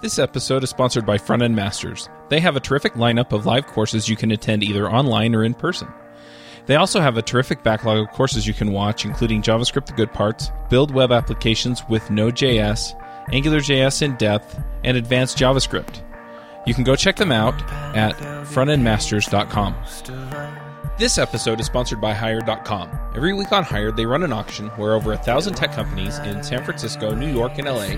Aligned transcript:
This 0.00 0.20
episode 0.20 0.62
is 0.62 0.70
sponsored 0.70 1.04
by 1.04 1.18
Front 1.18 1.42
End 1.42 1.56
Masters. 1.56 2.08
They 2.28 2.38
have 2.38 2.54
a 2.54 2.60
terrific 2.60 2.94
lineup 2.94 3.32
of 3.32 3.46
live 3.46 3.66
courses 3.66 4.08
you 4.08 4.14
can 4.14 4.30
attend 4.30 4.62
either 4.62 4.88
online 4.88 5.34
or 5.34 5.42
in 5.42 5.54
person. 5.54 5.88
They 6.66 6.76
also 6.76 7.00
have 7.00 7.16
a 7.16 7.22
terrific 7.22 7.64
backlog 7.64 7.98
of 7.98 8.14
courses 8.14 8.46
you 8.46 8.54
can 8.54 8.70
watch, 8.70 9.04
including 9.04 9.42
JavaScript 9.42 9.86
the 9.86 9.94
good 9.94 10.12
parts, 10.12 10.52
build 10.70 10.94
web 10.94 11.10
applications 11.10 11.82
with 11.88 12.12
Node.js, 12.12 12.94
AngularJS 13.32 14.02
in 14.02 14.14
depth, 14.16 14.60
and 14.84 14.96
advanced 14.96 15.36
JavaScript. 15.36 16.04
You 16.64 16.74
can 16.74 16.84
go 16.84 16.94
check 16.94 17.16
them 17.16 17.32
out 17.32 17.60
at 17.96 18.14
frontendmasters.com. 18.46 20.67
This 20.98 21.18
episode 21.18 21.60
is 21.60 21.66
sponsored 21.66 22.00
by 22.00 22.12
Hired.com. 22.12 22.90
Every 23.14 23.32
week 23.32 23.52
on 23.52 23.62
Hired, 23.62 23.96
they 23.96 24.06
run 24.06 24.22
an 24.22 24.32
auction 24.32 24.68
where 24.70 24.94
over 24.94 25.12
a 25.12 25.18
thousand 25.18 25.54
tech 25.54 25.72
companies 25.72 26.18
in 26.18 26.42
San 26.42 26.64
Francisco, 26.64 27.14
New 27.14 27.32
York, 27.32 27.58
and 27.58 27.68
LA 27.68 27.94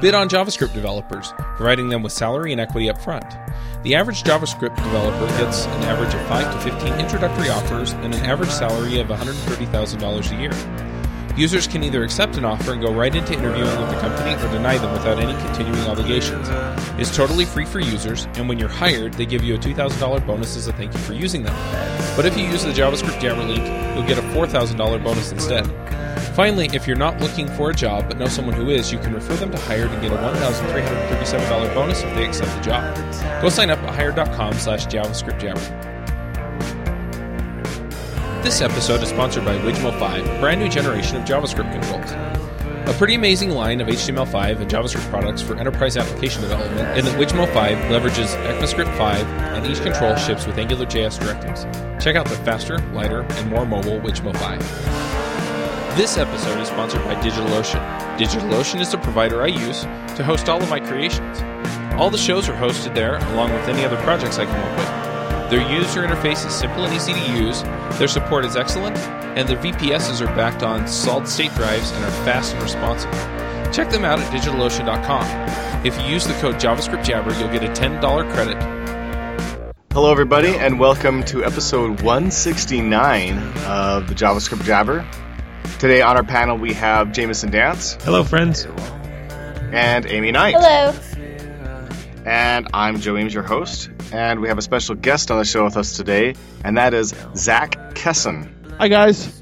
bid 0.00 0.14
on 0.14 0.28
JavaScript 0.28 0.72
developers, 0.72 1.32
providing 1.56 1.90
them 1.90 2.02
with 2.02 2.12
salary 2.12 2.52
and 2.52 2.60
equity 2.60 2.88
up 2.88 3.00
front. 3.00 3.26
The 3.82 3.94
average 3.94 4.22
JavaScript 4.22 4.76
developer 4.76 5.26
gets 5.38 5.66
an 5.66 5.82
average 5.84 6.14
of 6.14 6.26
5 6.26 6.64
to 6.64 6.70
15 6.70 6.94
introductory 6.94 7.50
offers 7.50 7.92
and 7.92 8.14
an 8.14 8.24
average 8.24 8.50
salary 8.50 8.98
of 9.00 9.08
$130,000 9.08 10.30
a 10.30 10.40
year. 10.40 10.89
Users 11.36 11.66
can 11.66 11.82
either 11.82 12.02
accept 12.02 12.36
an 12.36 12.44
offer 12.44 12.72
and 12.72 12.82
go 12.82 12.92
right 12.92 13.14
into 13.14 13.32
interviewing 13.32 13.80
with 13.80 13.90
the 13.90 14.00
company 14.00 14.34
or 14.34 14.52
deny 14.52 14.76
them 14.78 14.92
without 14.92 15.18
any 15.18 15.32
continuing 15.44 15.80
obligations. 15.88 16.48
It's 17.00 17.14
totally 17.16 17.44
free 17.44 17.64
for 17.64 17.80
users, 17.80 18.26
and 18.34 18.48
when 18.48 18.58
you're 18.58 18.68
hired, 18.68 19.14
they 19.14 19.26
give 19.26 19.42
you 19.42 19.54
a 19.54 19.58
$2,000 19.58 20.26
bonus 20.26 20.56
as 20.56 20.66
a 20.66 20.72
thank 20.72 20.92
you 20.92 21.00
for 21.00 21.14
using 21.14 21.42
them. 21.42 21.54
But 22.16 22.26
if 22.26 22.36
you 22.36 22.44
use 22.44 22.64
the 22.64 22.72
JavaScript 22.72 23.20
Jabber 23.20 23.42
link, 23.42 23.64
you'll 23.94 24.06
get 24.06 24.18
a 24.18 24.22
$4,000 24.34 25.02
bonus 25.02 25.32
instead. 25.32 25.66
Finally, 26.34 26.70
if 26.72 26.86
you're 26.86 26.96
not 26.96 27.20
looking 27.20 27.48
for 27.48 27.70
a 27.70 27.74
job 27.74 28.06
but 28.08 28.18
know 28.18 28.26
someone 28.26 28.54
who 28.54 28.68
is, 28.68 28.92
you 28.92 28.98
can 28.98 29.12
refer 29.14 29.34
them 29.36 29.50
to 29.50 29.58
Hired 29.58 29.90
and 29.90 30.02
get 30.02 30.12
a 30.12 30.16
$1,337 30.16 31.74
bonus 31.74 32.02
if 32.02 32.14
they 32.14 32.26
accept 32.26 32.54
the 32.56 32.62
job. 32.62 33.42
Go 33.42 33.48
sign 33.48 33.70
up 33.70 33.78
at 33.80 33.94
hired.com 33.94 34.54
slash 34.54 34.86
JavaScript 34.86 35.40
Jabber. 35.40 35.89
This 38.42 38.62
episode 38.62 39.02
is 39.02 39.10
sponsored 39.10 39.44
by 39.44 39.58
Wijmo 39.58 39.96
5, 39.98 40.26
a 40.26 40.40
brand 40.40 40.62
new 40.62 40.68
generation 40.70 41.16
of 41.16 41.24
JavaScript 41.24 41.70
controls. 41.72 42.10
A 42.88 42.94
pretty 42.96 43.14
amazing 43.14 43.50
line 43.50 43.82
of 43.82 43.88
HTML5 43.88 44.62
and 44.62 44.70
JavaScript 44.70 45.10
products 45.10 45.42
for 45.42 45.58
enterprise 45.58 45.98
application 45.98 46.40
development, 46.40 46.88
and 46.96 47.06
that 47.06 47.20
Wijmo 47.20 47.52
5 47.52 47.78
leverages 47.92 48.34
ECMAScript 48.46 48.96
5, 48.96 49.26
and 49.26 49.66
each 49.66 49.82
control 49.82 50.16
ships 50.16 50.46
with 50.46 50.56
AngularJS 50.56 51.20
directives. 51.20 51.64
Check 52.02 52.16
out 52.16 52.26
the 52.26 52.34
faster, 52.36 52.78
lighter, 52.94 53.26
and 53.28 53.50
more 53.50 53.66
mobile 53.66 54.00
Wijmo 54.00 54.34
5. 54.34 55.96
This 55.98 56.16
episode 56.16 56.58
is 56.60 56.68
sponsored 56.68 57.04
by 57.04 57.16
DigitalOcean. 57.16 58.16
DigitalOcean 58.16 58.80
is 58.80 58.90
the 58.90 58.98
provider 58.98 59.42
I 59.42 59.48
use 59.48 59.82
to 60.16 60.24
host 60.24 60.48
all 60.48 60.62
of 60.62 60.70
my 60.70 60.80
creations. 60.80 61.42
All 62.00 62.08
the 62.08 62.16
shows 62.16 62.48
are 62.48 62.54
hosted 62.54 62.94
there, 62.94 63.16
along 63.34 63.52
with 63.52 63.68
any 63.68 63.84
other 63.84 63.98
projects 63.98 64.38
I 64.38 64.46
come 64.46 64.60
up 64.60 64.78
with. 64.78 64.99
Their 65.50 65.68
user 65.68 66.06
interface 66.06 66.46
is 66.46 66.54
simple 66.54 66.84
and 66.84 66.94
easy 66.94 67.12
to 67.12 67.32
use, 67.32 67.64
their 67.98 68.06
support 68.06 68.44
is 68.44 68.54
excellent, 68.54 68.96
and 69.36 69.48
their 69.48 69.56
VPSs 69.56 70.20
are 70.20 70.32
backed 70.36 70.62
on 70.62 70.86
solid 70.86 71.26
state 71.26 71.52
drives 71.56 71.90
and 71.90 72.04
are 72.04 72.24
fast 72.24 72.52
and 72.54 72.62
responsive. 72.62 73.10
Check 73.74 73.90
them 73.90 74.04
out 74.04 74.20
at 74.20 74.32
digitalocean.com. 74.32 75.84
If 75.84 76.00
you 76.00 76.06
use 76.06 76.24
the 76.24 76.34
code 76.34 76.54
JavaScript 76.54 77.04
Jabber, 77.04 77.34
you'll 77.36 77.48
get 77.48 77.64
a 77.64 77.72
$10 77.72 78.32
credit. 78.32 78.62
Hello, 79.92 80.12
everybody, 80.12 80.50
and 80.50 80.78
welcome 80.78 81.24
to 81.24 81.44
episode 81.44 82.00
169 82.00 83.36
of 83.66 84.06
the 84.06 84.14
JavaScript 84.14 84.62
Jabber. 84.62 85.04
Today 85.80 86.00
on 86.00 86.16
our 86.16 86.22
panel, 86.22 86.58
we 86.58 86.74
have 86.74 87.10
Jameson 87.10 87.50
Dance. 87.50 87.94
Hello, 88.04 88.22
friends. 88.22 88.68
And 89.72 90.06
Amy 90.06 90.30
Knight. 90.30 90.54
Hello. 90.56 90.94
And 92.24 92.68
I'm 92.72 93.00
Joe 93.00 93.16
Eames, 93.16 93.34
your 93.34 93.42
host. 93.42 93.90
And 94.12 94.40
we 94.40 94.48
have 94.48 94.58
a 94.58 94.62
special 94.62 94.96
guest 94.96 95.30
on 95.30 95.38
the 95.38 95.44
show 95.44 95.64
with 95.64 95.76
us 95.76 95.96
today, 95.96 96.34
and 96.64 96.78
that 96.78 96.94
is 96.94 97.14
Zach 97.36 97.94
Kessin. 97.94 98.50
Hi, 98.78 98.88
guys. 98.88 99.40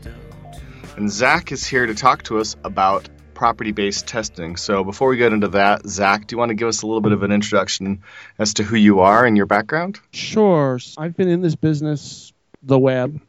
And 0.97 1.11
Zach 1.11 1.53
is 1.53 1.67
here 1.67 1.87
to 1.87 1.95
talk 1.95 2.25
to 2.25 2.39
us 2.39 2.55
about 2.63 3.09
property 3.33 3.73
based 3.73 4.07
testing. 4.07 4.57
So 4.57 4.85
before 4.85 5.09
we 5.09 5.17
get 5.17 5.33
into 5.33 5.49
that, 5.49 5.87
Zach, 5.87 6.27
do 6.27 6.35
you 6.35 6.39
want 6.39 6.51
to 6.51 6.55
give 6.55 6.69
us 6.69 6.83
a 6.83 6.87
little 6.87 7.01
bit 7.01 7.13
of 7.13 7.23
an 7.23 7.33
introduction 7.33 8.03
as 8.39 8.55
to 8.55 8.63
who 8.63 8.77
you 8.77 9.01
are 9.01 9.25
and 9.25 9.39
your 9.39 9.47
background? 9.47 10.01
Sure. 10.13 10.79
I've 10.99 11.17
been 11.17 11.29
in 11.29 11.41
this 11.41 11.55
business, 11.55 12.33
the 12.63 12.79
web, 12.79 13.23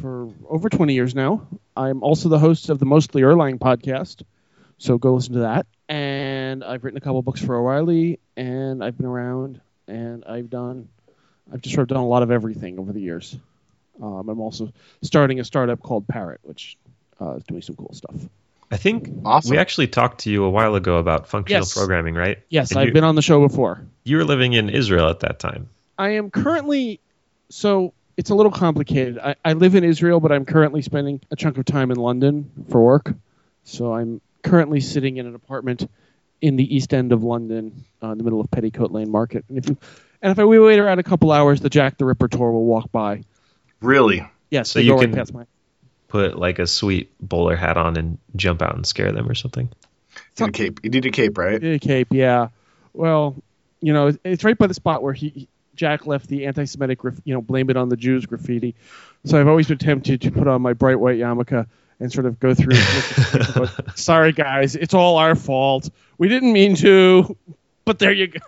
for 0.00 0.30
over 0.48 0.68
20 0.68 0.94
years 0.94 1.12
now. 1.12 1.48
I'm 1.76 2.04
also 2.04 2.28
the 2.28 2.38
host 2.38 2.68
of 2.68 2.78
the 2.78 2.86
Mostly 2.86 3.22
Erlang 3.22 3.58
podcast, 3.58 4.22
so 4.76 4.96
go 4.96 5.14
listen 5.14 5.32
to 5.32 5.40
that. 5.40 5.66
And 5.88 6.62
I've 6.62 6.84
written 6.84 6.98
a 6.98 7.00
couple 7.00 7.22
books 7.22 7.42
for 7.42 7.56
O'Reilly, 7.56 8.20
and 8.36 8.84
I've 8.84 8.96
been 8.96 9.06
around 9.06 9.60
and 9.88 10.24
I've 10.24 10.50
done, 10.50 10.88
I've 11.52 11.60
just 11.62 11.74
sort 11.74 11.82
of 11.82 11.88
done 11.88 12.04
a 12.04 12.06
lot 12.06 12.22
of 12.22 12.30
everything 12.30 12.78
over 12.78 12.92
the 12.92 13.00
years. 13.00 13.36
Um, 14.02 14.28
I'm 14.28 14.40
also 14.40 14.72
starting 15.02 15.40
a 15.40 15.44
startup 15.44 15.82
called 15.82 16.06
Parrot, 16.06 16.40
which 16.42 16.76
uh, 17.20 17.32
is 17.34 17.44
doing 17.44 17.62
some 17.62 17.74
cool 17.76 17.92
stuff. 17.94 18.14
I 18.70 18.76
think 18.76 19.10
Awesome. 19.24 19.50
we 19.50 19.58
actually 19.58 19.88
talked 19.88 20.20
to 20.20 20.30
you 20.30 20.44
a 20.44 20.50
while 20.50 20.74
ago 20.74 20.98
about 20.98 21.26
functional 21.26 21.60
Yes. 21.62 21.74
programming, 21.74 22.14
right? 22.14 22.38
Yes, 22.50 22.70
And 22.70 22.80
I've 22.80 22.88
you, 22.88 22.92
been 22.92 23.04
on 23.04 23.14
the 23.14 23.22
show 23.22 23.46
before. 23.46 23.80
You 24.04 24.18
were 24.18 24.24
living 24.24 24.52
in 24.52 24.68
Israel 24.68 25.08
at 25.08 25.20
that 25.20 25.38
time. 25.38 25.70
I 25.98 26.10
am 26.10 26.30
currently, 26.30 27.00
so 27.48 27.94
it's 28.16 28.30
a 28.30 28.34
little 28.34 28.52
complicated. 28.52 29.18
I, 29.18 29.36
I 29.44 29.54
live 29.54 29.74
in 29.74 29.84
Israel, 29.84 30.20
but 30.20 30.32
I'm 30.32 30.44
currently 30.44 30.82
spending 30.82 31.20
a 31.30 31.36
chunk 31.36 31.56
of 31.56 31.64
time 31.64 31.90
in 31.90 31.96
London 31.96 32.50
for 32.68 32.80
work. 32.84 33.14
So 33.64 33.94
I'm 33.94 34.20
currently 34.42 34.80
sitting 34.80 35.16
in 35.16 35.26
an 35.26 35.34
apartment 35.34 35.90
in 36.40 36.56
the 36.56 36.74
east 36.76 36.94
end 36.94 37.12
of 37.12 37.22
London, 37.24 37.84
uh, 38.02 38.08
in 38.10 38.18
the 38.18 38.24
middle 38.24 38.40
of 38.40 38.50
Petticoat 38.50 38.90
Lane 38.92 39.10
Market. 39.10 39.44
And 39.48 39.58
if 39.58 39.68
you, 39.68 39.76
and 40.22 40.30
if 40.32 40.38
I 40.38 40.44
we 40.44 40.58
wait 40.58 40.78
around 40.78 40.98
a 40.98 41.02
couple 41.02 41.32
hours, 41.32 41.60
the 41.60 41.70
Jack 41.70 41.98
the 41.98 42.04
Ripper 42.04 42.28
tour 42.28 42.50
will 42.52 42.64
walk 42.64 42.90
by. 42.92 43.22
Really? 43.80 44.26
Yes, 44.50 44.70
So 44.70 44.78
you 44.80 44.90
go 44.92 44.96
right 44.96 45.02
can- 45.04 45.14
past 45.14 45.34
my. 45.34 45.44
Put 46.08 46.38
like 46.38 46.58
a 46.58 46.66
sweet 46.66 47.10
bowler 47.20 47.54
hat 47.54 47.76
on 47.76 47.96
and 47.98 48.16
jump 48.34 48.62
out 48.62 48.74
and 48.74 48.86
scare 48.86 49.12
them 49.12 49.28
or 49.28 49.34
something. 49.34 49.68
You 50.38 50.46
need 50.46 50.48
a 50.48 50.52
cape. 50.52 50.80
You 50.82 50.90
need 50.90 51.04
a 51.06 51.10
cape, 51.10 51.36
right? 51.36 51.62
Yeah, 51.62 51.76
Cape, 51.76 52.08
yeah. 52.12 52.48
Well, 52.94 53.36
you 53.82 53.92
know, 53.92 54.08
it's- 54.08 54.20
it's 54.24 54.42
right 54.42 54.56
by 54.56 54.68
the 54.68 54.74
spot 54.74 55.02
where 55.02 55.12
he 55.12 55.28
he- 55.28 55.48
Jack 55.76 56.06
left 56.06 56.26
the 56.28 56.46
anti-Semitic, 56.46 56.98
you 57.24 57.34
know, 57.34 57.40
blame 57.42 57.68
it 57.70 57.76
on 57.76 57.88
the 57.88 57.96
Jews 57.96 58.26
graffiti. 58.26 58.74
So 59.24 59.38
I've 59.38 59.46
always 59.46 59.68
been 59.68 59.78
tempted 59.78 60.22
to 60.22 60.30
put 60.32 60.48
on 60.48 60.60
my 60.62 60.72
bright 60.72 60.98
white 60.98 61.18
yarmulke 61.18 61.66
and 62.00 62.12
sort 62.12 62.26
of 62.26 62.38
go 62.40 62.54
through. 62.54 62.74
and 62.76 63.54
look 63.56 63.66
at- 63.66 63.74
but, 63.86 63.98
Sorry, 63.98 64.32
guys, 64.32 64.76
it's 64.76 64.94
all 64.94 65.16
our 65.16 65.34
fault. 65.34 65.90
We 66.18 66.28
didn't 66.28 66.52
mean 66.52 66.76
to, 66.76 67.36
but 67.84 67.98
there 67.98 68.12
you 68.12 68.28
go. 68.28 68.40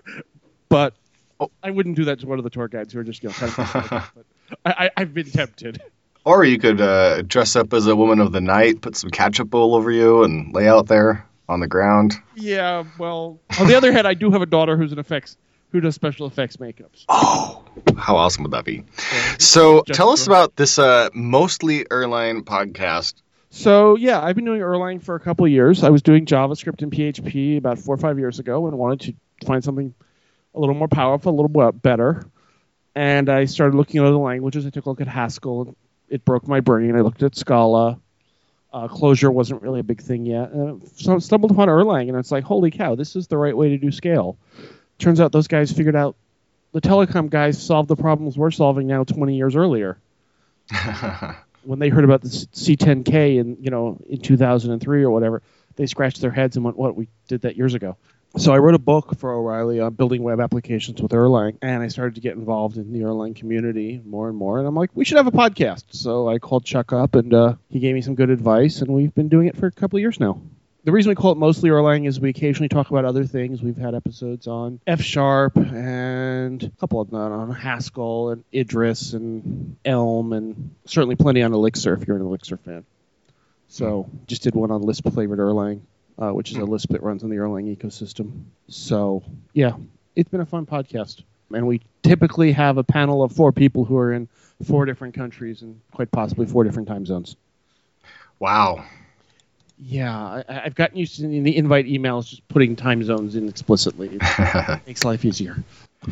But 0.69 0.95
Oh. 1.43 1.51
I 1.63 1.71
wouldn't 1.71 1.97
do 1.97 2.05
that 2.05 2.21
to 2.21 2.27
one 2.27 2.37
of 2.39 2.45
the 2.45 2.51
tour 2.51 2.69
guides 2.69 2.93
who 2.93 2.99
are 3.01 3.03
just, 3.05 3.23
you 3.23 3.31
know, 3.31 3.35
kind 3.35 3.51
of. 3.59 4.13
but 4.15 4.27
I, 4.67 4.85
I, 4.87 4.91
I've 4.99 5.15
been 5.15 5.31
tempted. 5.31 5.81
Or 6.23 6.45
you 6.45 6.59
could 6.59 6.83
uh, 6.83 7.23
dress 7.23 7.57
up 7.57 7.73
as 7.73 7.87
a 7.87 7.97
woman 7.97 8.21
of 8.21 8.31
the 8.31 8.43
night, 8.43 8.83
put 8.83 8.95
some 8.95 9.09
ketchup 9.09 9.49
bowl 9.49 9.75
over 9.75 9.91
you, 9.91 10.23
and 10.23 10.53
lay 10.55 10.69
out 10.69 10.87
there 10.87 11.27
on 11.49 11.61
the 11.61 11.67
ground. 11.67 12.13
Yeah, 12.35 12.85
well, 12.99 13.41
on 13.59 13.69
the 13.69 13.75
other 13.75 13.91
hand, 13.91 14.07
I 14.07 14.13
do 14.13 14.31
have 14.33 14.43
a 14.43 14.47
daughter 14.47 14.77
who's 14.77 14.93
an 14.93 14.99
effects 14.99 15.39
who 15.73 15.81
does 15.81 15.95
special 15.95 16.27
effects 16.27 16.59
makeups. 16.59 17.07
Oh, 17.09 17.65
how 17.97 18.17
awesome 18.17 18.43
would 18.43 18.53
that 18.53 18.67
be? 18.67 18.85
So 19.39 19.81
tell 19.81 20.11
us 20.11 20.27
about 20.27 20.57
this 20.57 20.79
uh, 20.79 21.09
mostly 21.15 21.85
Erlang 21.87 22.43
podcast. 22.43 23.15
So 23.51 23.97
yeah, 23.97 24.23
I've 24.23 24.37
been 24.37 24.45
doing 24.45 24.61
Erlang 24.61 25.03
for 25.03 25.17
a 25.17 25.21
couple 25.21 25.47
years. 25.49 25.83
I 25.83 25.91
was 25.91 26.03
doing 26.03 26.25
JavaScript 26.25 26.83
and 26.83 26.93
PHP 26.93 27.59
about 27.59 27.79
four 27.79 27.95
or 27.95 27.99
five 27.99 28.19
years 28.19 28.39
ago, 28.39 28.67
and 28.67 28.79
wanted 28.79 29.01
to 29.01 29.47
find 29.47 29.63
something 29.63 29.93
a 30.55 30.61
little 30.61 30.75
more 30.75 30.89
powerful, 30.89 31.33
a 31.33 31.37
little 31.37 31.73
better. 31.73 32.27
And 32.95 33.29
I 33.29 33.45
started 33.45 33.77
looking 33.77 34.01
at 34.01 34.07
other 34.07 34.17
languages. 34.17 34.67
I 34.67 34.71
took 34.71 34.87
a 34.87 34.89
look 34.89 35.01
at 35.01 35.09
Haskell. 35.09 35.77
It 36.09 36.25
broke 36.25 36.47
my 36.47 36.61
brain. 36.61 36.97
I 36.97 37.01
looked 37.01 37.23
at 37.23 37.37
Scala. 37.37 38.01
Uh, 38.73 38.87
Clojure 38.87 39.33
wasn't 39.33 39.63
really 39.63 39.81
a 39.81 39.85
big 39.85 40.01
thing 40.01 40.27
yet. 40.27 40.51
And 40.53 40.89
so 40.97 41.17
I 41.17 41.19
stumbled 41.19 41.51
upon 41.51 41.69
Erlang, 41.69 42.09
and 42.09 42.17
it's 42.17 42.31
like, 42.31 42.45
holy 42.45 42.71
cow, 42.71 42.95
this 42.95 43.17
is 43.17 43.27
the 43.27 43.37
right 43.37 43.57
way 43.57 43.71
to 43.71 43.79
do 43.79 43.91
scale. 43.91 44.39
Turns 44.99 45.21
out 45.21 45.33
those 45.33 45.49
guys 45.49 45.73
figured 45.73 45.97
out 45.97 46.15
the 46.73 46.81
telecom 46.81 47.31
guys 47.31 47.61
solved 47.61 47.89
the 47.89 47.97
problems 47.97 48.39
we're 48.39 48.53
solving 48.53 48.87
now 48.87 49.03
20 49.03 49.37
years 49.37 49.57
earlier 49.57 49.99
when 51.63 51.79
they 51.79 51.89
heard 51.89 52.05
about 52.05 52.23
the 52.23 52.29
C10K 52.29 53.39
in 53.39 53.59
you 53.61 53.71
know 53.71 54.01
in 54.09 54.21
2003 54.21 55.03
or 55.03 55.11
whatever, 55.11 55.43
they 55.77 55.87
scratched 55.87 56.21
their 56.21 56.31
heads 56.31 56.57
and 56.57 56.65
went, 56.65 56.77
"What? 56.77 56.97
We 56.97 57.09
did 57.29 57.43
that 57.43 57.57
years 57.57 57.75
ago." 57.75 57.97
So 58.37 58.53
I 58.53 58.59
wrote 58.59 58.75
a 58.75 58.79
book 58.79 59.19
for 59.19 59.33
O'Reilly 59.33 59.81
on 59.81 59.95
building 59.95 60.23
web 60.23 60.41
applications 60.41 61.03
with 61.03 61.11
Erlang, 61.11 61.57
and 61.63 61.83
I 61.83 61.89
started 61.89 62.15
to 62.15 62.21
get 62.21 62.37
involved 62.37 62.77
in 62.77 62.93
the 62.93 63.01
Erlang 63.01 63.35
community 63.35 64.01
more 64.05 64.29
and 64.29 64.37
more. 64.37 64.61
And 64.61 64.69
I'm 64.69 64.77
like, 64.77 64.91
we 64.95 65.05
should 65.05 65.17
have 65.17 65.27
a 65.27 65.33
podcast. 65.33 65.85
So 65.91 66.29
I 66.29 66.39
called 66.39 66.65
Chuck 66.65 66.93
up, 66.93 67.17
and 67.17 67.35
uh, 67.35 67.55
he 67.69 67.81
gave 67.81 67.93
me 67.93 68.03
some 68.03 68.15
good 68.15 68.31
advice, 68.31 68.83
and 68.83 68.95
we've 68.95 69.13
been 69.13 69.29
doing 69.29 69.49
it 69.49 69.57
for 69.57 69.67
a 69.67 69.73
couple 69.73 69.97
of 69.97 70.03
years 70.03 70.21
now. 70.21 70.41
The 70.83 70.93
reason 70.93 71.11
we 71.11 71.15
call 71.15 71.33
it 71.33 71.39
mostly 71.39 71.69
Erlang 71.69 72.07
is 72.07 72.19
we 72.19 72.31
occasionally 72.31 72.69
talk 72.69 72.91
about 72.91 73.05
other 73.05 73.25
things. 73.25 73.63
We've 73.63 73.77
had 73.77 73.95
episodes 73.95 74.47
on 74.47 74.81
F 74.87 75.03
Sharp 75.03 75.57
and 75.57 76.63
a 76.63 76.71
couple 76.81 77.01
of 77.03 77.11
them 77.11 77.21
on 77.21 77.51
Haskell 77.51 78.31
and 78.31 78.45
Idris 78.53 79.13
and 79.13 79.77
Elm 79.85 80.33
and 80.33 80.75
certainly 80.87 81.17
plenty 81.17 81.43
on 81.43 81.53
Elixir 81.53 81.93
if 81.95 82.09
you're 82.09 82.17
an 82.17 82.23
Elixir 82.23 82.57
fan. 82.57 82.85
So 83.69 84.09
just 84.27 84.43
did 84.43 84.55
one 84.55 84.71
on 84.71 84.81
Lisp 84.81 85.07
flavored 85.13 85.39
Erlang. 85.39 85.83
uh, 86.19 86.31
which 86.31 86.51
is 86.51 86.59
a 86.59 86.65
Lisp 86.65 86.91
that 86.91 87.03
runs 87.03 87.25
on 87.25 87.31
the 87.31 87.37
Erlang 87.37 87.75
ecosystem. 87.77 88.45
So 88.69 89.23
yeah, 89.55 89.73
it's 90.15 90.29
been 90.29 90.41
a 90.41 90.47
fun 90.47 90.67
podcast, 90.67 91.23
and 91.53 91.67
we 91.67 91.81
typically 92.03 92.53
have 92.53 92.79
a 92.79 92.85
panel 92.85 93.23
of 93.23 93.33
four 93.33 93.53
people 93.53 93.85
who 93.85 93.97
are 93.97 94.13
in 94.13 94.29
four 94.65 94.85
different 94.85 95.15
countries 95.15 95.63
and 95.63 95.81
quite 95.93 96.11
possibly 96.11 96.47
four 96.47 96.65
different 96.65 96.89
time 96.89 97.07
zones. 97.07 97.37
Wow. 98.39 98.85
Yeah, 99.83 100.43
I, 100.49 100.63
I've 100.65 100.75
gotten 100.75 100.99
used 100.99 101.17
to 101.17 101.25
in 101.25 101.43
the 101.43 101.57
invite 101.57 101.87
emails 101.87 102.27
just 102.29 102.47
putting 102.49 102.77
time 102.77 103.03
zones 103.03 103.35
in 103.35 103.49
explicitly. 103.49 104.11
It 104.21 104.81
makes 104.87 105.05
life 105.05 105.25
easier. 105.25 105.57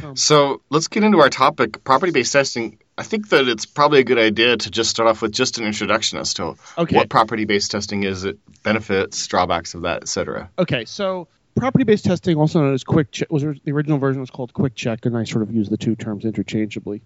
Um, 0.03 0.17
so 0.17 0.63
let's 0.71 0.89
get 0.89 1.03
into 1.05 1.19
our 1.21 1.29
topic, 1.31 1.85
property-based 1.85 2.33
testing. 2.33 2.79
I 2.97 3.03
think 3.03 3.29
that 3.31 3.47
it's 3.49 3.67
probably 3.67 4.01
a 4.01 4.05
good 4.05 4.19
idea 4.19 4.57
to 4.57 4.71
just 4.71 4.91
start 4.91 5.09
off 5.09 5.23
with 5.23 5.33
just 5.33 5.59
an 5.59 5.65
introduction 5.65 6.19
as 6.19 6.35
to 6.35 6.57
Okay. 6.77 6.97
what 6.97 7.09
property-based 7.09 7.71
testing 7.71 8.03
is, 8.05 8.25
it 8.25 8.39
benefits, 8.63 9.27
drawbacks 9.27 9.75
of 9.75 9.83
that, 9.83 10.03
etc. 10.03 10.51
Okay, 10.59 10.85
so 10.85 11.29
property-based 11.57 12.05
testing, 12.05 12.37
also 12.37 12.61
known 12.61 12.75
as 12.75 12.85
quick 12.85 13.11
check, 13.13 13.31
was 13.31 13.43
the 13.43 13.73
original 13.73 13.99
version 13.99 14.21
was 14.21 14.31
called 14.31 14.53
quick 14.53 14.75
check, 14.75 15.07
and 15.07 15.17
I 15.17 15.25
sort 15.25 15.43
of 15.43 15.53
use 15.55 15.69
the 15.69 15.77
two 15.77 15.95
terms 15.95 16.25
interchangeably. 16.25 17.03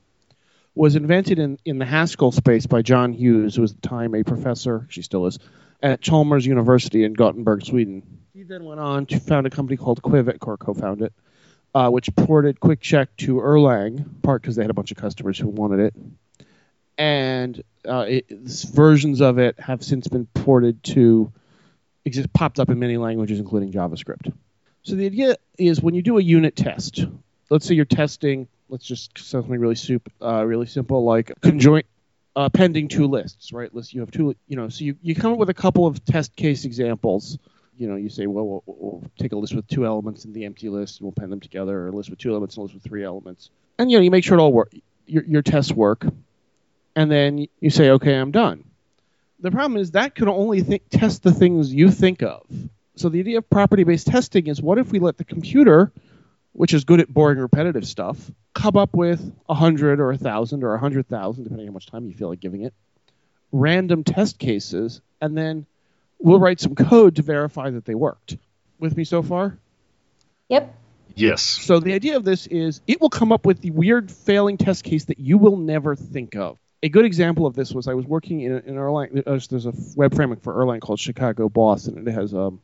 Was 0.74 0.96
invented 0.96 1.38
in, 1.38 1.58
in 1.64 1.78
the 1.78 1.84
Haskell 1.84 2.32
space 2.32 2.66
by 2.66 2.80
John 2.82 3.12
Hughes, 3.12 3.56
who 3.56 3.62
was 3.62 3.72
at 3.72 3.82
the 3.82 3.88
time 3.88 4.14
a 4.14 4.22
professor, 4.24 4.86
she 4.88 5.02
still 5.02 5.26
is, 5.26 5.38
at 5.82 6.00
Chalmers 6.00 6.46
University 6.46 7.04
in 7.04 7.12
Gothenburg, 7.12 7.64
Sweden. 7.64 8.02
He 8.32 8.44
then 8.44 8.64
went 8.64 8.80
on 8.80 9.06
to 9.06 9.20
found 9.20 9.46
a 9.46 9.50
company 9.50 9.76
called 9.76 10.02
Quviq, 10.02 10.46
or 10.46 10.56
co-found 10.56 11.02
it, 11.02 11.12
uh, 11.74 11.90
which 11.90 12.14
ported 12.16 12.60
quick 12.60 12.80
check 12.80 13.14
to 13.18 13.36
Erlang, 13.36 14.22
part 14.22 14.42
because 14.42 14.56
they 14.56 14.62
had 14.62 14.70
a 14.70 14.74
bunch 14.74 14.90
of 14.90 14.96
customers 14.96 15.38
who 15.38 15.48
wanted 15.48 15.80
it, 15.80 15.94
and 16.96 17.62
uh, 17.86 18.06
it, 18.08 18.30
versions 18.30 19.20
of 19.20 19.38
it 19.38 19.58
have 19.58 19.82
since 19.82 20.08
been 20.08 20.26
ported 20.26 20.82
to 20.84 21.32
exist 22.04 22.32
popped 22.32 22.58
up 22.58 22.70
in 22.70 22.78
many 22.78 22.96
languages, 22.96 23.38
including 23.38 23.72
JavaScript. 23.72 24.32
So 24.82 24.94
the 24.94 25.06
idea 25.06 25.36
is 25.58 25.80
when 25.80 25.94
you 25.94 26.02
do 26.02 26.18
a 26.18 26.22
unit 26.22 26.56
test, 26.56 27.04
let's 27.50 27.66
say 27.66 27.74
you're 27.74 27.84
testing, 27.84 28.48
let's 28.68 28.84
just 28.84 29.16
something 29.18 29.58
really 29.58 29.74
soup, 29.74 30.10
uh, 30.20 30.44
really 30.44 30.66
simple 30.66 31.04
like 31.04 31.32
conjoint 31.40 31.86
uh, 32.34 32.48
pending 32.48 32.88
two 32.88 33.06
lists, 33.06 33.52
right? 33.52 33.74
List 33.74 33.92
you 33.92 34.00
have 34.00 34.10
two, 34.10 34.34
you 34.48 34.56
know, 34.56 34.68
so 34.68 34.84
you, 34.84 34.96
you 35.02 35.14
come 35.14 35.32
up 35.32 35.38
with 35.38 35.50
a 35.50 35.54
couple 35.54 35.86
of 35.86 36.04
test 36.04 36.34
case 36.36 36.64
examples. 36.64 37.38
You 37.78 37.88
know, 37.88 37.96
you 37.96 38.10
say, 38.10 38.26
well, 38.26 38.46
we'll, 38.46 38.62
we'll 38.66 39.10
take 39.18 39.32
a 39.32 39.36
list 39.36 39.54
with 39.54 39.66
two 39.66 39.86
elements 39.86 40.24
in 40.24 40.32
the 40.32 40.44
empty 40.44 40.68
list, 40.68 40.98
and 40.98 41.04
we'll 41.04 41.12
pen 41.12 41.30
them 41.30 41.40
together, 41.40 41.78
or 41.80 41.88
a 41.88 41.90
list 41.92 42.10
with 42.10 42.18
two 42.18 42.30
elements 42.30 42.56
and 42.56 42.60
a 42.60 42.64
list 42.64 42.74
with 42.74 42.84
three 42.84 43.04
elements, 43.04 43.50
and 43.78 43.90
you 43.90 43.98
know, 43.98 44.02
you 44.02 44.10
make 44.10 44.24
sure 44.24 44.38
it 44.38 44.40
all 44.40 44.52
work, 44.52 44.72
your, 45.06 45.24
your 45.24 45.42
tests 45.42 45.72
work, 45.72 46.06
and 46.94 47.10
then 47.10 47.46
you 47.60 47.70
say, 47.70 47.90
okay, 47.90 48.14
I'm 48.14 48.30
done 48.30 48.64
the 49.42 49.50
problem 49.50 49.78
is 49.80 49.90
that 49.90 50.14
can 50.14 50.28
only 50.28 50.62
test 50.90 51.22
the 51.22 51.32
things 51.32 51.74
you 51.74 51.90
think 51.90 52.22
of. 52.22 52.46
So 52.96 53.08
the 53.08 53.20
idea 53.20 53.38
of 53.38 53.50
property-based 53.50 54.06
testing 54.06 54.46
is 54.46 54.62
what 54.62 54.78
if 54.78 54.92
we 54.92 55.00
let 55.00 55.18
the 55.18 55.24
computer, 55.24 55.92
which 56.52 56.74
is 56.74 56.84
good 56.84 57.00
at 57.00 57.12
boring 57.12 57.38
repetitive 57.38 57.86
stuff, 57.86 58.30
come 58.54 58.76
up 58.76 58.94
with 58.94 59.34
a 59.48 59.54
hundred 59.54 60.00
or 60.00 60.12
a 60.12 60.18
thousand 60.18 60.64
or 60.64 60.74
a 60.74 60.78
hundred 60.78 61.08
thousand, 61.08 61.44
depending 61.44 61.66
on 61.66 61.72
how 61.72 61.74
much 61.74 61.86
time 61.86 62.06
you 62.06 62.14
feel 62.14 62.28
like 62.28 62.40
giving 62.40 62.62
it, 62.62 62.74
random 63.50 64.04
test 64.04 64.38
cases, 64.38 65.00
and 65.20 65.36
then 65.36 65.66
we'll 66.18 66.40
write 66.40 66.60
some 66.60 66.74
code 66.74 67.16
to 67.16 67.22
verify 67.22 67.70
that 67.70 67.84
they 67.84 67.94
worked. 67.94 68.36
With 68.78 68.96
me 68.96 69.04
so 69.04 69.22
far? 69.22 69.56
Yep. 70.48 70.74
Yes. 71.14 71.42
So 71.42 71.78
the 71.78 71.92
idea 71.92 72.16
of 72.16 72.24
this 72.24 72.46
is 72.46 72.80
it 72.86 73.00
will 73.00 73.10
come 73.10 73.32
up 73.32 73.46
with 73.46 73.60
the 73.60 73.70
weird 73.70 74.10
failing 74.10 74.56
test 74.56 74.84
case 74.84 75.04
that 75.04 75.18
you 75.18 75.38
will 75.38 75.56
never 75.56 75.94
think 75.94 76.36
of. 76.36 76.58
A 76.82 76.88
good 76.88 77.04
example 77.04 77.46
of 77.46 77.54
this 77.54 77.72
was 77.72 77.86
I 77.86 77.94
was 77.94 78.06
working 78.06 78.40
in, 78.40 78.52
in 78.52 78.74
Erlang. 78.74 79.24
There's, 79.24 79.46
there's 79.46 79.66
a 79.66 79.74
web 79.94 80.14
framework 80.14 80.42
for 80.42 80.52
Erlang 80.54 80.80
called 80.80 80.98
Chicago 80.98 81.48
Boss, 81.48 81.86
and 81.86 82.08
it 82.08 82.10
has 82.10 82.34
um, 82.34 82.60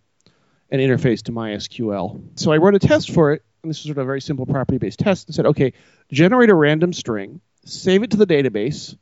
an 0.70 0.80
interface 0.80 1.22
to 1.24 1.32
MySQL. 1.32 2.20
So 2.34 2.50
I 2.50 2.56
wrote 2.56 2.74
a 2.74 2.80
test 2.80 3.12
for 3.12 3.32
it, 3.32 3.42
and 3.62 3.70
this 3.70 3.78
is 3.78 3.84
sort 3.84 3.98
of 3.98 4.02
a 4.02 4.04
very 4.04 4.20
simple 4.20 4.46
property-based 4.46 4.98
test. 4.98 5.28
And 5.28 5.34
said, 5.34 5.46
okay, 5.46 5.72
generate 6.10 6.50
a 6.50 6.54
random 6.54 6.92
string, 6.92 7.40
save 7.64 8.02
it 8.02 8.12
to 8.12 8.16
the 8.16 8.26
database, 8.26 8.96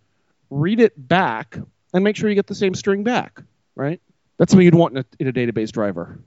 read 0.50 0.80
it 0.80 0.92
back, 0.96 1.58
and 1.92 2.04
make 2.04 2.16
sure 2.16 2.28
you 2.28 2.34
get 2.34 2.46
the 2.46 2.54
same 2.54 2.74
string 2.74 3.04
back. 3.04 3.42
Right? 3.74 4.00
That's 4.38 4.52
something 4.52 4.64
you'd 4.64 4.74
want 4.74 4.96
in 4.96 4.98
a, 4.98 5.04
in 5.20 5.28
a 5.28 5.32
database 5.32 5.72
driver. 5.72 6.18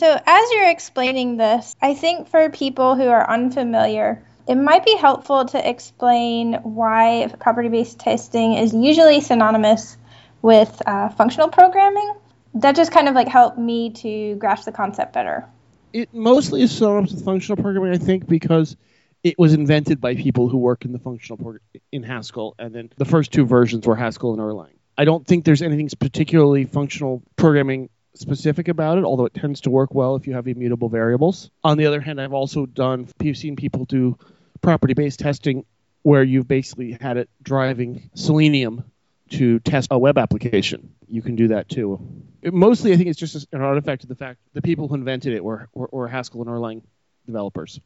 So, 0.00 0.20
as 0.26 0.50
you're 0.52 0.70
explaining 0.70 1.38
this, 1.38 1.74
I 1.82 1.94
think 1.94 2.28
for 2.28 2.50
people 2.50 2.94
who 2.94 3.08
are 3.08 3.28
unfamiliar, 3.28 4.24
it 4.46 4.54
might 4.54 4.84
be 4.84 4.96
helpful 4.96 5.44
to 5.46 5.68
explain 5.68 6.54
why 6.62 7.30
property 7.40 7.68
based 7.68 7.98
testing 7.98 8.54
is 8.54 8.72
usually 8.72 9.20
synonymous 9.20 9.96
with 10.40 10.80
uh, 10.86 11.08
functional 11.10 11.48
programming. 11.48 12.14
That 12.54 12.76
just 12.76 12.92
kind 12.92 13.08
of 13.08 13.14
like 13.14 13.28
helped 13.28 13.58
me 13.58 13.90
to 13.90 14.36
grasp 14.36 14.64
the 14.64 14.72
concept 14.72 15.12
better. 15.12 15.46
It 15.92 16.12
mostly 16.12 16.62
is 16.62 16.76
synonymous 16.76 17.12
with 17.12 17.24
functional 17.24 17.62
programming, 17.62 17.92
I 17.92 17.98
think, 17.98 18.26
because 18.26 18.76
it 19.22 19.38
was 19.38 19.54
invented 19.54 20.00
by 20.00 20.14
people 20.14 20.48
who 20.48 20.58
work 20.58 20.84
in 20.84 20.92
the 20.92 20.98
functional 20.98 21.36
prog- 21.36 21.60
in 21.90 22.02
Haskell, 22.02 22.54
and 22.58 22.74
then 22.74 22.90
the 22.96 23.04
first 23.04 23.32
two 23.32 23.46
versions 23.46 23.86
were 23.86 23.96
Haskell 23.96 24.32
and 24.32 24.40
Erlang. 24.40 24.72
I 24.96 25.04
don't 25.04 25.26
think 25.26 25.44
there's 25.44 25.62
anything 25.62 25.88
particularly 25.98 26.64
functional 26.64 27.22
programming 27.36 27.88
specific 28.14 28.68
about 28.68 28.98
it, 28.98 29.04
although 29.04 29.26
it 29.26 29.34
tends 29.34 29.62
to 29.62 29.70
work 29.70 29.94
well 29.94 30.16
if 30.16 30.26
you 30.26 30.34
have 30.34 30.48
immutable 30.48 30.88
variables. 30.88 31.50
On 31.62 31.78
the 31.78 31.86
other 31.86 32.00
hand, 32.00 32.20
I've 32.20 32.32
also 32.32 32.66
done 32.66 33.08
you've 33.20 33.36
seen 33.36 33.56
people 33.56 33.84
do 33.84 34.18
property-based 34.60 35.20
testing 35.20 35.64
where 36.02 36.22
you've 36.22 36.48
basically 36.48 36.96
had 37.00 37.16
it 37.16 37.28
driving 37.42 38.10
Selenium 38.14 38.84
to 39.30 39.58
test 39.60 39.88
a 39.90 39.98
web 39.98 40.18
application. 40.18 40.94
You 41.06 41.22
can 41.22 41.36
do 41.36 41.48
that 41.48 41.68
too. 41.68 42.00
It- 42.42 42.54
mostly, 42.54 42.92
I 42.92 42.96
think 42.96 43.08
it's 43.08 43.18
just 43.18 43.46
an 43.52 43.60
artifact 43.60 44.02
of 44.02 44.08
the 44.08 44.14
fact 44.14 44.40
the 44.52 44.62
people 44.62 44.88
who 44.88 44.94
invented 44.94 45.32
it 45.34 45.44
were, 45.44 45.68
were, 45.74 45.88
were 45.90 46.08
Haskell 46.08 46.42
and 46.42 46.50
Erlang 46.50 46.82
developers 47.26 47.80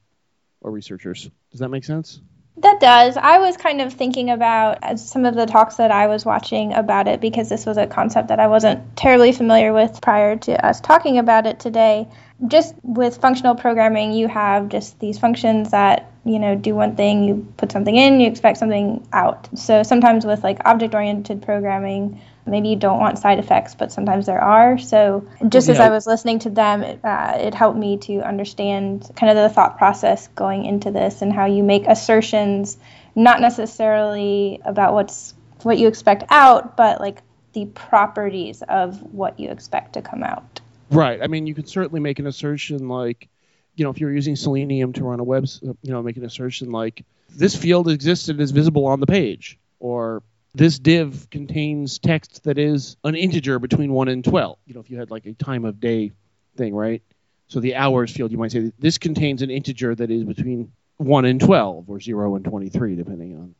or 0.61 0.71
researchers. 0.71 1.31
Does 1.51 1.61
that 1.61 1.69
make 1.69 1.85
sense? 1.85 2.21
That 2.59 2.81
does. 2.81 3.17
I 3.17 3.39
was 3.39 3.57
kind 3.57 3.81
of 3.81 3.95
thinking 3.95 4.29
about 4.29 4.85
uh, 4.85 4.97
some 4.97 5.25
of 5.25 5.35
the 5.35 5.47
talks 5.47 5.77
that 5.77 5.91
I 5.91 6.07
was 6.09 6.25
watching 6.25 6.75
about 6.75 7.09
it 7.09 7.21
because 7.21 7.49
this 7.49 7.65
was 7.65 7.79
a 7.79 7.87
concept 7.87 8.29
that 8.29 8.41
I 8.41 8.49
wasn't 8.49 8.95
terribly 8.95 9.33
familiar 9.33 9.73
with 9.73 10.01
prior 10.03 10.37
to 10.37 10.67
us 10.67 10.81
talking 10.81 11.19
about 11.19 11.47
it 11.47 11.61
today. 11.61 12.09
Just 12.47 12.75
with 12.83 13.19
functional 13.19 13.55
programming, 13.55 14.13
you 14.13 14.29
have 14.29 14.69
just 14.69 14.99
these 14.99 15.19
functions 15.19 15.71
that, 15.71 16.11
you 16.25 16.39
know, 16.39 16.55
do 16.57 16.75
one 16.75 16.97
thing, 16.97 17.25
you 17.25 17.47
put 17.57 17.71
something 17.71 17.95
in, 17.95 18.21
you 18.21 18.29
expect 18.29 18.59
something 18.59 19.07
out. 19.13 19.49
So 19.57 19.83
sometimes 19.83 20.27
with 20.27 20.43
like 20.43 20.59
object 20.65 20.95
oriented 20.95 21.43
programming, 21.43 22.21
maybe 22.47 22.69
you 22.69 22.77
don't 22.77 22.99
want 22.99 23.19
side 23.19 23.39
effects, 23.39 23.75
but 23.75 23.93
sometimes 23.93 24.27
there 24.27 24.41
are. 24.41 24.79
So 24.79 25.29
just 25.49 25.69
as 25.69 25.79
I 25.79 25.91
was 25.91 26.07
listening 26.07 26.41
to 26.41 26.51
them, 26.51 26.83
it, 26.83 27.01
uh, 27.05 27.35
it 27.39 27.55
helped 27.55 27.79
me 27.79 27.99
to 27.99 28.21
understand 28.21 29.09
kind 29.17 29.31
of 29.31 29.37
the 29.37 29.55
thought 29.55 29.79
process 29.79 30.29
going 30.29 30.65
into 30.65 30.91
this 30.91 31.23
and 31.23 31.33
how 31.33 31.47
you 31.47 31.63
make 31.63 31.87
assertions, 31.87 32.77
not 33.15 33.41
necessarily 33.41 34.61
about 34.65 34.95
what's 34.95 35.35
what 35.63 35.79
you 35.79 35.87
expect 35.87 36.25
out, 36.31 36.77
but 36.77 37.01
like 37.01 37.23
the 37.53 37.67
properties 37.67 38.63
of 38.63 39.01
what 39.13 39.39
you 39.39 39.51
expect 39.51 39.93
to 39.93 40.03
come 40.03 40.25
out. 40.25 40.62
Right. 40.93 41.23
I 41.23 41.27
mean, 41.27 41.47
you 41.47 41.55
can 41.55 41.67
certainly 41.67 42.01
make 42.01 42.19
an 42.19 42.27
assertion 42.27 42.89
like, 42.89 43.29
you 43.75 43.85
know, 43.85 43.91
if 43.91 43.99
you're 43.99 44.13
using 44.13 44.37
Selenium 44.37 44.93
to 44.95 45.05
run 45.05 45.21
a 45.21 45.25
web, 45.25 45.47
you 45.63 45.77
know, 45.85 46.03
make 46.03 46.17
an 46.19 46.25
assertion 46.25 46.71
like 46.71 47.05
this 47.31 47.57
field 47.57 47.89
exists 47.89 48.29
and 48.29 48.41
is 48.41 48.51
visible 48.51 48.87
on 48.87 49.01
the 49.01 49.07
page, 49.07 49.59
or 49.81 50.23
this 50.55 50.79
div 50.79 51.29
contains 51.31 51.99
text 51.99 52.45
that 52.45 52.59
is 52.59 52.97
an 53.05 53.15
integer 53.15 53.59
between 53.59 53.93
one 53.93 54.09
and 54.09 54.23
twelve. 54.23 54.59
You 54.67 54.75
know, 54.75 54.81
if 54.81 54.91
you 54.91 54.99
had 54.99 55.11
like 55.11 55.25
a 55.25 55.33
time 55.33 55.65
of 55.65 55.81
day 55.81 56.13
thing, 56.57 56.75
right? 56.75 57.03
So 57.49 57.61
the 57.61 57.77
hours 57.77 58.13
field, 58.13 58.31
you 58.31 58.39
might 58.39 58.53
say 58.53 58.73
this 58.79 58.99
contains 58.99 59.41
an 59.41 59.51
integer 59.51 59.95
that 59.95 60.11
is 60.11 60.25
between 60.25 60.73
one 60.99 61.25
and 61.25 61.41
twelve, 61.41 61.89
or 61.89 62.01
zero 62.01 62.37
and 62.37 62.45
twenty-three, 62.45 62.97
depending 62.97 63.35
on 63.37 63.55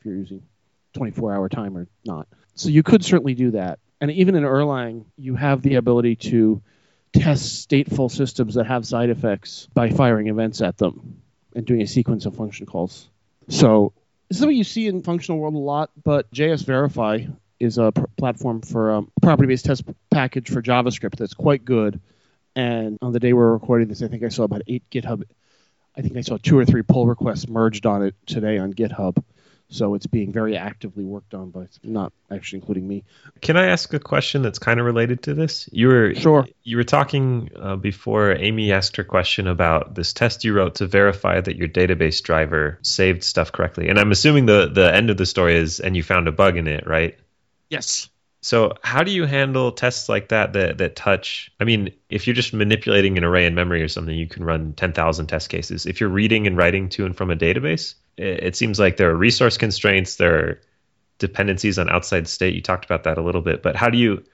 if 0.00 0.06
you're 0.06 0.16
using 0.16 0.42
24-hour 0.96 1.48
time 1.48 1.76
or 1.76 1.86
not. 2.04 2.26
So 2.54 2.68
you 2.68 2.82
could 2.82 3.04
certainly 3.04 3.34
do 3.34 3.52
that. 3.52 3.78
And 4.02 4.10
even 4.10 4.34
in 4.34 4.42
Erlang, 4.42 5.04
you 5.16 5.36
have 5.36 5.62
the 5.62 5.76
ability 5.76 6.16
to 6.16 6.60
test 7.12 7.68
stateful 7.68 8.10
systems 8.10 8.56
that 8.56 8.66
have 8.66 8.84
side 8.84 9.10
effects 9.10 9.68
by 9.74 9.90
firing 9.90 10.26
events 10.26 10.60
at 10.60 10.76
them 10.76 11.22
and 11.54 11.64
doing 11.64 11.82
a 11.82 11.86
sequence 11.86 12.26
of 12.26 12.34
function 12.34 12.66
calls. 12.66 13.08
So 13.48 13.92
this 14.28 14.38
is 14.38 14.40
something 14.40 14.56
you 14.56 14.64
see 14.64 14.88
in 14.88 15.04
functional 15.04 15.38
world 15.38 15.54
a 15.54 15.58
lot, 15.58 15.90
but 16.02 16.28
JS 16.32 16.64
Verify 16.64 17.26
is 17.60 17.78
a 17.78 17.92
pr- 17.92 18.06
platform 18.16 18.62
for 18.62 18.90
um, 18.90 19.12
a 19.18 19.20
property-based 19.20 19.66
test 19.66 19.84
package 20.10 20.50
for 20.50 20.60
JavaScript 20.60 21.14
that's 21.14 21.34
quite 21.34 21.64
good. 21.64 22.00
And 22.56 22.98
on 23.02 23.12
the 23.12 23.20
day 23.20 23.32
we're 23.32 23.52
recording 23.52 23.86
this, 23.86 24.02
I 24.02 24.08
think 24.08 24.24
I 24.24 24.30
saw 24.30 24.42
about 24.42 24.62
eight 24.66 24.82
GitHub. 24.90 25.22
I 25.96 26.00
think 26.00 26.16
I 26.16 26.22
saw 26.22 26.38
two 26.38 26.58
or 26.58 26.64
three 26.64 26.82
pull 26.82 27.06
requests 27.06 27.46
merged 27.46 27.86
on 27.86 28.02
it 28.02 28.16
today 28.26 28.58
on 28.58 28.74
GitHub. 28.74 29.22
So 29.72 29.94
it's 29.94 30.06
being 30.06 30.32
very 30.32 30.56
actively 30.56 31.02
worked 31.02 31.32
on, 31.32 31.50
but 31.50 31.68
not 31.82 32.12
actually 32.30 32.58
including 32.58 32.86
me. 32.86 33.04
Can 33.40 33.56
I 33.56 33.66
ask 33.66 33.92
a 33.94 33.98
question 33.98 34.42
that's 34.42 34.58
kind 34.58 34.78
of 34.78 34.84
related 34.84 35.22
to 35.22 35.34
this? 35.34 35.68
You 35.72 35.88
were 35.88 36.14
Sure. 36.14 36.46
You 36.62 36.76
were 36.76 36.84
talking 36.84 37.50
uh, 37.58 37.76
before 37.76 38.36
Amy 38.36 38.70
asked 38.70 38.96
her 38.96 39.04
question 39.04 39.46
about 39.46 39.94
this 39.94 40.12
test 40.12 40.44
you 40.44 40.52
wrote 40.52 40.76
to 40.76 40.86
verify 40.86 41.40
that 41.40 41.56
your 41.56 41.68
database 41.68 42.22
driver 42.22 42.78
saved 42.82 43.24
stuff 43.24 43.50
correctly, 43.50 43.88
and 43.88 43.98
I'm 43.98 44.12
assuming 44.12 44.44
the 44.44 44.68
the 44.68 44.94
end 44.94 45.08
of 45.08 45.16
the 45.16 45.26
story 45.26 45.56
is 45.56 45.80
and 45.80 45.96
you 45.96 46.02
found 46.02 46.28
a 46.28 46.32
bug 46.32 46.58
in 46.58 46.68
it, 46.68 46.86
right? 46.86 47.18
Yes. 47.70 48.10
So 48.42 48.74
how 48.82 49.04
do 49.04 49.12
you 49.12 49.24
handle 49.24 49.70
tests 49.70 50.08
like 50.08 50.28
that 50.28 50.52
that 50.54 50.78
that 50.78 50.96
touch? 50.96 51.50
I 51.60 51.64
mean, 51.64 51.92
if 52.10 52.26
you're 52.26 52.34
just 52.34 52.52
manipulating 52.52 53.16
an 53.16 53.24
array 53.24 53.46
in 53.46 53.54
memory 53.54 53.82
or 53.82 53.88
something, 53.88 54.14
you 54.14 54.26
can 54.26 54.44
run 54.44 54.72
10,000 54.72 55.28
test 55.28 55.48
cases. 55.48 55.86
If 55.86 56.00
you're 56.00 56.10
reading 56.10 56.48
and 56.48 56.56
writing 56.56 56.88
to 56.90 57.06
and 57.06 57.16
from 57.16 57.30
a 57.30 57.36
database, 57.36 57.94
it, 58.16 58.42
it 58.42 58.56
seems 58.56 58.80
like 58.80 58.96
there 58.96 59.10
are 59.10 59.16
resource 59.16 59.56
constraints, 59.58 60.16
there 60.16 60.34
are 60.34 60.60
dependencies 61.18 61.78
on 61.78 61.88
outside 61.88 62.26
state. 62.26 62.54
You 62.54 62.62
talked 62.62 62.84
about 62.84 63.04
that 63.04 63.16
a 63.16 63.22
little 63.22 63.42
bit, 63.42 63.62
but 63.62 63.76
how 63.76 63.90
do 63.90 63.98
you 63.98 64.24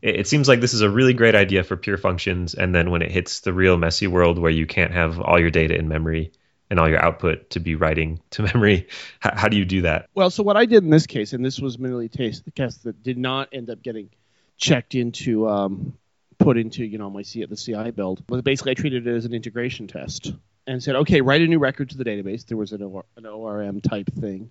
it, 0.00 0.20
it 0.20 0.28
seems 0.28 0.48
like 0.48 0.60
this 0.60 0.74
is 0.74 0.80
a 0.80 0.90
really 0.90 1.12
great 1.12 1.34
idea 1.34 1.62
for 1.62 1.76
pure 1.76 1.98
functions 1.98 2.54
and 2.54 2.74
then 2.74 2.90
when 2.90 3.02
it 3.02 3.10
hits 3.10 3.40
the 3.40 3.52
real 3.52 3.76
messy 3.76 4.06
world 4.06 4.38
where 4.38 4.50
you 4.50 4.66
can't 4.66 4.92
have 4.92 5.20
all 5.20 5.38
your 5.38 5.50
data 5.50 5.76
in 5.76 5.88
memory, 5.88 6.32
and 6.70 6.78
all 6.78 6.88
your 6.88 7.02
output 7.02 7.50
to 7.50 7.60
be 7.60 7.74
writing 7.74 8.20
to 8.30 8.42
memory. 8.42 8.88
How, 9.20 9.32
how 9.34 9.48
do 9.48 9.56
you 9.56 9.64
do 9.64 9.82
that? 9.82 10.08
Well, 10.14 10.30
so 10.30 10.42
what 10.42 10.56
I 10.56 10.66
did 10.66 10.84
in 10.84 10.90
this 10.90 11.06
case, 11.06 11.32
and 11.32 11.44
this 11.44 11.60
was 11.60 11.78
mainly 11.78 12.08
test 12.08 12.44
the 12.44 12.50
test 12.50 12.84
that 12.84 13.02
did 13.02 13.18
not 13.18 13.48
end 13.52 13.70
up 13.70 13.82
getting 13.82 14.10
checked 14.56 14.94
into 14.94 15.48
um, 15.48 15.94
put 16.38 16.56
into 16.56 16.84
you 16.84 16.98
know 16.98 17.10
my 17.10 17.22
C 17.22 17.44
the 17.44 17.56
CI 17.56 17.90
build 17.90 18.22
was 18.28 18.42
basically 18.42 18.72
I 18.72 18.74
treated 18.74 19.06
it 19.06 19.14
as 19.14 19.24
an 19.24 19.34
integration 19.34 19.86
test 19.86 20.32
and 20.66 20.82
said, 20.82 20.96
okay, 20.96 21.20
write 21.22 21.40
a 21.40 21.46
new 21.46 21.58
record 21.58 21.90
to 21.90 21.96
the 21.96 22.04
database. 22.04 22.44
There 22.46 22.56
was 22.56 22.72
an, 22.72 22.82
OR, 22.82 23.04
an 23.16 23.24
ORM 23.24 23.80
type 23.80 24.12
thing 24.12 24.50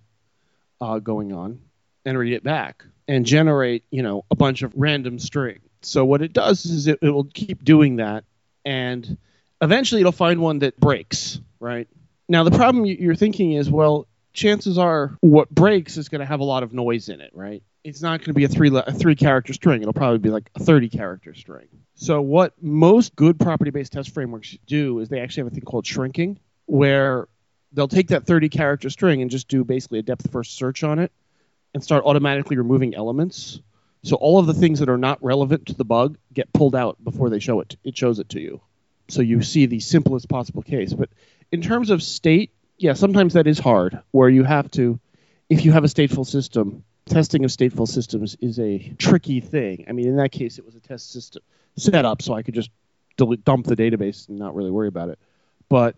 uh, 0.80 0.98
going 0.98 1.32
on, 1.32 1.60
and 2.04 2.18
read 2.18 2.32
it 2.32 2.42
back 2.42 2.84
and 3.06 3.24
generate 3.24 3.84
you 3.90 4.02
know 4.02 4.24
a 4.30 4.34
bunch 4.34 4.62
of 4.62 4.72
random 4.74 5.18
string. 5.18 5.60
So 5.82 6.04
what 6.04 6.22
it 6.22 6.32
does 6.32 6.64
is 6.66 6.88
it, 6.88 6.98
it 7.02 7.10
will 7.10 7.24
keep 7.24 7.64
doing 7.64 7.96
that, 7.96 8.24
and 8.64 9.16
eventually 9.60 10.00
it'll 10.00 10.12
find 10.12 10.40
one 10.40 10.60
that 10.60 10.78
breaks, 10.78 11.40
right? 11.60 11.88
Now, 12.28 12.44
the 12.44 12.50
problem 12.50 12.84
you're 12.84 13.14
thinking 13.14 13.52
is, 13.52 13.70
well, 13.70 14.06
chances 14.32 14.78
are 14.78 15.16
what 15.20 15.50
breaks 15.50 15.96
is 15.96 16.08
going 16.08 16.20
to 16.20 16.26
have 16.26 16.40
a 16.40 16.44
lot 16.44 16.62
of 16.62 16.72
noise 16.72 17.08
in 17.08 17.20
it, 17.20 17.30
right? 17.34 17.62
It's 17.84 18.02
not 18.02 18.20
going 18.20 18.26
to 18.26 18.34
be 18.34 18.44
a 18.44 18.48
three 18.48 18.70
a 18.74 18.92
three 18.92 19.16
character 19.16 19.52
string. 19.52 19.80
It'll 19.80 19.94
probably 19.94 20.18
be 20.18 20.30
like 20.30 20.50
a 20.54 20.60
30 20.62 20.88
character 20.90 21.34
string. 21.34 21.68
So 21.94 22.20
what 22.20 22.52
most 22.62 23.16
good 23.16 23.40
property 23.40 23.70
based 23.70 23.92
test 23.92 24.12
frameworks 24.12 24.56
do 24.66 25.00
is 25.00 25.08
they 25.08 25.20
actually 25.20 25.44
have 25.44 25.52
a 25.52 25.54
thing 25.54 25.64
called 25.64 25.86
shrinking, 25.86 26.38
where 26.66 27.28
they'll 27.72 27.88
take 27.88 28.08
that 28.08 28.26
30 28.26 28.48
character 28.48 28.90
string 28.90 29.22
and 29.22 29.30
just 29.30 29.48
do 29.48 29.64
basically 29.64 29.98
a 29.98 30.02
depth 30.02 30.30
first 30.30 30.56
search 30.56 30.84
on 30.84 30.98
it 30.98 31.12
and 31.74 31.82
start 31.82 32.04
automatically 32.04 32.56
removing 32.56 32.94
elements. 32.94 33.60
So 34.02 34.16
all 34.16 34.38
of 34.38 34.46
the 34.46 34.54
things 34.54 34.78
that 34.80 34.88
are 34.88 34.98
not 34.98 35.22
relevant 35.22 35.66
to 35.66 35.74
the 35.74 35.84
bug 35.84 36.18
get 36.32 36.52
pulled 36.52 36.74
out 36.74 37.02
before 37.02 37.30
they 37.30 37.40
show 37.40 37.60
it. 37.60 37.76
It 37.84 37.96
shows 37.96 38.18
it 38.18 38.28
to 38.30 38.40
you. 38.40 38.60
So 39.08 39.22
you 39.22 39.42
see 39.42 39.66
the 39.66 39.80
simplest 39.80 40.28
possible 40.28 40.62
case. 40.62 40.92
But 40.92 41.10
in 41.52 41.62
terms 41.62 41.90
of 41.90 42.02
state, 42.02 42.52
yeah, 42.76 42.92
sometimes 42.92 43.34
that 43.34 43.46
is 43.46 43.58
hard, 43.58 44.00
where 44.10 44.28
you 44.28 44.44
have 44.44 44.70
to, 44.72 45.00
if 45.48 45.64
you 45.64 45.72
have 45.72 45.84
a 45.84 45.88
stateful 45.88 46.26
system, 46.26 46.84
testing 47.06 47.44
of 47.44 47.50
stateful 47.50 47.88
systems 47.88 48.36
is 48.40 48.58
a 48.58 48.94
tricky 48.98 49.40
thing. 49.40 49.86
I 49.88 49.92
mean, 49.92 50.08
in 50.08 50.16
that 50.16 50.30
case, 50.32 50.58
it 50.58 50.64
was 50.64 50.74
a 50.74 50.80
test 50.80 51.12
system 51.12 51.42
set 51.76 52.04
up, 52.04 52.22
so 52.22 52.34
I 52.34 52.42
could 52.42 52.54
just 52.54 52.70
delete, 53.16 53.44
dump 53.44 53.66
the 53.66 53.76
database 53.76 54.28
and 54.28 54.38
not 54.38 54.54
really 54.54 54.70
worry 54.70 54.88
about 54.88 55.08
it. 55.08 55.18
But 55.68 55.96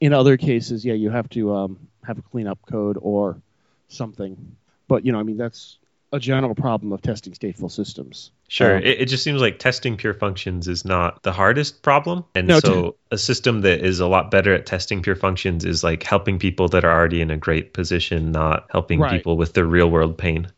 in 0.00 0.12
other 0.12 0.36
cases, 0.36 0.84
yeah, 0.84 0.94
you 0.94 1.10
have 1.10 1.28
to 1.30 1.54
um, 1.54 1.88
have 2.04 2.18
a 2.18 2.22
cleanup 2.22 2.58
code 2.66 2.98
or 3.00 3.40
something. 3.88 4.56
But 4.88 5.04
you 5.04 5.12
know, 5.12 5.18
I 5.18 5.22
mean, 5.22 5.36
that's 5.36 5.78
a 6.12 6.20
general 6.20 6.54
problem 6.54 6.92
of 6.92 7.02
testing 7.02 7.32
stateful 7.32 7.70
systems. 7.70 8.30
Sure. 8.48 8.76
Um, 8.76 8.82
it, 8.82 9.00
it, 9.00 9.04
just 9.06 9.24
seems 9.24 9.40
like 9.40 9.58
testing 9.58 9.96
pure 9.96 10.14
functions 10.14 10.68
is 10.68 10.84
not 10.84 11.22
the 11.22 11.32
hardest 11.32 11.82
problem. 11.82 12.24
And 12.34 12.46
no, 12.46 12.60
so 12.60 12.90
t- 12.90 12.96
a 13.10 13.18
system 13.18 13.62
that 13.62 13.84
is 13.84 14.00
a 14.00 14.06
lot 14.06 14.30
better 14.30 14.54
at 14.54 14.66
testing 14.66 15.02
pure 15.02 15.16
functions 15.16 15.64
is 15.64 15.82
like 15.82 16.02
helping 16.04 16.38
people 16.38 16.68
that 16.68 16.84
are 16.84 16.92
already 16.92 17.20
in 17.20 17.30
a 17.30 17.36
great 17.36 17.72
position, 17.72 18.30
not 18.30 18.66
helping 18.70 19.00
right. 19.00 19.10
people 19.10 19.36
with 19.36 19.52
their 19.52 19.66
real 19.66 19.90
world 19.90 20.16
pain. 20.16 20.48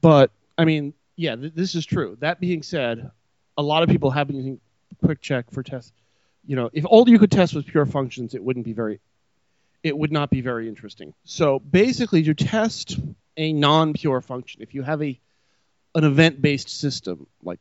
But 0.00 0.30
I 0.58 0.64
mean, 0.66 0.92
yeah, 1.16 1.36
th- 1.36 1.54
this 1.54 1.74
is 1.74 1.86
true. 1.86 2.18
That 2.20 2.38
being 2.38 2.62
said, 2.62 3.10
a 3.56 3.62
lot 3.62 3.82
of 3.82 3.88
people 3.88 4.10
have 4.10 4.26
been 4.26 4.36
using 4.36 4.60
quick 5.02 5.20
check 5.20 5.50
for 5.52 5.62
tests. 5.62 5.92
You 6.46 6.56
know, 6.56 6.70
if 6.72 6.84
all 6.84 7.08
you 7.08 7.18
could 7.18 7.30
test 7.30 7.54
was 7.54 7.64
pure 7.64 7.86
functions, 7.86 8.34
it 8.34 8.42
wouldn't 8.42 8.64
be 8.64 8.72
very 8.72 9.00
it 9.82 9.96
would 9.96 10.12
not 10.12 10.30
be 10.30 10.40
very 10.40 10.68
interesting. 10.68 11.14
So 11.24 11.58
basically 11.58 12.22
to 12.24 12.34
test 12.34 12.98
a 13.38 13.52
non-pure 13.52 14.20
function, 14.20 14.60
if 14.60 14.74
you 14.74 14.82
have 14.82 15.02
a 15.02 15.18
an 15.94 16.04
event-based 16.04 16.68
system 16.68 17.26
like 17.42 17.60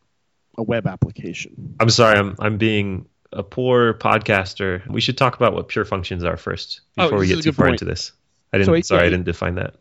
a 0.57 0.63
web 0.63 0.87
application. 0.87 1.75
I'm 1.79 1.89
sorry, 1.89 2.17
I'm 2.17 2.35
I'm 2.39 2.57
being 2.57 3.07
a 3.31 3.43
poor 3.43 3.93
podcaster. 3.93 4.85
We 4.87 4.99
should 4.99 5.17
talk 5.17 5.35
about 5.35 5.53
what 5.53 5.69
pure 5.69 5.85
functions 5.85 6.23
are 6.23 6.35
first 6.35 6.81
oh, 6.97 7.03
before 7.03 7.17
oh, 7.19 7.21
we 7.21 7.27
get 7.27 7.43
too 7.43 7.53
far 7.53 7.67
point. 7.67 7.81
into 7.81 7.85
this. 7.85 8.11
I 8.51 8.57
didn't. 8.57 8.83
So 8.83 8.95
sorry, 8.95 9.07
I 9.07 9.09
didn't 9.09 9.25
define 9.25 9.55
that. 9.55 9.75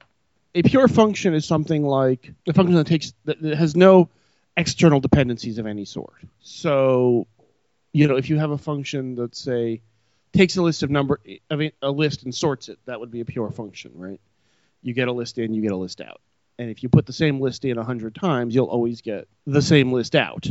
A 0.54 0.62
pure 0.62 0.88
function 0.88 1.34
is 1.34 1.44
something 1.44 1.82
like 1.82 2.32
a 2.46 2.52
function 2.52 2.76
that 2.76 2.86
takes 2.86 3.12
that, 3.24 3.40
that 3.42 3.56
has 3.56 3.74
no 3.74 4.10
external 4.56 5.00
dependencies 5.00 5.58
of 5.58 5.66
any 5.66 5.84
sort. 5.84 6.14
So, 6.40 7.26
you 7.92 8.06
know, 8.06 8.16
if 8.16 8.30
you 8.30 8.38
have 8.38 8.50
a 8.50 8.58
function 8.58 9.16
that 9.16 9.34
say 9.34 9.82
takes 10.32 10.56
a 10.56 10.62
list 10.62 10.82
of 10.82 10.90
number 10.90 11.20
a 11.50 11.90
list 11.90 12.24
and 12.24 12.34
sorts 12.34 12.68
it, 12.68 12.78
that 12.84 13.00
would 13.00 13.10
be 13.10 13.20
a 13.20 13.24
pure 13.24 13.50
function, 13.50 13.92
right? 13.94 14.20
You 14.86 14.94
get 14.94 15.08
a 15.08 15.12
list 15.12 15.36
in, 15.38 15.52
you 15.52 15.62
get 15.62 15.72
a 15.72 15.76
list 15.76 16.00
out. 16.00 16.20
And 16.60 16.70
if 16.70 16.84
you 16.84 16.88
put 16.88 17.06
the 17.06 17.12
same 17.12 17.40
list 17.40 17.64
in 17.64 17.76
100 17.76 18.14
times, 18.14 18.54
you'll 18.54 18.66
always 18.66 19.00
get 19.00 19.26
the 19.44 19.60
same 19.60 19.92
list 19.92 20.14
out. 20.14 20.48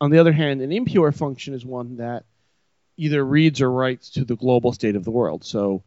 On 0.00 0.12
the 0.12 0.18
other 0.18 0.30
hand, 0.30 0.60
an 0.60 0.70
impure 0.70 1.10
function 1.10 1.54
is 1.54 1.66
one 1.66 1.96
that 1.96 2.24
either 2.96 3.24
reads 3.24 3.60
or 3.60 3.68
writes 3.68 4.10
to 4.10 4.24
the 4.24 4.36
global 4.36 4.72
state 4.72 4.94
of 4.94 5.04
the 5.04 5.10
world. 5.10 5.42
So 5.42 5.82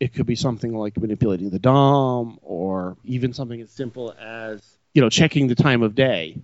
it 0.00 0.14
could 0.14 0.24
be 0.24 0.34
something 0.34 0.74
like 0.74 0.96
manipulating 0.96 1.50
the 1.50 1.58
DOM 1.58 2.38
or 2.40 2.96
even 3.04 3.34
something 3.34 3.60
as 3.60 3.70
simple 3.70 4.14
as, 4.18 4.62
you 4.94 5.02
know, 5.02 5.10
checking 5.10 5.46
the 5.46 5.54
time 5.54 5.82
of 5.82 5.94
day. 5.94 6.38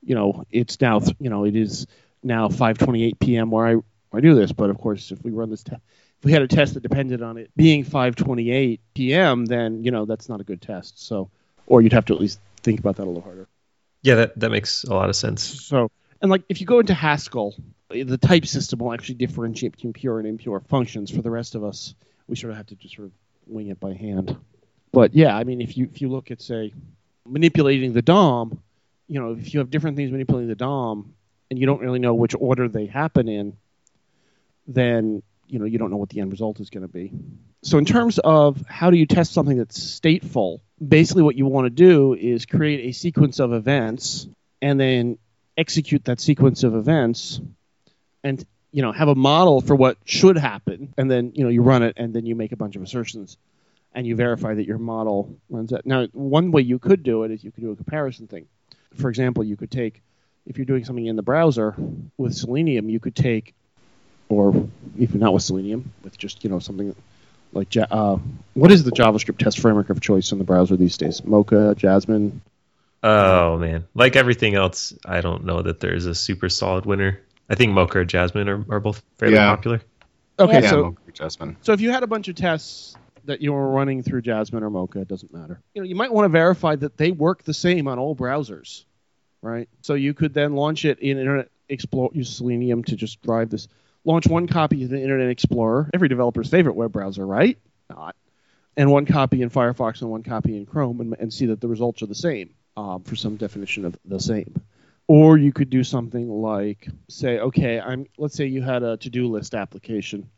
You 0.00 0.14
know, 0.14 0.46
it's 0.52 0.80
now, 0.80 1.00
you 1.18 1.28
know, 1.28 1.44
it 1.44 1.56
is 1.56 1.88
now 2.22 2.46
5:28 2.46 3.18
p.m. 3.18 3.50
where 3.50 3.66
I 3.66 3.74
where 4.10 4.18
I 4.18 4.20
do 4.20 4.36
this, 4.36 4.52
but 4.52 4.70
of 4.70 4.78
course, 4.78 5.10
if 5.10 5.24
we 5.24 5.32
run 5.32 5.50
this 5.50 5.64
test, 5.64 5.82
if 6.20 6.24
we 6.24 6.32
had 6.32 6.42
a 6.42 6.48
test 6.48 6.74
that 6.74 6.82
depended 6.82 7.22
on 7.22 7.38
it 7.38 7.50
being 7.56 7.84
5:28 7.84 8.78
p.m., 8.94 9.46
then, 9.46 9.84
you 9.84 9.90
know, 9.90 10.04
that's 10.04 10.28
not 10.28 10.40
a 10.40 10.44
good 10.44 10.60
test. 10.60 11.02
So 11.02 11.30
or 11.66 11.80
you'd 11.80 11.94
have 11.94 12.04
to 12.06 12.14
at 12.14 12.20
least 12.20 12.40
think 12.62 12.78
about 12.80 12.96
that 12.96 13.04
a 13.04 13.06
little 13.06 13.22
harder. 13.22 13.48
Yeah, 14.02 14.16
that, 14.16 14.38
that 14.38 14.50
makes 14.50 14.84
a 14.84 14.92
lot 14.92 15.08
of 15.08 15.16
sense. 15.16 15.42
So, 15.42 15.90
and 16.20 16.30
like 16.30 16.42
if 16.50 16.60
you 16.60 16.66
go 16.66 16.80
into 16.80 16.92
Haskell, 16.92 17.54
the 17.88 18.18
type 18.18 18.44
system 18.44 18.80
will 18.80 18.92
actually 18.92 19.14
differentiate 19.14 19.72
between 19.72 19.94
pure 19.94 20.18
and 20.18 20.28
impure 20.28 20.60
functions. 20.60 21.10
For 21.10 21.22
the 21.22 21.30
rest 21.30 21.54
of 21.54 21.64
us, 21.64 21.94
we 22.26 22.36
sort 22.36 22.50
of 22.50 22.58
have 22.58 22.66
to 22.66 22.74
just 22.74 22.96
sort 22.96 23.06
of 23.06 23.12
wing 23.46 23.68
it 23.68 23.80
by 23.80 23.94
hand. 23.94 24.36
But 24.92 25.14
yeah, 25.14 25.34
I 25.36 25.44
mean, 25.44 25.60
if 25.60 25.76
you 25.76 25.88
if 25.90 26.02
you 26.02 26.08
look 26.08 26.30
at 26.30 26.42
say 26.42 26.74
manipulating 27.26 27.92
the 27.92 28.02
DOM, 28.02 28.60
you 29.06 29.20
know, 29.20 29.32
if 29.32 29.54
you 29.54 29.60
have 29.60 29.70
different 29.70 29.96
things 29.96 30.10
manipulating 30.10 30.48
the 30.48 30.56
DOM, 30.56 31.14
and 31.50 31.58
you 31.58 31.66
don't 31.66 31.80
really 31.80 31.98
know 31.98 32.14
which 32.14 32.34
order 32.38 32.68
they 32.68 32.86
happen 32.86 33.28
in, 33.28 33.56
then 34.66 35.22
you 35.50 35.58
know 35.58 35.64
you 35.64 35.78
don't 35.78 35.90
know 35.90 35.96
what 35.96 36.08
the 36.08 36.20
end 36.20 36.30
result 36.30 36.60
is 36.60 36.70
going 36.70 36.82
to 36.82 36.92
be. 36.92 37.12
So 37.62 37.78
in 37.78 37.84
terms 37.84 38.18
of 38.18 38.62
how 38.68 38.90
do 38.90 38.96
you 38.96 39.06
test 39.06 39.32
something 39.32 39.58
that's 39.58 39.78
stateful, 39.78 40.60
basically 40.86 41.22
what 41.22 41.36
you 41.36 41.46
want 41.46 41.66
to 41.66 41.70
do 41.70 42.14
is 42.14 42.46
create 42.46 42.88
a 42.88 42.92
sequence 42.92 43.38
of 43.40 43.52
events 43.52 44.28
and 44.62 44.78
then 44.78 45.18
execute 45.56 46.04
that 46.04 46.20
sequence 46.20 46.62
of 46.62 46.74
events 46.74 47.40
and 48.24 48.44
you 48.72 48.82
know 48.82 48.92
have 48.92 49.08
a 49.08 49.14
model 49.14 49.60
for 49.60 49.74
what 49.74 49.98
should 50.04 50.38
happen 50.38 50.94
and 50.96 51.10
then 51.10 51.32
you 51.34 51.44
know 51.44 51.50
you 51.50 51.62
run 51.62 51.82
it 51.82 51.94
and 51.96 52.14
then 52.14 52.24
you 52.24 52.34
make 52.34 52.52
a 52.52 52.56
bunch 52.56 52.76
of 52.76 52.82
assertions 52.82 53.36
and 53.92 54.06
you 54.06 54.14
verify 54.14 54.54
that 54.54 54.66
your 54.66 54.78
model 54.78 55.36
runs 55.48 55.70
that. 55.70 55.84
Now, 55.84 56.06
one 56.12 56.52
way 56.52 56.62
you 56.62 56.78
could 56.78 57.02
do 57.02 57.24
it 57.24 57.30
is 57.30 57.42
you 57.42 57.50
could 57.50 57.64
do 57.64 57.72
a 57.72 57.76
comparison 57.76 58.28
thing. 58.28 58.46
For 58.94 59.08
example, 59.08 59.42
you 59.44 59.56
could 59.56 59.70
take 59.70 60.02
if 60.46 60.56
you're 60.56 60.66
doing 60.66 60.84
something 60.84 61.06
in 61.06 61.16
the 61.16 61.22
browser 61.22 61.74
with 62.16 62.34
Selenium, 62.34 62.88
you 62.88 63.00
could 63.00 63.14
take 63.14 63.54
or 64.30 64.68
even 64.96 65.20
not 65.20 65.34
with 65.34 65.42
Selenium, 65.42 65.92
with 66.02 66.16
just 66.16 66.42
you 66.44 66.50
know 66.50 66.60
something 66.60 66.94
like 67.52 67.76
uh, 67.76 68.16
what 68.54 68.70
is 68.70 68.84
the 68.84 68.92
JavaScript 68.92 69.38
test 69.38 69.58
framework 69.58 69.90
of 69.90 70.00
choice 70.00 70.32
in 70.32 70.38
the 70.38 70.44
browser 70.44 70.76
these 70.76 70.96
days? 70.96 71.22
Mocha, 71.24 71.74
Jasmine. 71.76 72.40
Oh 73.02 73.58
man, 73.58 73.86
like 73.94 74.16
everything 74.16 74.54
else, 74.54 74.94
I 75.04 75.20
don't 75.20 75.44
know 75.44 75.62
that 75.62 75.80
there's 75.80 76.06
a 76.06 76.14
super 76.14 76.48
solid 76.48 76.86
winner. 76.86 77.20
I 77.48 77.56
think 77.56 77.72
Mocha 77.72 77.98
or 77.98 78.04
Jasmine 78.04 78.48
are, 78.48 78.64
are 78.70 78.80
both 78.80 79.02
fairly 79.18 79.34
yeah. 79.34 79.50
popular. 79.50 79.82
Okay, 80.38 80.62
yeah, 80.62 80.70
so 80.70 80.82
Mocha 80.84 81.12
Jasmine. 81.12 81.56
So 81.62 81.72
if 81.72 81.80
you 81.80 81.90
had 81.90 82.02
a 82.02 82.06
bunch 82.06 82.28
of 82.28 82.36
tests 82.36 82.96
that 83.24 83.40
you 83.40 83.52
were 83.52 83.68
running 83.68 84.02
through 84.02 84.22
Jasmine 84.22 84.62
or 84.62 84.70
Mocha, 84.70 85.00
it 85.00 85.08
doesn't 85.08 85.32
matter. 85.32 85.60
You 85.74 85.82
know, 85.82 85.88
you 85.88 85.94
might 85.94 86.12
want 86.12 86.26
to 86.26 86.28
verify 86.28 86.76
that 86.76 86.96
they 86.96 87.10
work 87.10 87.42
the 87.42 87.54
same 87.54 87.88
on 87.88 87.98
all 87.98 88.14
browsers, 88.14 88.84
right? 89.42 89.68
So 89.82 89.94
you 89.94 90.14
could 90.14 90.34
then 90.34 90.54
launch 90.54 90.84
it 90.84 91.00
in 91.00 91.18
Internet 91.18 91.48
Explorer, 91.68 92.10
use 92.12 92.30
Selenium 92.30 92.84
to 92.84 92.96
just 92.96 93.22
drive 93.22 93.50
this 93.50 93.68
launch 94.04 94.26
one 94.26 94.46
copy 94.46 94.84
of 94.84 94.90
the 94.90 95.00
Internet 95.00 95.30
Explorer, 95.30 95.90
every 95.94 96.08
developer's 96.08 96.48
favorite 96.48 96.74
web 96.74 96.92
browser, 96.92 97.26
right? 97.26 97.58
Not. 97.88 98.16
And 98.76 98.90
one 98.90 99.04
copy 99.04 99.42
in 99.42 99.50
Firefox 99.50 100.00
and 100.00 100.10
one 100.10 100.22
copy 100.22 100.56
in 100.56 100.64
Chrome 100.64 101.00
and, 101.00 101.16
and 101.18 101.32
see 101.32 101.46
that 101.46 101.60
the 101.60 101.68
results 101.68 102.02
are 102.02 102.06
the 102.06 102.14
same 102.14 102.50
um, 102.76 103.02
for 103.02 103.16
some 103.16 103.36
definition 103.36 103.84
of 103.84 103.98
the 104.04 104.20
same. 104.20 104.54
Or 105.06 105.36
you 105.36 105.52
could 105.52 105.70
do 105.70 105.82
something 105.82 106.28
like 106.28 106.88
say, 107.08 107.40
okay, 107.40 107.80
I'm 107.80 108.06
let's 108.16 108.36
say 108.36 108.46
you 108.46 108.62
had 108.62 108.82
a 108.84 108.96
to-do 108.96 109.28
list 109.28 109.54
application. 109.54 110.30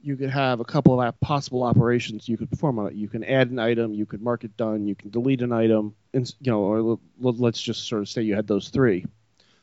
You 0.00 0.16
could 0.16 0.30
have 0.30 0.60
a 0.60 0.64
couple 0.64 1.02
of 1.02 1.20
possible 1.20 1.64
operations 1.64 2.28
you 2.28 2.36
could 2.36 2.48
perform 2.48 2.78
on 2.78 2.86
it. 2.86 2.94
You 2.94 3.08
can 3.08 3.24
add 3.24 3.50
an 3.50 3.58
item, 3.58 3.92
you 3.92 4.06
could 4.06 4.22
mark 4.22 4.44
it 4.44 4.56
done, 4.56 4.86
you 4.86 4.94
can 4.94 5.10
delete 5.10 5.42
an 5.42 5.50
item, 5.50 5.96
and 6.14 6.32
you 6.40 6.52
know, 6.52 6.60
or 6.60 6.98
let's 7.20 7.60
just 7.60 7.88
sort 7.88 8.02
of 8.02 8.08
say 8.08 8.22
you 8.22 8.36
had 8.36 8.46
those 8.46 8.68
three. 8.68 9.04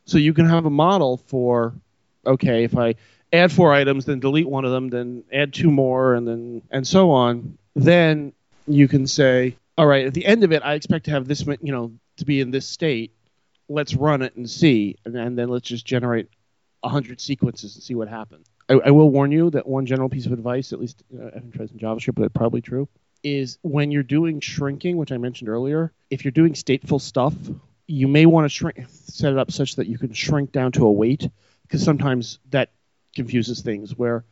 So 0.03 0.17
you 0.17 0.33
can 0.33 0.45
have 0.47 0.65
a 0.65 0.69
model 0.69 1.17
for, 1.17 1.73
okay, 2.27 2.65
if 2.65 2.77
I 2.77 2.95
add 3.37 3.51
four 3.51 3.73
items, 3.73 4.05
then 4.05 4.19
delete 4.19 4.47
one 4.47 4.65
of 4.65 4.71
them, 4.71 4.89
then 4.89 5.23
add 5.31 5.53
two 5.53 5.71
more, 5.71 6.13
and 6.13 6.27
then 6.27 6.61
and 6.71 6.87
so 6.87 7.11
on. 7.11 7.57
Then 7.75 8.33
you 8.67 8.87
can 8.87 9.07
say, 9.07 9.57
all 9.77 9.87
right, 9.87 10.05
at 10.05 10.13
the 10.13 10.25
end 10.25 10.43
of 10.43 10.51
it, 10.51 10.63
I 10.63 10.73
expect 10.73 11.05
to 11.05 11.11
have 11.11 11.27
this, 11.27 11.45
you 11.45 11.71
know, 11.71 11.93
to 12.17 12.25
be 12.25 12.41
in 12.41 12.51
this 12.51 12.67
state. 12.67 13.11
Let's 13.67 13.95
run 13.95 14.21
it 14.21 14.35
and 14.35 14.49
see, 14.49 14.97
and, 15.05 15.15
and 15.15 15.37
then 15.37 15.49
let's 15.49 15.67
just 15.67 15.85
generate 15.85 16.29
hundred 16.83 17.19
sequences 17.19 17.75
and 17.75 17.83
see 17.83 17.95
what 17.95 18.07
happens. 18.07 18.45
I, 18.69 18.73
I 18.73 18.91
will 18.91 19.09
warn 19.09 19.31
you 19.31 19.49
that 19.49 19.67
one 19.67 19.87
general 19.87 20.07
piece 20.07 20.27
of 20.27 20.31
advice, 20.31 20.71
at 20.71 20.79
least 20.79 21.03
uh, 21.17 21.23
I 21.23 21.31
haven't 21.33 21.53
tried 21.53 21.71
in 21.71 21.79
JavaScript, 21.79 22.13
but 22.13 22.25
it's 22.25 22.33
probably 22.33 22.61
true, 22.61 22.87
is 23.23 23.57
when 23.63 23.89
you're 23.89 24.03
doing 24.03 24.39
shrinking, 24.39 24.97
which 24.97 25.11
I 25.11 25.17
mentioned 25.17 25.49
earlier, 25.49 25.91
if 26.11 26.23
you're 26.23 26.31
doing 26.31 26.53
stateful 26.53 27.01
stuff, 27.01 27.33
you 27.87 28.07
may 28.07 28.27
want 28.27 28.45
to 28.45 28.49
shrink, 28.49 28.85
set 28.91 29.31
it 29.31 29.39
up 29.39 29.51
such 29.51 29.77
that 29.77 29.87
you 29.87 29.97
can 29.97 30.13
shrink 30.13 30.51
down 30.51 30.73
to 30.73 30.85
a 30.85 30.91
weight, 30.91 31.27
because 31.63 31.83
sometimes 31.83 32.37
that 32.51 32.69
confuses 33.15 33.61
things. 33.61 33.95
Where 33.97 34.23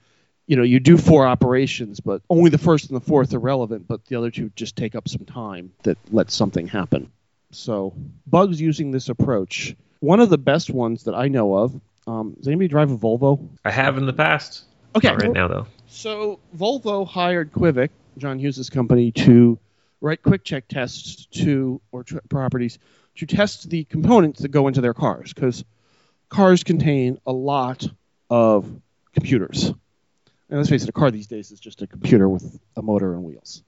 you 0.48 0.56
know 0.56 0.64
you 0.64 0.80
do 0.80 0.98
four 0.98 1.26
operations, 1.26 2.00
but 2.00 2.22
only 2.30 2.50
the 2.50 2.58
first 2.58 2.90
and 2.90 2.96
the 2.96 3.06
fourth 3.06 3.34
are 3.34 3.40
relevant, 3.40 3.88
but 3.88 4.06
the 4.06 4.16
other 4.18 4.32
two 4.32 4.52
just 4.56 4.76
take 4.76 4.96
up 4.96 5.08
some 5.08 5.26
time 5.26 5.72
that 5.84 5.98
lets 6.12 6.36
something 6.36 6.68
happen. 6.68 7.12
So 7.52 7.94
bugs 8.28 8.60
using 8.60 8.92
this 8.92 9.10
approach. 9.10 9.76
One 10.00 10.20
of 10.20 10.30
the 10.30 10.38
best 10.38 10.70
ones 10.70 11.06
that 11.06 11.16
I 11.16 11.28
know 11.30 11.56
of. 11.56 11.80
Um, 12.06 12.34
does 12.38 12.48
anybody 12.48 12.68
drive 12.68 12.92
a 12.92 12.98
Volvo? 12.98 13.48
I 13.64 13.72
have 13.72 13.98
in 13.98 14.06
the 14.06 14.14
past. 14.14 14.66
Okay. 14.96 15.08
Not 15.08 15.22
right 15.22 15.32
now 15.32 15.48
though. 15.48 15.68
So 15.88 16.40
Volvo 16.58 17.08
hired 17.08 17.54
Quviq, 17.54 17.90
John 18.18 18.40
Hughes' 18.40 18.70
company, 18.70 19.12
to 19.12 19.58
write 20.02 20.22
quick 20.22 20.44
check 20.44 20.68
tests 20.68 21.28
to 21.28 21.80
or 21.92 22.04
tr- 22.04 22.18
properties 22.30 22.78
to 23.16 23.26
test 23.26 23.70
the 23.70 23.86
components 23.86 24.42
that 24.42 24.50
go 24.50 24.68
into 24.68 24.82
their 24.82 24.94
cars 24.94 25.34
because 25.34 25.64
cars 26.30 26.64
contain 26.64 27.20
a 27.26 27.32
lot 27.32 27.88
of 28.34 28.66
computers. 29.14 29.66
And 29.66 30.58
let's 30.60 30.68
face 30.70 30.82
it, 30.82 30.90
a 30.90 30.92
car 30.92 31.12
these 31.12 31.28
days 31.28 31.52
is 31.52 31.60
just 31.60 31.84
a 31.84 31.88
computer 31.88 32.28
with 32.28 32.60
a 32.76 32.82
motor 32.82 33.14
and 33.14 33.24
wheels, 33.24 33.62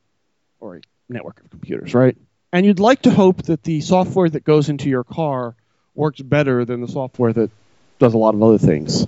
or 0.60 0.78
a 0.78 0.82
network 1.08 1.40
of 1.40 1.52
computers, 1.52 1.94
right? 1.94 2.18
And 2.52 2.66
you'd 2.66 2.80
like 2.80 3.04
to 3.04 3.12
hope 3.12 3.44
that 3.44 3.62
the 3.62 3.82
software 3.82 4.28
that 4.28 4.44
goes 4.44 4.70
into 4.70 4.90
your 4.90 5.04
car 5.04 5.56
works 5.94 6.20
better 6.20 6.66
than 6.66 6.82
the 6.82 6.88
software 6.88 7.32
that 7.34 7.52
does 8.00 8.16
a 8.16 8.18
lot 8.18 8.34
of 8.34 8.42
other 8.42 8.58
things. 8.58 9.04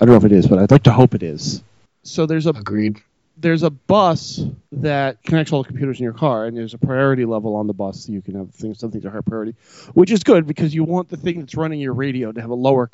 I 0.00 0.04
don't 0.04 0.10
know 0.10 0.16
if 0.16 0.24
it 0.24 0.32
is, 0.32 0.46
but 0.46 0.60
I'd 0.60 0.70
like 0.70 0.84
to 0.84 0.92
hope 0.92 1.14
it 1.14 1.24
is. 1.24 1.62
So 2.04 2.26
there's 2.26 2.46
a 2.46 2.50
Agreed. 2.50 3.00
there's 3.36 3.64
a 3.64 3.70
bus 3.70 4.40
that 4.72 5.22
connects 5.24 5.52
all 5.52 5.62
the 5.64 5.68
computers 5.68 5.98
in 5.98 6.04
your 6.04 6.12
car, 6.12 6.46
and 6.46 6.56
there's 6.56 6.74
a 6.74 6.78
priority 6.78 7.24
level 7.24 7.56
on 7.56 7.66
the 7.66 7.74
bus, 7.74 8.04
so 8.04 8.12
you 8.12 8.22
can 8.22 8.36
have 8.36 8.50
things. 8.50 8.78
Some 8.78 8.92
things 8.92 9.04
are 9.04 9.10
high 9.10 9.20
priority, 9.20 9.54
which 9.94 10.12
is 10.12 10.22
good 10.22 10.46
because 10.46 10.72
you 10.72 10.84
want 10.84 11.08
the 11.08 11.16
thing 11.16 11.40
that's 11.40 11.56
running 11.56 11.80
your 11.80 11.94
radio 11.94 12.30
to 12.30 12.40
have 12.40 12.50
a 12.50 12.54
lower 12.54 12.88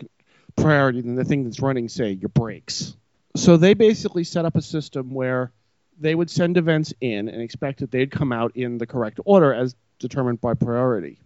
priority 0.56 1.00
than 1.00 1.14
the 1.14 1.24
thing 1.24 1.44
that's 1.44 1.60
running, 1.60 1.88
say, 1.88 2.12
your 2.12 2.28
brakes. 2.28 2.96
So 3.36 3.56
they 3.56 3.74
basically 3.74 4.24
set 4.24 4.44
up 4.44 4.56
a 4.56 4.62
system 4.62 5.12
where 5.12 5.52
they 6.00 6.14
would 6.14 6.30
send 6.30 6.56
events 6.56 6.92
in 7.00 7.28
and 7.28 7.42
expect 7.42 7.80
that 7.80 7.90
they'd 7.90 8.10
come 8.10 8.32
out 8.32 8.56
in 8.56 8.78
the 8.78 8.86
correct 8.86 9.20
order 9.24 9.52
as 9.52 9.74
determined 9.98 10.40
by 10.40 10.54
priority. 10.54 11.18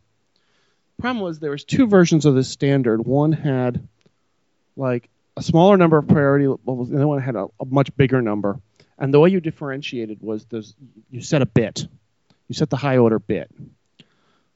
Problem 0.98 1.22
was 1.24 1.38
there 1.38 1.50
was 1.50 1.64
two 1.64 1.86
versions 1.86 2.26
of 2.26 2.34
this 2.34 2.48
standard. 2.48 3.04
One 3.04 3.32
had 3.32 3.86
like 4.76 5.08
a 5.36 5.42
smaller 5.42 5.76
number 5.76 5.98
of 5.98 6.08
priority 6.08 6.46
levels, 6.46 6.88
and 6.88 6.98
the 6.98 7.02
other 7.02 7.08
one 7.08 7.20
had 7.20 7.36
a, 7.36 7.46
a 7.60 7.64
much 7.64 7.94
bigger 7.96 8.22
number. 8.22 8.60
And 8.98 9.12
the 9.12 9.18
way 9.18 9.30
you 9.30 9.40
differentiated 9.40 10.18
was 10.20 10.46
you 11.10 11.22
set 11.22 11.42
a 11.42 11.46
bit. 11.46 11.86
You 12.48 12.54
set 12.54 12.70
the 12.70 12.76
high 12.76 12.98
order 12.98 13.18
bit. 13.18 13.50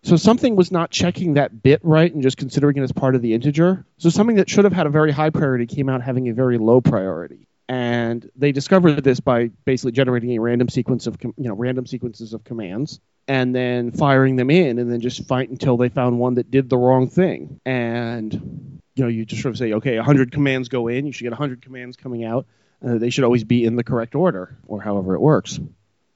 So 0.07 0.15
something 0.15 0.55
was 0.55 0.71
not 0.71 0.93
checking 0.93 1.35
that 1.35 1.65
bit 1.65 1.81
right 1.83 2.15
and 2.15 2.23
just 2.23 2.37
considering 2.37 2.77
it 2.77 2.83
as 2.83 2.93
part 2.93 3.17
of 3.17 3.23
the 3.23 3.35
integer. 3.35 3.85
So 3.99 4.09
something 4.09 4.37
that 4.37 4.49
should 4.49 4.63
have 4.63 4.73
had 4.73 4.87
a 4.87 4.89
very 4.89 5.11
high 5.11 5.31
priority 5.31 5.67
came 5.67 5.89
out 5.89 6.01
having 6.01 6.29
a 6.29 6.33
very 6.33 6.59
low 6.59 6.81
priority. 6.81 7.49
And 7.69 8.31
they 8.37 8.53
discovered 8.53 9.03
this 9.03 9.19
by 9.19 9.51
basically 9.65 9.91
generating 9.91 10.31
a 10.31 10.39
random 10.39 10.69
sequence 10.69 11.09
of 11.09 11.19
com- 11.19 11.35
you 11.37 11.49
know 11.49 11.57
random 11.57 11.87
sequences 11.87 12.35
of 12.35 12.45
commands 12.45 13.01
and 13.27 13.53
then 13.53 13.91
firing 13.91 14.37
them 14.37 14.49
in 14.49 14.79
and 14.79 14.93
then 14.93 15.01
just 15.01 15.27
fight 15.27 15.49
until 15.49 15.77
they 15.77 15.89
found 15.89 16.21
one 16.21 16.35
that 16.35 16.53
did 16.53 16.71
the 16.71 16.79
wrong 16.79 17.09
thing. 17.09 17.61
And 17.67 18.81
you 18.95 19.03
know, 19.03 19.09
you 19.09 19.25
just 19.25 19.43
sort 19.43 19.55
of 19.55 19.59
say, 19.59 19.73
okay, 19.73 19.97
100 19.97 20.31
commands 20.31 20.69
go 20.69 20.87
in, 20.87 21.07
you 21.07 21.13
should 21.13 21.25
get 21.25 21.33
100 21.33 21.63
commands 21.63 21.97
coming 21.97 22.25
out, 22.25 22.47
and 22.81 23.01
they 23.01 23.11
should 23.11 23.25
always 23.25 23.43
be 23.43 23.65
in 23.65 23.75
the 23.75 23.83
correct 23.83 24.15
order, 24.15 24.57
or 24.69 24.81
however 24.81 25.17
it 25.17 25.21
works. 25.21 25.59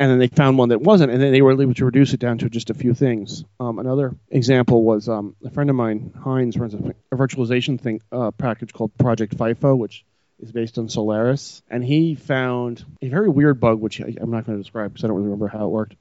And 0.01 0.11
then 0.11 0.19
they 0.19 0.29
found 0.29 0.57
one 0.57 0.71
that 0.71 0.81
wasn't, 0.81 1.13
and 1.13 1.21
then 1.21 1.31
they 1.31 1.43
were 1.43 1.53
able 1.53 1.75
to 1.75 1.85
reduce 1.85 2.15
it 2.15 2.21
down 2.21 2.39
to 2.39 2.49
just 2.49 2.71
a 2.71 2.75
few 2.75 2.95
things. 2.95 3.45
Um, 3.61 3.79
another 3.79 4.17
example 4.31 4.83
was 4.83 5.11
um, 5.11 5.37
a 5.45 5.51
friend 5.51 5.69
of 5.69 5.77
mine, 5.77 6.15
Heinz, 6.19 6.57
runs 6.57 6.73
a, 6.73 6.95
a 7.13 7.17
virtualization 7.17 7.79
thing 7.79 8.01
uh, 8.11 8.31
package 8.31 8.73
called 8.73 8.97
Project 8.97 9.37
FIFO, 9.37 9.77
which 9.77 10.07
is 10.41 10.53
based 10.53 10.79
on 10.79 10.89
Solaris, 10.89 11.61
and 11.69 11.85
he 11.85 12.15
found 12.15 12.83
a 13.03 13.11
very 13.11 13.29
weird 13.29 13.61
bug, 13.61 13.79
which 13.79 14.01
I, 14.01 14.15
I'm 14.19 14.31
not 14.31 14.47
going 14.47 14.57
to 14.57 14.63
describe 14.63 14.91
because 14.91 15.05
I 15.05 15.09
don't 15.09 15.19
really 15.19 15.29
remember 15.29 15.49
how 15.49 15.67
it 15.67 15.69
worked, 15.69 15.97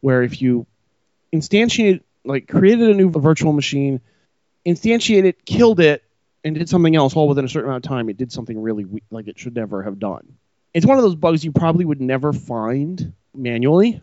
where 0.00 0.24
if 0.24 0.42
you 0.42 0.66
instantiated, 1.32 2.00
like, 2.24 2.48
created 2.48 2.90
a 2.90 2.94
new 2.94 3.08
virtual 3.08 3.52
machine, 3.52 4.00
instantiated 4.66 5.34
killed 5.44 5.78
it, 5.78 6.02
and 6.42 6.56
did 6.56 6.68
something 6.68 6.96
else 6.96 7.14
all 7.14 7.28
within 7.28 7.44
a 7.44 7.48
certain 7.48 7.70
amount 7.70 7.86
of 7.86 7.88
time, 7.88 8.08
it 8.08 8.16
did 8.16 8.32
something 8.32 8.60
really 8.60 8.84
we- 8.84 9.02
like 9.12 9.28
it 9.28 9.38
should 9.38 9.54
never 9.54 9.84
have 9.84 10.00
done. 10.00 10.34
It's 10.74 10.84
one 10.84 10.98
of 10.98 11.04
those 11.04 11.14
bugs 11.14 11.44
you 11.44 11.52
probably 11.52 11.84
would 11.84 12.00
never 12.00 12.32
find 12.32 13.12
manually 13.34 14.00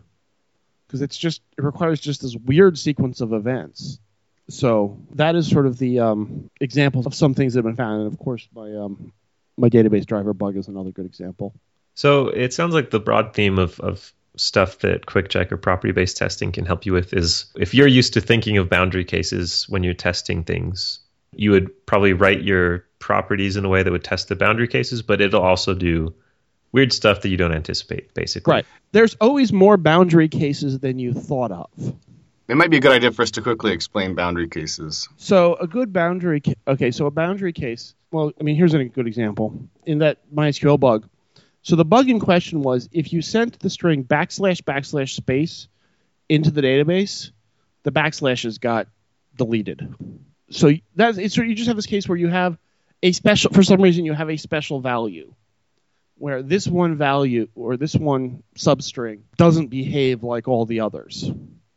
because 0.86 1.02
it's 1.02 1.16
just 1.16 1.40
it 1.56 1.64
requires 1.64 2.00
just 2.00 2.22
this 2.22 2.36
weird 2.36 2.78
sequence 2.78 3.20
of 3.20 3.32
events. 3.32 3.98
So 4.48 4.98
that 5.14 5.36
is 5.36 5.48
sort 5.48 5.66
of 5.66 5.78
the 5.78 6.00
um, 6.00 6.50
examples 6.60 7.06
of 7.06 7.14
some 7.14 7.34
things 7.34 7.54
that 7.54 7.58
have 7.58 7.64
been 7.64 7.76
found, 7.76 8.02
and 8.02 8.12
of 8.12 8.18
course 8.18 8.46
my 8.54 8.74
um, 8.76 9.12
my 9.56 9.68
database 9.68 10.06
driver 10.06 10.34
bug 10.34 10.56
is 10.56 10.68
another 10.68 10.90
good 10.90 11.06
example. 11.06 11.54
So 11.94 12.28
it 12.28 12.52
sounds 12.52 12.74
like 12.74 12.90
the 12.90 13.00
broad 13.00 13.34
theme 13.34 13.58
of, 13.58 13.78
of 13.80 14.12
stuff 14.36 14.78
that 14.78 15.06
QuickCheck 15.06 15.52
or 15.52 15.56
property-based 15.58 16.16
testing 16.16 16.52
can 16.52 16.64
help 16.64 16.86
you 16.86 16.92
with 16.92 17.12
is 17.12 17.46
if 17.56 17.74
you're 17.74 17.86
used 17.86 18.14
to 18.14 18.20
thinking 18.20 18.56
of 18.56 18.70
boundary 18.70 19.04
cases 19.04 19.66
when 19.68 19.82
you're 19.82 19.94
testing 19.94 20.42
things, 20.42 21.00
you 21.34 21.50
would 21.50 21.86
probably 21.86 22.14
write 22.14 22.42
your 22.42 22.86
properties 22.98 23.56
in 23.56 23.64
a 23.64 23.68
way 23.68 23.82
that 23.82 23.90
would 23.90 24.04
test 24.04 24.28
the 24.28 24.36
boundary 24.36 24.68
cases, 24.68 25.02
but 25.02 25.20
it'll 25.20 25.42
also 25.42 25.74
do 25.74 26.14
weird 26.72 26.92
stuff 26.92 27.20
that 27.22 27.28
you 27.28 27.36
don't 27.36 27.52
anticipate, 27.52 28.12
basically. 28.14 28.50
Right. 28.50 28.66
There's 28.92 29.14
always 29.20 29.52
more 29.52 29.76
boundary 29.76 30.28
cases 30.28 30.78
than 30.80 30.98
you 30.98 31.12
thought 31.12 31.52
of. 31.52 31.68
It 32.48 32.56
might 32.56 32.70
be 32.70 32.78
a 32.78 32.80
good 32.80 32.92
idea 32.92 33.12
for 33.12 33.22
us 33.22 33.30
to 33.32 33.42
quickly 33.42 33.72
explain 33.72 34.14
boundary 34.14 34.48
cases. 34.48 35.08
So 35.16 35.54
a 35.54 35.66
good 35.66 35.92
boundary. 35.92 36.40
Ca- 36.40 36.54
okay, 36.66 36.90
so 36.90 37.06
a 37.06 37.10
boundary 37.10 37.52
case. 37.52 37.94
Well, 38.10 38.32
I 38.38 38.42
mean, 38.42 38.56
here's 38.56 38.74
a 38.74 38.84
good 38.84 39.06
example 39.06 39.68
in 39.86 39.98
that 39.98 40.18
MySQL 40.34 40.78
bug. 40.78 41.08
So 41.62 41.76
the 41.76 41.84
bug 41.84 42.08
in 42.10 42.18
question 42.18 42.60
was 42.62 42.88
if 42.92 43.12
you 43.12 43.22
sent 43.22 43.58
the 43.60 43.70
string 43.70 44.04
backslash 44.04 44.62
backslash 44.62 45.14
space 45.14 45.68
into 46.28 46.50
the 46.50 46.60
database, 46.60 47.30
the 47.84 47.92
backslashes 47.92 48.60
got 48.60 48.88
deleted. 49.36 49.94
So 50.50 50.72
that's 50.96 51.18
it's 51.18 51.36
you 51.36 51.54
just 51.54 51.68
have 51.68 51.76
this 51.76 51.86
case 51.86 52.08
where 52.08 52.18
you 52.18 52.28
have 52.28 52.58
a 53.02 53.12
special 53.12 53.52
for 53.52 53.62
some 53.62 53.80
reason 53.80 54.04
you 54.04 54.12
have 54.12 54.28
a 54.28 54.36
special 54.36 54.80
value 54.80 55.32
where 56.22 56.40
this 56.40 56.68
one 56.68 56.96
value 56.96 57.48
or 57.56 57.76
this 57.76 57.96
one 57.96 58.44
substring 58.56 59.22
doesn't 59.36 59.66
behave 59.66 60.22
like 60.22 60.46
all 60.46 60.64
the 60.64 60.78
others. 60.78 61.28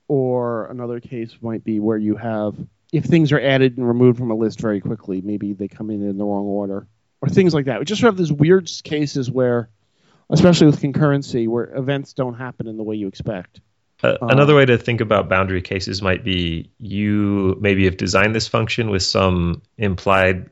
Or 0.07 0.67
another 0.67 0.99
case 0.99 1.35
might 1.41 1.63
be 1.63 1.79
where 1.79 1.97
you 1.97 2.15
have 2.15 2.55
if 2.93 3.05
things 3.05 3.31
are 3.31 3.39
added 3.39 3.79
and 3.79 3.87
removed 3.87 4.19
from 4.19 4.29
a 4.29 4.35
list 4.35 4.61
very 4.61 4.81
quickly, 4.81 5.19
maybe 5.19 5.53
they 5.53 5.67
come 5.67 5.89
in 5.89 6.07
in 6.07 6.19
the 6.19 6.23
wrong 6.23 6.45
order, 6.45 6.85
or 7.21 7.27
things 7.27 7.55
like 7.55 7.65
that. 7.65 7.79
We 7.79 7.85
just 7.85 8.03
have 8.03 8.17
these 8.17 8.31
weird 8.31 8.69
cases 8.83 9.31
where, 9.31 9.67
especially 10.29 10.67
with 10.67 10.79
concurrency, 10.79 11.47
where 11.47 11.75
events 11.75 12.13
don't 12.13 12.35
happen 12.35 12.67
in 12.67 12.77
the 12.77 12.83
way 12.83 12.97
you 12.97 13.07
expect. 13.07 13.61
Uh, 14.03 14.15
another 14.21 14.55
way 14.55 14.65
to 14.65 14.77
think 14.77 15.01
about 15.01 15.27
boundary 15.27 15.63
cases 15.63 16.03
might 16.03 16.23
be 16.23 16.69
you 16.77 17.57
maybe 17.59 17.85
have 17.85 17.97
designed 17.97 18.35
this 18.35 18.47
function 18.47 18.91
with 18.91 19.01
some 19.01 19.63
implied 19.79 20.51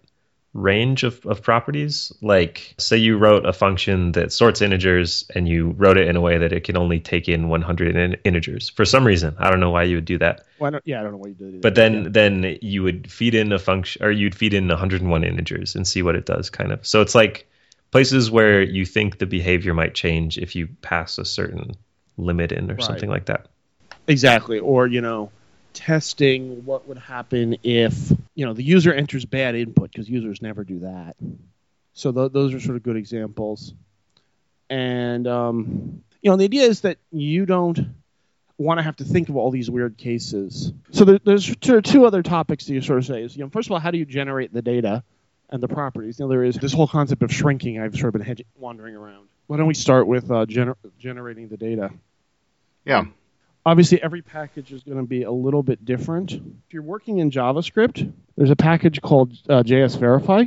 range 0.53 1.03
of, 1.03 1.25
of 1.25 1.41
properties. 1.41 2.11
Like, 2.21 2.75
say 2.77 2.97
you 2.97 3.17
wrote 3.17 3.45
a 3.45 3.53
function 3.53 4.11
that 4.13 4.31
sorts 4.31 4.61
integers 4.61 5.25
and 5.33 5.47
you 5.47 5.71
wrote 5.71 5.97
it 5.97 6.07
in 6.07 6.15
a 6.15 6.21
way 6.21 6.37
that 6.37 6.53
it 6.53 6.63
can 6.63 6.77
only 6.77 6.99
take 6.99 7.27
in 7.27 7.49
100 7.49 7.95
in- 7.95 8.13
integers 8.23 8.69
for 8.69 8.85
some 8.85 9.05
reason. 9.05 9.35
I 9.39 9.49
don't 9.49 9.59
know 9.59 9.71
why 9.71 9.83
you 9.83 9.95
would 9.95 10.05
do 10.05 10.19
that. 10.19 10.45
Why 10.59 10.69
not? 10.69 10.83
Yeah, 10.85 10.99
I 10.99 11.03
don't 11.03 11.13
know 11.13 11.17
why 11.17 11.29
you 11.29 11.33
did 11.33 11.55
it. 11.55 11.61
But 11.61 11.75
then, 11.75 12.11
then 12.11 12.57
you 12.61 12.83
would 12.83 13.11
feed 13.11 13.33
in 13.35 13.51
a 13.51 13.59
function, 13.59 14.03
or 14.03 14.11
you'd 14.11 14.35
feed 14.35 14.53
in 14.53 14.67
101 14.67 15.23
integers 15.23 15.75
and 15.75 15.87
see 15.87 16.03
what 16.03 16.15
it 16.15 16.25
does, 16.25 16.49
kind 16.49 16.71
of. 16.71 16.85
So 16.85 17.01
it's 17.01 17.15
like 17.15 17.49
places 17.91 18.29
where 18.29 18.61
you 18.61 18.85
think 18.85 19.17
the 19.17 19.25
behavior 19.25 19.73
might 19.73 19.95
change 19.95 20.37
if 20.37 20.55
you 20.55 20.67
pass 20.81 21.17
a 21.17 21.25
certain 21.25 21.71
limit 22.17 22.51
in 22.51 22.69
or 22.69 22.75
Right. 22.75 22.83
something 22.83 23.09
like 23.09 23.25
that. 23.25 23.47
Exactly. 24.07 24.59
Or, 24.59 24.85
you 24.85 25.01
know, 25.01 25.31
testing 25.73 26.65
what 26.65 26.87
would 26.87 26.97
happen 26.97 27.57
if, 27.63 28.11
you 28.35 28.45
know, 28.45 28.53
the 28.53 28.63
user 28.63 28.93
enters 28.93 29.25
bad 29.25 29.55
input 29.55 29.91
because 29.91 30.09
users 30.09 30.41
never 30.41 30.63
do 30.63 30.79
that. 30.79 31.15
So 31.93 32.11
th- 32.11 32.31
those 32.31 32.53
are 32.53 32.59
sort 32.59 32.77
of 32.77 32.83
good 32.83 32.97
examples. 32.97 33.73
And, 34.69 35.27
um, 35.27 36.03
you 36.21 36.31
know, 36.31 36.37
the 36.37 36.45
idea 36.45 36.63
is 36.63 36.81
that 36.81 36.97
you 37.11 37.45
don't, 37.45 37.79
want 38.57 38.77
to 38.77 38.83
have 38.83 38.95
to 38.97 39.03
think 39.03 39.29
of 39.29 39.35
all 39.35 39.51
these 39.51 39.69
weird 39.69 39.97
cases. 39.97 40.71
So 40.91 41.05
there, 41.05 41.19
there's 41.23 41.55
two, 41.57 41.81
two 41.81 42.05
other 42.05 42.21
topics 42.21 42.65
that 42.65 42.73
you 42.73 42.81
sort 42.81 42.99
of 42.99 43.05
say 43.05 43.23
is, 43.23 43.35
you 43.35 43.43
know, 43.43 43.49
first 43.49 43.67
of 43.67 43.71
all, 43.71 43.79
how 43.79 43.91
do 43.91 43.97
you 43.97 44.05
generate 44.05 44.53
the 44.53 44.61
data 44.61 45.03
and 45.49 45.61
the 45.61 45.67
properties? 45.67 46.19
Know, 46.19 46.27
there 46.27 46.43
is 46.43 46.55
this 46.55 46.73
whole 46.73 46.87
concept 46.87 47.23
of 47.23 47.33
shrinking. 47.33 47.79
I've 47.79 47.95
sort 47.95 48.07
of 48.07 48.13
been 48.13 48.21
hedging, 48.21 48.45
wandering 48.55 48.95
around. 48.95 49.27
Why 49.47 49.57
don't 49.57 49.67
we 49.67 49.73
start 49.73 50.07
with 50.07 50.29
uh, 50.31 50.45
gener- 50.45 50.77
generating 50.99 51.49
the 51.49 51.57
data? 51.57 51.91
Yeah. 52.85 53.05
Obviously, 53.65 54.01
every 54.01 54.21
package 54.21 54.73
is 54.73 54.83
going 54.83 54.97
to 54.97 55.03
be 55.03 55.23
a 55.23 55.31
little 55.31 55.63
bit 55.63 55.85
different. 55.85 56.33
If 56.33 56.73
you're 56.73 56.83
working 56.83 57.19
in 57.19 57.31
JavaScript, 57.31 58.11
there's 58.35 58.49
a 58.49 58.57
package 58.57 59.01
called 59.01 59.31
uh, 59.47 59.63
JS 59.63 59.97
Verify. 59.97 60.45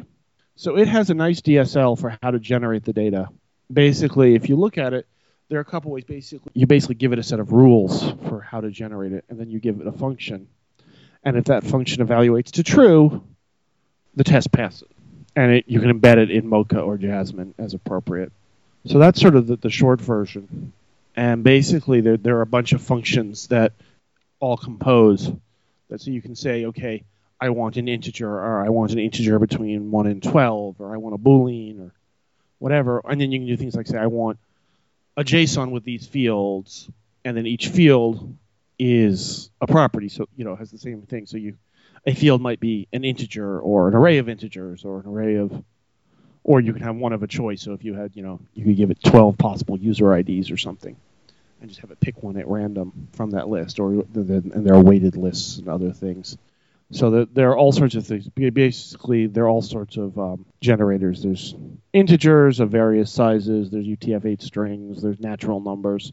So 0.57 0.77
it 0.77 0.89
has 0.89 1.11
a 1.11 1.15
nice 1.15 1.41
DSL 1.41 1.99
for 1.99 2.17
how 2.23 2.31
to 2.31 2.39
generate 2.39 2.85
the 2.85 2.93
data. 2.93 3.29
Basically, 3.73 4.35
if 4.35 4.49
you 4.49 4.57
look 4.57 4.77
at 4.79 4.93
it, 4.93 5.07
there 5.49 5.59
are 5.59 5.63
a 5.63 5.67
couple 5.67 5.93
ways. 5.93 6.05
Basically, 6.05 6.51
you 6.55 6.67
basically 6.67 6.97
give 6.97 7.13
it 7.13 7.19
a 7.19 7.23
set 7.23 7.41
of 7.41 7.53
rules 7.53 8.03
for 8.29 8.41
how 8.41 8.61
to 8.61 8.71
generate 8.71 9.13
it, 9.13 9.25
and 9.29 9.39
then 9.39 9.51
you 9.51 9.61
give 9.61 9.81
it 9.81 9.87
a 9.87 9.93
function. 9.93 10.49
And 11.25 11.37
if 11.37 11.47
that 11.47 11.65
function 11.65 12.07
evaluates 12.07 12.53
to 12.53 12.63
true, 12.63 13.25
the 14.15 14.25
test 14.25 14.53
passes. 14.53 14.89
And 15.35 15.53
it, 15.53 15.65
you 15.69 15.81
can 15.81 16.01
embed 16.01 16.17
it 16.17 16.31
in 16.31 16.47
Mocha 16.47 16.81
or 16.81 16.97
Jasmine 16.97 17.55
as 17.59 17.75
appropriate. 17.75 18.33
So 18.87 18.99
that's 18.99 19.21
sort 19.21 19.37
of 19.37 19.47
the, 19.47 19.57
the 19.57 19.71
short 19.71 20.01
version. 20.01 20.73
And 21.17 21.43
basically, 21.43 22.03
there, 22.03 22.17
there 22.17 22.37
are 22.39 22.43
a 22.43 22.47
bunch 22.47 22.73
of 22.73 22.83
functions 22.83 23.49
that 23.49 23.73
all 24.39 24.57
compose 24.57 25.33
that. 25.89 26.01
So 26.01 26.11
you 26.11 26.21
can 26.21 26.37
say, 26.37 26.67
okay, 26.67 27.05
I 27.41 27.51
want 27.51 27.77
an 27.77 27.89
integer, 27.89 28.31
or 28.31 28.65
I 28.65 28.69
want 28.69 28.93
an 28.93 28.99
integer 28.99 29.39
between 29.39 29.91
1 29.91 30.07
and 30.07 30.23
12, 30.23 30.81
or 30.81 30.95
I 30.95 30.99
want 30.99 31.15
a 31.15 31.19
Boolean, 31.19 31.81
or 31.81 31.93
whatever. 32.59 33.01
And 33.05 33.21
then 33.21 33.33
you 33.33 33.39
can 33.39 33.49
do 33.49 33.57
things 33.57 33.75
like 33.75 33.87
say, 33.87 33.99
I 33.99 34.07
want 34.07 34.39
a 35.17 35.25
JSON 35.25 35.71
with 35.71 35.85
these 35.85 36.07
fields, 36.07 36.89
and 37.25 37.37
then 37.37 37.47
each 37.47 37.69
field 37.69 38.37
is 38.79 39.51
a 39.61 39.67
property, 39.67 40.09
so 40.09 40.29
you 40.37 40.45
know 40.45 40.55
has 40.55 40.71
the 40.71 40.79
same 40.79 41.03
thing. 41.03 41.27
So 41.27 41.39
you, 41.39 41.57
a 42.07 42.15
field 42.15 42.43
might 42.43 42.61
be 42.61 42.89
an 42.93 43.05
integer 43.05 43.59
or 43.59 43.89
an 43.89 43.95
array 43.95 44.19
of 44.19 44.29
integers 44.29 44.85
or 44.85 45.01
an 45.01 45.07
array 45.07 45.37
of, 45.37 45.65
or 46.45 46.61
you 46.61 46.73
can 46.73 46.83
have 46.83 46.97
one 46.97 47.13
of 47.13 47.23
a 47.23 47.27
choice. 47.27 47.63
So 47.63 47.73
if 47.73 47.85
you 47.85 47.95
had, 47.95 48.13
you 48.15 48.23
know, 48.23 48.41
you 48.55 48.65
could 48.65 48.77
give 48.77 48.91
it 48.91 49.03
12 49.03 49.39
possible 49.39 49.79
user 49.79 50.15
IDs 50.15 50.51
or 50.51 50.57
something, 50.57 50.97
and 51.61 51.71
just 51.71 51.81
have 51.81 51.91
it 51.91 52.01
pick 52.01 52.23
one 52.23 52.37
at 52.37 52.49
random 52.49 53.09
from 53.13 53.31
that 53.31 53.49
list, 53.49 53.81
or 53.81 53.91
and 53.91 54.67
there 54.67 54.75
are 54.75 54.83
weighted 54.83 55.17
lists 55.17 55.59
and 55.59 55.69
other 55.69 55.93
things. 55.93 56.37
So 56.93 57.11
there, 57.11 57.25
there 57.25 57.51
are 57.51 57.59
all 57.59 57.73
sorts 57.73 57.97
of 57.97 58.07
things. 58.07 58.29
Basically, 58.29 59.27
there 59.27 59.45
are 59.45 59.49
all 59.49 59.63
sorts 59.63 59.97
of 59.97 60.19
um, 60.19 60.47
generators. 60.61 61.23
There's 61.23 61.55
integers 61.93 62.61
of 62.61 62.71
various 62.71 63.11
sizes. 63.11 63.71
There's 63.71 63.87
UTF-8 63.87 64.41
strings. 64.41 65.03
There's 65.03 65.19
natural 65.19 65.61
numbers, 65.61 66.13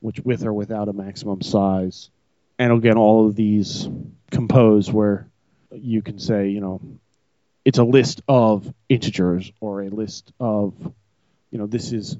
which 0.00 0.20
with 0.20 0.44
or 0.44 0.52
without 0.52 0.88
a 0.88 0.92
maximum 0.92 1.42
size. 1.42 2.10
And 2.58 2.72
again, 2.72 2.96
all 2.96 3.26
of 3.26 3.34
these 3.34 3.88
compose 4.30 4.92
where 4.92 5.26
you 5.72 6.02
can 6.02 6.18
say, 6.18 6.50
you 6.50 6.60
know, 6.60 6.80
it's 7.64 7.78
a 7.78 7.84
list 7.84 8.22
of 8.28 8.72
integers 8.88 9.50
or 9.60 9.82
a 9.82 9.88
list 9.88 10.32
of, 10.38 10.74
you 11.50 11.58
know, 11.58 11.66
this 11.66 11.92
is 11.92 12.16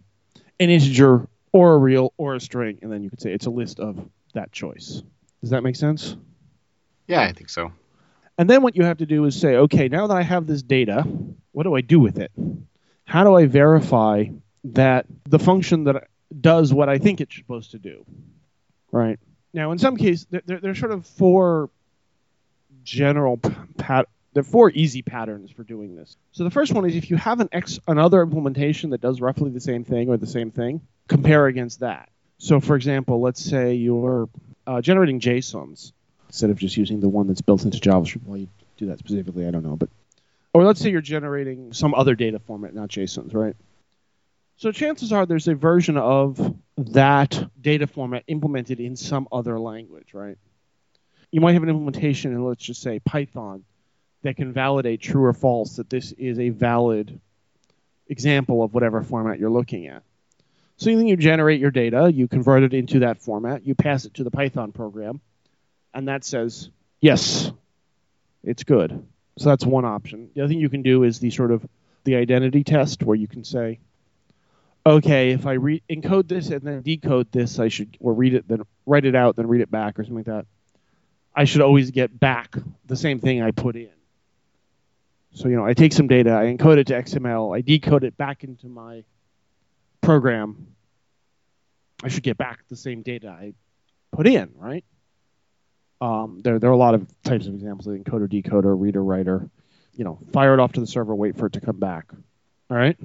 an 0.59 0.71
integer 0.71 1.29
or 1.53 1.75
a 1.75 1.79
real 1.79 2.13
or 2.17 2.35
a 2.35 2.41
string, 2.41 2.79
and 2.83 2.91
then 2.91 3.03
you 3.03 3.11
could 3.11 3.21
say 3.21 3.33
it's 3.33 3.47
a 3.47 3.51
list 3.51 3.79
of 3.79 4.09
that 4.35 4.53
choice. 4.53 5.03
Does 5.41 5.51
that 5.51 5.63
make 5.63 5.77
sense? 5.77 6.17
Yeah, 7.07 7.23
I 7.23 7.33
think 7.33 7.51
so. 7.51 7.73
And 8.39 8.49
then 8.49 8.63
what 8.63 8.77
you 8.77 8.85
have 8.85 8.99
to 8.99 9.07
do 9.07 9.25
is 9.27 9.39
say, 9.39 9.57
okay, 9.57 9.89
now 9.89 10.07
that 10.07 10.17
I 10.17 10.23
have 10.23 10.47
this 10.47 10.63
data, 10.63 11.07
what 11.53 11.65
do 11.65 11.75
I 11.75 11.83
do 11.83 12.01
with 12.01 12.19
it? 12.19 12.33
How 13.05 13.25
do 13.25 13.35
I 13.35 13.47
verify 13.47 14.27
that 14.65 15.07
the 15.29 15.39
function 15.39 15.85
that 15.85 16.09
does 16.41 16.73
what 16.73 16.89
I 16.89 16.99
think 16.99 17.21
it's 17.21 17.37
supposed 17.37 17.73
to 17.73 17.79
do? 17.79 18.07
Right. 18.91 19.19
Now, 19.53 19.73
in 19.73 19.79
some 19.79 19.97
cases, 19.97 20.27
there, 20.31 20.61
there 20.61 20.71
are 20.71 20.75
sort 20.75 20.93
of 20.93 21.07
four 21.07 21.69
general 22.85 23.37
pat. 23.37 24.09
There 24.33 24.41
are 24.41 24.45
four 24.45 24.71
easy 24.71 25.03
patterns 25.03 25.51
for 25.51 25.63
doing 25.63 25.95
this. 25.95 26.17
So 26.33 26.45
the 26.45 26.51
first 26.51 26.73
one 26.73 26.89
is 26.89 26.97
if 26.97 27.11
you 27.11 27.17
have 27.17 27.41
an 27.41 27.51
ex 27.53 27.79
another 27.87 28.23
implementation 28.23 28.91
that 28.91 29.01
does 29.01 29.21
roughly 29.21 29.51
the 29.51 29.61
same 29.61 29.85
thing 29.85 30.09
or 30.09 30.17
the 30.17 30.27
same 30.27 30.51
thing, 30.51 30.81
compare 31.09 31.47
against 31.47 31.81
that. 31.81 32.09
So, 32.39 32.59
for 32.59 32.75
example, 32.75 33.21
let's 33.21 33.45
say 33.45 33.75
you're 33.75 34.29
uh, 34.67 34.81
generating 34.81 35.21
JSONs 35.21 35.93
instead 36.29 36.51
of 36.51 36.57
just 36.57 36.77
using 36.77 37.01
the 37.01 37.09
one 37.09 37.29
that's 37.29 37.43
built 37.43 37.65
into 37.65 37.79
JavaScript. 37.79 38.25
Well, 38.25 38.39
you 38.39 38.49
do 38.79 38.87
that 38.87 38.99
specifically, 38.99 39.47
I 39.47 39.51
don't 39.51 39.65
know. 39.65 39.77
But 39.77 39.91
or 40.55 40.65
let's 40.65 40.81
say 40.81 40.91
you're 40.91 41.03
generating 41.03 41.73
some 41.73 41.95
other 41.95 42.15
data 42.15 42.39
format, 42.39 42.75
not 42.75 42.89
JSONs, 42.89 43.35
right? 43.35 43.55
So 44.57 44.73
chances 44.73 45.13
are 45.13 45.27
there's 45.27 45.49
a 45.49 45.55
version 45.55 45.97
of 45.97 46.55
that 46.79 47.49
data 47.61 47.87
format 47.87 48.25
implemented 48.29 48.81
in 48.81 48.97
some 48.97 49.29
other 49.31 49.59
language, 49.59 50.15
right? 50.15 50.39
You 51.31 51.41
might 51.41 51.53
have 51.53 51.63
an 51.63 51.69
implementation 51.69 52.33
in, 52.33 52.45
let's 52.45 52.63
just 52.63 52.83
say, 52.83 52.99
Python 52.99 53.65
that 54.23 54.37
can 54.37 54.53
validate 54.53 55.01
true 55.01 55.25
or 55.25 55.33
false 55.33 55.77
that 55.77 55.91
this 55.91 56.13
is 56.13 56.39
a 56.39 56.51
valid 56.51 57.21
example 58.09 58.63
of 58.63 58.75
whatever 58.75 59.03
format 59.03 59.39
you're 59.39 59.51
looking 59.51 59.87
at. 59.87 60.03
So 60.77 60.95
then 60.95 61.07
you 61.07 61.17
generate 61.17 61.61
your 61.61 61.71
data, 61.71 62.11
you 62.13 62.29
convert 62.29 62.63
it 62.63 62.75
into 62.75 63.01
that 63.01 63.21
format, 63.21 63.67
you 63.67 63.75
pass 63.75 64.05
it 64.05 64.15
to 64.15 64.25
the 64.25 64.31
Python 64.31 64.73
program, 64.73 65.21
and 65.95 66.09
that 66.09 66.25
says 66.25 66.71
yes, 67.01 67.51
it's 68.43 68.65
good. 68.65 69.07
So 69.39 69.49
that's 69.49 69.65
one 69.65 69.85
option. 69.85 70.31
The 70.35 70.43
other 70.43 70.49
thing 70.49 70.61
you 70.61 70.69
can 70.69 70.83
do 70.83 71.05
is 71.05 71.19
the 71.19 71.31
sort 71.31 71.53
of 71.53 71.67
the 72.05 72.17
identity 72.17 72.65
test 72.65 73.03
where 73.03 73.17
you 73.17 73.29
can 73.29 73.45
say, 73.45 73.81
okay, 74.85 75.31
if 75.31 75.47
I 75.47 75.53
re- 75.53 75.83
encode 75.89 76.29
this 76.29 76.51
and 76.51 76.63
then 76.63 76.83
decode 76.83 77.31
this, 77.31 77.59
I 77.59 77.69
should 77.69 77.97
or 78.01 78.13
read 78.13 78.35
it 78.35 78.49
then 78.49 78.63
write 78.87 79.05
it 79.05 79.15
out 79.15 79.37
then 79.37 79.47
read 79.47 79.61
it 79.61 79.71
back 79.71 79.99
or 79.99 80.05
something 80.05 80.17
like 80.17 80.27
that. 80.27 80.47
I 81.35 81.45
should 81.45 81.63
always 81.63 81.91
get 81.91 82.19
back 82.19 82.57
the 82.87 82.97
same 82.97 83.21
thing 83.21 83.43
I 83.43 83.53
put 83.53 83.77
in. 83.77 83.91
So 85.35 85.49
you 85.49 85.57
know, 85.57 85.65
I 85.65 85.75
take 85.75 85.93
some 85.93 86.09
data, 86.09 86.33
I 86.33 86.55
encode 86.55 86.79
it 86.79 86.87
to 86.89 86.95
XML, 86.95 87.57
I 87.57 87.63
decode 87.63 88.05
it 88.05 88.17
back 88.17 88.45
into 88.45 88.69
my 88.69 89.05
program. 90.01 90.69
I 92.05 92.09
should 92.09 92.23
get 92.23 92.37
back 92.37 92.61
the 92.69 92.77
same 92.77 93.03
data 93.03 93.29
I 93.29 93.55
put 94.11 94.27
in, 94.27 94.51
right? 94.57 94.85
Um, 96.01 96.41
there, 96.43 96.59
there 96.59 96.69
are 96.69 96.73
a 96.73 96.79
lot 96.79 96.95
of 96.95 97.07
types 97.23 97.47
of 97.47 97.55
examples: 97.55 97.87
encoder, 97.87 98.29
decoder, 98.29 98.79
reader, 98.79 99.03
writer. 99.03 99.49
You 99.95 100.05
know, 100.05 100.19
fire 100.33 100.55
it 100.55 100.61
off 100.61 100.73
to 100.73 100.81
the 100.81 100.87
server, 100.87 101.15
wait 101.15 101.37
for 101.37 101.47
it 101.47 101.53
to 101.55 101.61
come 101.61 101.79
back. 101.79 102.13
All 102.71 102.77
right. 102.77 102.97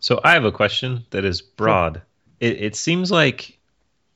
So 0.00 0.20
I 0.22 0.32
have 0.32 0.44
a 0.44 0.52
question 0.52 1.04
that 1.10 1.24
is 1.24 1.42
broad. 1.42 1.94
Sure. 1.94 2.02
It, 2.40 2.62
it 2.62 2.76
seems 2.76 3.10
like 3.10 3.58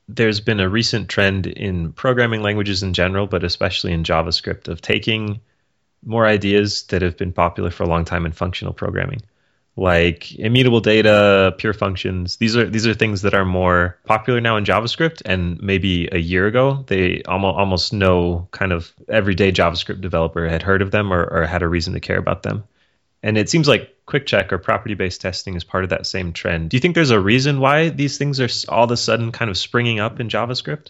there's 0.07 0.39
been 0.39 0.59
a 0.59 0.69
recent 0.69 1.09
trend 1.09 1.47
in 1.47 1.91
programming 1.91 2.41
languages 2.41 2.83
in 2.83 2.93
general, 2.93 3.27
but 3.27 3.43
especially 3.43 3.91
in 3.91 4.03
JavaScript, 4.03 4.67
of 4.67 4.81
taking 4.81 5.41
more 6.05 6.25
ideas 6.25 6.83
that 6.83 7.01
have 7.01 7.17
been 7.17 7.33
popular 7.33 7.71
for 7.71 7.83
a 7.83 7.87
long 7.87 8.05
time 8.05 8.25
in 8.25 8.31
functional 8.31 8.73
programming 8.73 9.21
like 9.75 10.35
immutable 10.35 10.81
data, 10.81 11.55
pure 11.57 11.73
functions. 11.73 12.37
These 12.37 12.55
are 12.55 12.69
these 12.69 12.85
are 12.85 12.93
things 12.93 13.23
that 13.23 13.33
are 13.33 13.45
more 13.45 13.97
popular 14.05 14.39
now 14.39 14.57
in 14.57 14.65
JavaScript, 14.65 15.23
and 15.25 15.59
maybe 15.61 16.07
a 16.11 16.19
year 16.19 16.45
ago 16.45 16.83
they 16.87 17.23
almost 17.23 17.57
almost 17.57 17.93
no 17.93 18.47
kind 18.51 18.71
of 18.71 18.93
everyday 19.07 19.51
JavaScript 19.51 20.01
developer 20.01 20.47
had 20.47 20.61
heard 20.61 20.81
of 20.81 20.91
them 20.91 21.11
or, 21.11 21.23
or 21.23 21.45
had 21.45 21.63
a 21.63 21.67
reason 21.67 21.93
to 21.93 21.99
care 21.99 22.17
about 22.17 22.43
them. 22.43 22.63
And 23.23 23.37
it 23.37 23.49
seems 23.49 23.67
like 23.67 23.95
quick 24.05 24.25
check 24.25 24.51
or 24.53 24.57
property 24.57 24.95
based 24.95 25.21
testing 25.21 25.55
is 25.55 25.63
part 25.63 25.85
of 25.85 25.89
that 25.89 26.05
same 26.05 26.33
trend. 26.33 26.69
Do 26.69 26.77
you 26.77 26.81
think 26.81 26.93
there's 26.93 27.09
a 27.09 27.19
reason 27.19 27.59
why 27.59 27.89
these 27.89 28.17
things 28.17 28.39
are 28.41 28.49
all 28.69 28.83
of 28.83 28.91
a 28.91 28.97
sudden 28.97 29.31
kind 29.31 29.49
of 29.49 29.57
springing 29.57 29.99
up 29.99 30.19
in 30.19 30.27
JavaScript? 30.27 30.89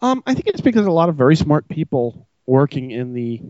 Um, 0.00 0.22
I 0.26 0.34
think 0.34 0.48
it's 0.48 0.60
because 0.60 0.86
a 0.86 0.90
lot 0.90 1.08
of 1.08 1.14
very 1.14 1.36
smart 1.36 1.68
people 1.68 2.26
working 2.46 2.90
in 2.90 3.12
the, 3.12 3.40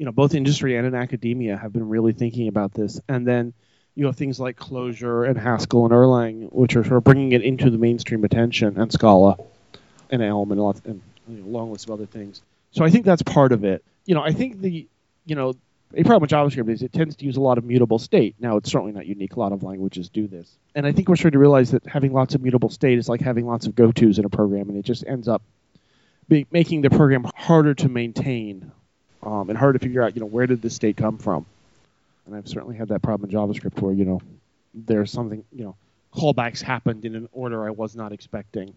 you 0.00 0.06
know, 0.06 0.12
both 0.12 0.34
industry 0.34 0.78
and 0.78 0.86
in 0.86 0.94
academia 0.94 1.58
have 1.58 1.74
been 1.74 1.86
really 1.86 2.14
thinking 2.14 2.48
about 2.48 2.72
this, 2.72 2.98
and 3.06 3.28
then 3.28 3.52
you 3.94 4.06
have 4.06 4.16
things 4.16 4.40
like 4.40 4.56
Clojure 4.56 5.28
and 5.28 5.36
Haskell 5.36 5.84
and 5.84 5.92
Erlang, 5.92 6.50
which 6.50 6.74
are 6.74 6.82
sort 6.82 6.96
of 6.96 7.04
bringing 7.04 7.32
it 7.32 7.42
into 7.42 7.68
the 7.68 7.76
mainstream 7.76 8.24
attention, 8.24 8.80
and 8.80 8.90
Scala, 8.90 9.36
and 10.08 10.22
Elm, 10.22 10.52
and, 10.52 10.80
and 10.86 11.02
a 11.28 11.46
long 11.46 11.70
list 11.70 11.84
of 11.84 11.90
other 11.90 12.06
things. 12.06 12.40
So 12.70 12.82
I 12.82 12.88
think 12.88 13.04
that's 13.04 13.20
part 13.20 13.52
of 13.52 13.62
it. 13.62 13.84
You 14.06 14.14
know, 14.14 14.22
I 14.22 14.32
think 14.32 14.62
the, 14.62 14.88
you 15.26 15.34
know, 15.34 15.52
a 15.92 16.02
problem 16.02 16.22
with 16.22 16.30
JavaScript 16.30 16.70
is 16.70 16.80
it 16.80 16.94
tends 16.94 17.16
to 17.16 17.26
use 17.26 17.36
a 17.36 17.42
lot 17.42 17.58
of 17.58 17.64
mutable 17.64 17.98
state. 17.98 18.36
Now, 18.38 18.56
it's 18.56 18.72
certainly 18.72 18.92
not 18.92 19.04
unique. 19.04 19.36
A 19.36 19.38
lot 19.38 19.52
of 19.52 19.62
languages 19.62 20.08
do 20.08 20.26
this. 20.26 20.50
And 20.74 20.86
I 20.86 20.92
think 20.92 21.10
we're 21.10 21.16
starting 21.16 21.36
to 21.36 21.40
realize 21.40 21.72
that 21.72 21.84
having 21.84 22.14
lots 22.14 22.34
of 22.34 22.40
mutable 22.40 22.70
state 22.70 22.96
is 22.96 23.06
like 23.06 23.20
having 23.20 23.46
lots 23.46 23.66
of 23.66 23.74
go-tos 23.74 24.18
in 24.18 24.24
a 24.24 24.30
program, 24.30 24.70
and 24.70 24.78
it 24.78 24.84
just 24.86 25.04
ends 25.06 25.28
up 25.28 25.42
be, 26.26 26.46
making 26.50 26.80
the 26.80 26.88
program 26.88 27.26
harder 27.36 27.74
to 27.74 27.90
maintain 27.90 28.72
um, 29.22 29.48
and 29.48 29.58
harder 29.58 29.78
to 29.78 29.84
figure 29.84 30.02
out, 30.02 30.14
you 30.14 30.20
know, 30.20 30.26
where 30.26 30.46
did 30.46 30.62
this 30.62 30.74
state 30.74 30.96
come 30.96 31.18
from 31.18 31.46
and 32.30 32.38
I've 32.38 32.48
certainly 32.48 32.76
had 32.76 32.88
that 32.88 33.02
problem 33.02 33.28
in 33.28 33.36
JavaScript 33.36 33.80
where 33.80 33.92
you 33.92 34.04
know 34.04 34.20
there's 34.72 35.10
something 35.10 35.44
you 35.52 35.64
know 35.64 35.76
callbacks 36.14 36.62
happened 36.62 37.04
in 37.04 37.14
an 37.14 37.28
order 37.32 37.66
I 37.66 37.70
was 37.70 37.96
not 37.96 38.12
expecting, 38.12 38.72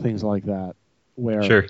things 0.00 0.22
like 0.22 0.44
that. 0.44 0.74
Where 1.14 1.42
sure. 1.42 1.66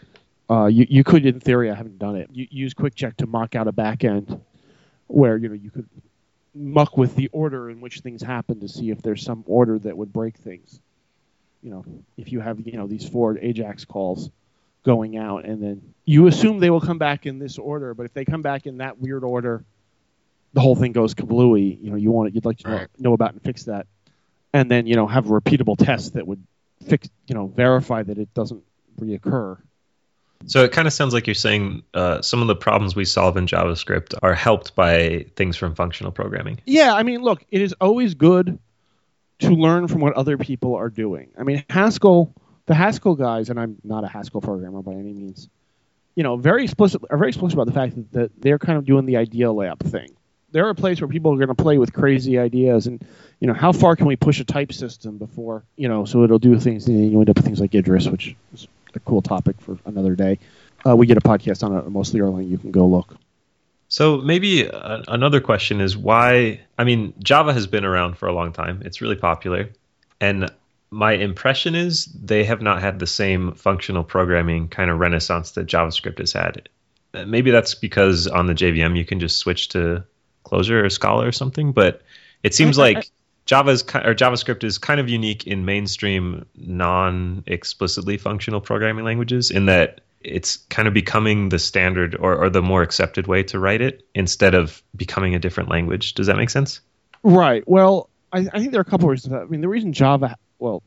uh, 0.48 0.66
you 0.66 0.86
you 0.88 1.04
could 1.04 1.26
in 1.26 1.40
theory 1.40 1.70
I 1.70 1.74
haven't 1.74 1.98
done 1.98 2.16
it. 2.16 2.30
You 2.32 2.46
use 2.50 2.74
QuickCheck 2.74 3.16
to 3.18 3.26
mock 3.26 3.54
out 3.54 3.68
a 3.68 3.72
backend 3.72 4.40
where 5.06 5.36
you 5.36 5.48
know 5.48 5.54
you 5.54 5.70
could 5.70 5.88
muck 6.54 6.96
with 6.96 7.16
the 7.16 7.28
order 7.32 7.68
in 7.68 7.80
which 7.80 8.00
things 8.00 8.22
happen 8.22 8.60
to 8.60 8.68
see 8.68 8.90
if 8.90 9.02
there's 9.02 9.22
some 9.22 9.44
order 9.46 9.78
that 9.78 9.96
would 9.96 10.12
break 10.12 10.36
things. 10.36 10.80
you 11.62 11.70
know, 11.70 11.84
if 12.16 12.32
you 12.32 12.40
have 12.40 12.66
you 12.66 12.78
know 12.78 12.86
these 12.86 13.06
four 13.06 13.34
AJAX 13.34 13.86
calls 13.86 14.30
going 14.84 15.16
out, 15.16 15.44
and 15.44 15.62
then 15.62 15.94
you 16.04 16.26
assume 16.26 16.60
they 16.60 16.70
will 16.70 16.80
come 16.80 16.98
back 16.98 17.26
in 17.26 17.38
this 17.38 17.58
order, 17.58 17.94
but 17.94 18.06
if 18.06 18.14
they 18.14 18.24
come 18.24 18.42
back 18.42 18.66
in 18.66 18.78
that 18.78 18.98
weird 18.98 19.24
order, 19.24 19.64
the 20.52 20.60
whole 20.60 20.76
thing 20.76 20.92
goes 20.92 21.14
kablooey. 21.14 21.82
You 21.82 21.90
know, 21.90 21.96
you 21.96 22.10
want 22.10 22.28
it, 22.28 22.34
you'd 22.34 22.44
like 22.44 22.58
to 22.58 22.68
know, 22.68 22.86
know 22.98 23.12
about 23.12 23.32
and 23.32 23.42
fix 23.42 23.64
that, 23.64 23.86
and 24.52 24.70
then 24.70 24.86
you 24.86 24.96
know 24.96 25.06
have 25.06 25.26
a 25.26 25.40
repeatable 25.40 25.76
test 25.76 26.14
that 26.14 26.26
would 26.26 26.44
fix, 26.86 27.08
you 27.26 27.34
know, 27.34 27.46
verify 27.46 28.02
that 28.02 28.18
it 28.18 28.32
doesn't 28.34 28.62
reoccur. 29.00 29.58
So 30.46 30.62
it 30.62 30.72
kind 30.72 30.86
of 30.86 30.92
sounds 30.92 31.14
like 31.14 31.26
you're 31.26 31.34
saying 31.34 31.84
uh, 31.94 32.20
some 32.20 32.42
of 32.42 32.48
the 32.48 32.56
problems 32.56 32.94
we 32.94 33.06
solve 33.06 33.38
in 33.38 33.46
JavaScript 33.46 34.14
are 34.22 34.34
helped 34.34 34.74
by 34.74 35.26
things 35.36 35.56
from 35.56 35.74
functional 35.74 36.12
programming. 36.12 36.60
Yeah, 36.66 36.94
I 36.94 37.02
mean, 37.02 37.22
look, 37.22 37.44
it 37.50 37.62
is 37.62 37.74
always 37.80 38.14
good 38.14 38.58
to 39.38 39.50
learn 39.50 39.88
from 39.88 40.00
what 40.00 40.14
other 40.14 40.36
people 40.36 40.74
are 40.74 40.90
doing. 40.90 41.30
I 41.38 41.44
mean, 41.44 41.64
Haskell, 41.70 42.34
the 42.66 42.74
Haskell 42.74 43.14
guys, 43.14 43.50
and 43.50 43.60
I'm 43.60 43.76
not 43.84 44.04
a 44.04 44.08
Haskell 44.08 44.40
programmer 44.40 44.82
by 44.82 44.92
any 44.92 45.12
means, 45.12 45.48
you 46.14 46.22
know, 46.22 46.36
very 46.36 46.64
explicit 46.64 47.02
are 47.10 47.18
very 47.18 47.30
explicit 47.30 47.54
about 47.54 47.66
the 47.66 47.72
fact 47.72 47.96
that, 47.96 48.12
that 48.12 48.30
they're 48.40 48.58
kind 48.58 48.78
of 48.78 48.84
doing 48.84 49.06
the 49.06 49.16
idea 49.16 49.50
lab 49.52 49.80
thing. 49.80 50.10
They're 50.52 50.70
a 50.70 50.74
place 50.74 51.00
where 51.00 51.08
people 51.08 51.32
are 51.32 51.36
going 51.36 51.48
to 51.48 51.54
play 51.54 51.78
with 51.78 51.92
crazy 51.92 52.38
ideas 52.38 52.86
and, 52.86 53.04
you 53.40 53.48
know, 53.48 53.54
how 53.54 53.72
far 53.72 53.96
can 53.96 54.06
we 54.06 54.14
push 54.14 54.38
a 54.38 54.44
type 54.44 54.72
system 54.72 55.18
before, 55.18 55.64
you 55.76 55.88
know, 55.88 56.04
so 56.04 56.22
it'll 56.22 56.38
do 56.38 56.58
things, 56.60 56.86
and 56.86 57.10
you 57.10 57.18
end 57.18 57.28
up 57.28 57.36
with 57.36 57.44
things 57.44 57.60
like 57.60 57.74
Idris, 57.74 58.06
which 58.06 58.36
is 58.52 58.68
a 58.94 59.00
cool 59.00 59.20
topic 59.20 59.60
for 59.60 59.76
another 59.84 60.14
day. 60.14 60.38
Uh, 60.86 60.94
we 60.94 61.06
get 61.06 61.16
a 61.16 61.20
podcast 61.20 61.64
on 61.64 61.76
it, 61.76 61.88
mostly 61.90 62.20
Erlang. 62.20 62.48
You 62.48 62.58
can 62.58 62.70
go 62.70 62.86
look. 62.86 63.16
So 63.88 64.18
maybe 64.18 64.64
a, 64.64 65.02
another 65.08 65.40
question 65.40 65.80
is 65.80 65.96
why? 65.96 66.60
I 66.78 66.84
mean, 66.84 67.14
Java 67.18 67.52
has 67.52 67.66
been 67.66 67.84
around 67.84 68.16
for 68.18 68.28
a 68.28 68.32
long 68.32 68.52
time. 68.52 68.82
It's 68.84 69.00
really 69.00 69.16
popular, 69.16 69.70
and 70.20 70.50
my 70.94 71.12
impression 71.12 71.74
is 71.74 72.04
they 72.04 72.44
have 72.44 72.62
not 72.62 72.80
had 72.80 73.00
the 73.00 73.06
same 73.06 73.54
functional 73.54 74.04
programming 74.04 74.68
kind 74.68 74.90
of 74.90 75.00
renaissance 75.00 75.50
that 75.52 75.66
JavaScript 75.66 76.18
has 76.18 76.32
had. 76.32 76.68
Uh, 77.12 77.24
Maybe 77.26 77.50
that's 77.50 77.74
because 77.74 78.28
on 78.28 78.46
the 78.46 78.54
JVM 78.54 78.96
you 78.96 79.04
can 79.04 79.18
just 79.18 79.38
switch 79.38 79.70
to 79.70 80.04
Clojure 80.44 80.84
or 80.84 80.90
Scala 80.90 81.26
or 81.26 81.32
something, 81.32 81.72
but 81.72 82.02
it 82.44 82.54
seems 82.54 82.78
like 82.78 83.10
Java's 83.44 83.82
or 83.82 84.14
JavaScript 84.14 84.62
is 84.62 84.78
kind 84.78 85.00
of 85.00 85.08
unique 85.08 85.48
in 85.48 85.64
mainstream 85.64 86.46
non-explicitly 86.54 88.16
functional 88.18 88.60
programming 88.60 89.04
languages 89.04 89.50
in 89.50 89.66
that 89.66 90.00
it's 90.20 90.58
kind 90.68 90.86
of 90.86 90.94
becoming 90.94 91.48
the 91.48 91.58
standard 91.58 92.14
or, 92.14 92.36
or 92.36 92.50
the 92.50 92.62
more 92.62 92.82
accepted 92.82 93.26
way 93.26 93.42
to 93.42 93.58
write 93.58 93.80
it 93.80 94.06
instead 94.14 94.54
of 94.54 94.80
becoming 94.94 95.34
a 95.34 95.40
different 95.40 95.70
language. 95.70 96.14
Does 96.14 96.28
that 96.28 96.36
make 96.36 96.50
sense? 96.50 96.80
Right. 97.24 97.66
Well, 97.66 98.08
I, 98.32 98.46
I 98.52 98.60
think 98.60 98.70
there 98.70 98.78
are 98.78 98.82
a 98.82 98.90
couple 98.90 99.06
of 99.06 99.10
reasons. 99.10 99.34
I 99.34 99.44
mean, 99.46 99.60
the 99.60 99.68
reason 99.68 99.92
Java, 99.92 100.36
well, 100.64 100.82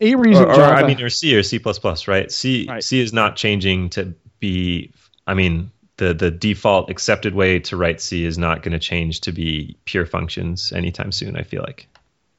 a 0.00 0.14
reason 0.14 0.44
Or, 0.44 0.52
or, 0.52 0.54
Java, 0.54 0.74
I 0.74 0.86
mean, 0.86 1.02
or 1.02 1.10
C 1.10 1.36
or 1.36 1.42
C++, 1.42 1.60
right? 2.06 2.30
C 2.30 2.66
Right. 2.68 2.84
C 2.84 3.00
is 3.00 3.12
not 3.12 3.34
changing 3.36 3.90
to 3.90 4.14
be. 4.38 4.92
I 5.26 5.34
mean, 5.34 5.72
the 5.96 6.14
the 6.14 6.30
default 6.30 6.88
accepted 6.88 7.34
way 7.34 7.58
to 7.60 7.76
write 7.76 8.00
C 8.00 8.24
is 8.24 8.38
not 8.38 8.62
going 8.62 8.72
to 8.72 8.78
change 8.78 9.22
to 9.22 9.32
be 9.32 9.76
pure 9.84 10.06
functions 10.06 10.72
anytime 10.72 11.10
soon. 11.10 11.36
I 11.36 11.42
feel 11.42 11.62
like. 11.62 11.88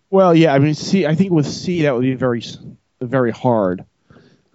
well, 0.10 0.34
yeah. 0.34 0.54
I 0.54 0.60
mean, 0.60 0.73
C. 0.73 1.06
I 1.06 1.15
think 1.15 1.32
with 1.32 1.47
C 1.47 1.82
that 1.84 1.93
would 1.93 2.04
be 2.04 2.15
very, 2.15 2.43
very 3.02 3.32
hard. 3.32 3.84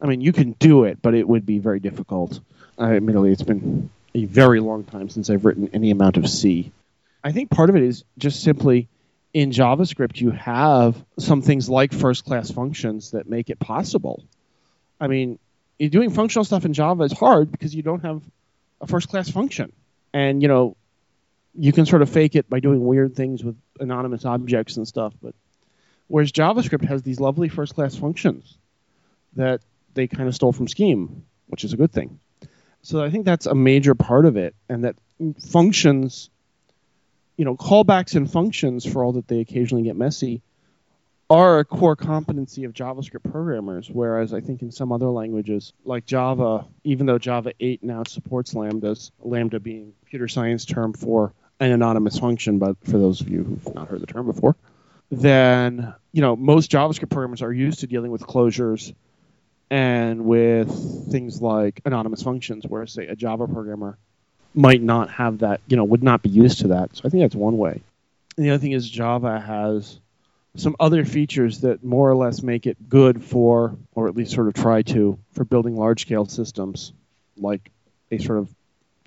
I 0.01 0.07
mean, 0.07 0.23
you 0.23 0.33
can 0.33 0.53
do 0.53 0.85
it, 0.85 1.03
but 1.03 1.15
it 1.15 1.29
would 1.29 1.45
be 1.45 1.59
very 1.59 1.81
difficult. 1.81 2.41
Uh, 2.79 2.85
admittedly, 2.85 3.33
it's 3.33 3.43
been 3.43 3.91
a 4.15 4.25
very 4.25 4.61
long 4.61 4.85
time 4.85 5.11
since 5.11 5.29
I've 5.29 5.45
written 5.45 5.69
any 5.75 5.91
amount 5.91 6.17
of 6.17 6.29
C. 6.29 6.73
I 7.23 7.33
think 7.33 7.51
part 7.51 7.69
of 7.69 7.77
it 7.77 7.83
is 7.83 8.05
just 8.17 8.43
simply 8.43 8.89
in 9.39 9.53
JavaScript 9.53 10.21
you 10.21 10.33
have 10.33 10.97
some 11.17 11.43
things 11.43 11.69
like 11.69 11.93
first 11.93 12.25
class 12.25 12.51
functions 12.51 13.13
that 13.13 13.29
make 13.29 13.51
it 13.51 13.61
possible. 13.61 14.25
I 15.01 15.07
mean, 15.07 15.39
doing 15.79 16.11
functional 16.11 16.45
stuff 16.45 16.65
in 16.65 16.73
Java 16.73 17.05
is 17.05 17.13
hard 17.13 17.53
because 17.53 17.73
you 17.73 17.83
don't 17.83 18.05
have 18.05 18.21
a 18.81 18.89
first 18.89 19.09
class 19.09 19.31
function. 19.31 19.73
And, 20.13 20.43
you 20.43 20.49
know, 20.49 20.77
you 21.55 21.73
can 21.73 21.87
sort 21.87 22.03
of 22.03 22.11
fake 22.11 22.35
it 22.35 22.51
by 22.51 22.59
doing 22.59 22.85
weird 22.85 23.15
things 23.15 23.45
with 23.45 23.55
anonymous 23.79 24.25
objects 24.25 24.77
and 24.77 24.89
stuff, 24.89 25.15
but 25.23 25.37
whereas 26.09 26.33
JavaScript 26.33 26.89
has 26.89 27.03
these 27.03 27.21
lovely 27.21 27.49
first 27.49 27.77
class 27.77 27.95
functions 27.95 28.59
that 29.37 29.61
they 29.95 30.09
kind 30.09 30.29
of 30.29 30.35
stole 30.35 30.53
from 30.53 30.67
Scheme, 30.67 31.25
which 31.47 31.63
is 31.63 31.73
a 31.73 31.77
good 31.77 31.93
thing. 31.93 32.19
So 32.83 33.05
I 33.05 33.11
think 33.11 33.25
that's 33.25 33.47
a 33.47 33.55
major 33.55 33.95
part 33.95 34.27
of 34.27 34.37
it, 34.37 34.57
and 34.69 34.83
that 34.83 34.97
functions, 35.49 36.29
you 37.39 37.45
know, 37.45 37.57
callbacks 37.57 38.17
and 38.17 38.31
functions, 38.31 38.85
for 38.85 39.03
all 39.03 39.13
that 39.13 39.29
they 39.29 39.41
occasionally 39.41 39.85
get 39.85 39.97
messy, 39.97 40.43
are 41.31 41.61
a 41.61 41.65
core 41.65 41.95
competency 41.95 42.65
of 42.65 42.73
JavaScript 42.73 43.31
programmers. 43.31 43.89
Whereas 43.89 44.35
I 44.35 44.41
think 44.41 44.61
in 44.61 44.73
some 44.73 44.93
other 44.93 45.07
languages, 45.07 45.73
like 45.85 46.05
Java, 46.05 46.67
even 46.85 47.07
though 47.07 47.19
Java 47.19 47.53
8 47.61 47.85
now 47.85 48.03
supports 48.05 48.55
lambdas, 48.55 49.13
lambda 49.21 49.61
being 49.61 49.95
computer 50.01 50.27
science 50.27 50.65
term 50.65 50.93
for 50.93 51.33
an 51.61 51.71
anonymous 51.71 52.19
function, 52.19 52.59
but 52.59 52.77
for 52.85 52.99
those 52.99 53.21
of 53.21 53.29
you 53.29 53.45
who've 53.45 53.75
not 53.75 53.89
heard 53.89 54.01
the 54.01 54.07
term 54.07 54.27
before, 54.27 54.57
then 55.11 55.95
you 56.13 56.21
know 56.21 56.35
most 56.35 56.71
JavaScript 56.71 57.11
programmers 57.11 57.43
are 57.43 57.53
used 57.53 57.81
to 57.81 57.87
dealing 57.87 58.11
with 58.11 58.23
closures 58.23 58.95
and 59.71 60.25
with 60.25 60.71
things 61.11 61.41
like 61.41 61.83
anonymous 61.85 62.23
functions, 62.23 62.65
whereas 62.67 62.93
say 62.93 63.07
a 63.07 63.15
Java 63.15 63.47
programmer 63.47 63.97
might 64.59 64.83
not 64.83 65.09
have 65.11 65.39
that, 65.39 65.61
you 65.69 65.77
know, 65.77 65.85
would 65.85 66.03
not 66.03 66.21
be 66.21 66.29
used 66.29 66.61
to 66.61 66.69
that. 66.69 66.97
So 66.97 67.03
I 67.05 67.09
think 67.09 67.23
that's 67.23 67.35
one 67.35 67.57
way. 67.57 67.81
And 68.37 68.45
the 68.45 68.51
other 68.51 68.59
thing 68.59 68.73
is 68.73 68.91
Java 68.91 69.39
has 69.39 70.01
some 70.57 70.75
other 70.81 71.05
features 71.05 71.61
that 71.61 71.85
more 71.85 72.11
or 72.11 72.17
less 72.17 72.43
make 72.43 72.67
it 72.67 72.89
good 72.89 73.23
for, 73.23 73.77
or 73.95 74.09
at 74.09 74.17
least 74.17 74.33
sort 74.33 74.49
of 74.49 74.55
try 74.55 74.83
to, 74.83 75.17
for 75.33 75.45
building 75.45 75.77
large 75.77 76.03
scale 76.03 76.27
systems, 76.27 76.93
like 77.37 77.71
a 78.11 78.19
sort 78.19 78.39
of 78.39 78.49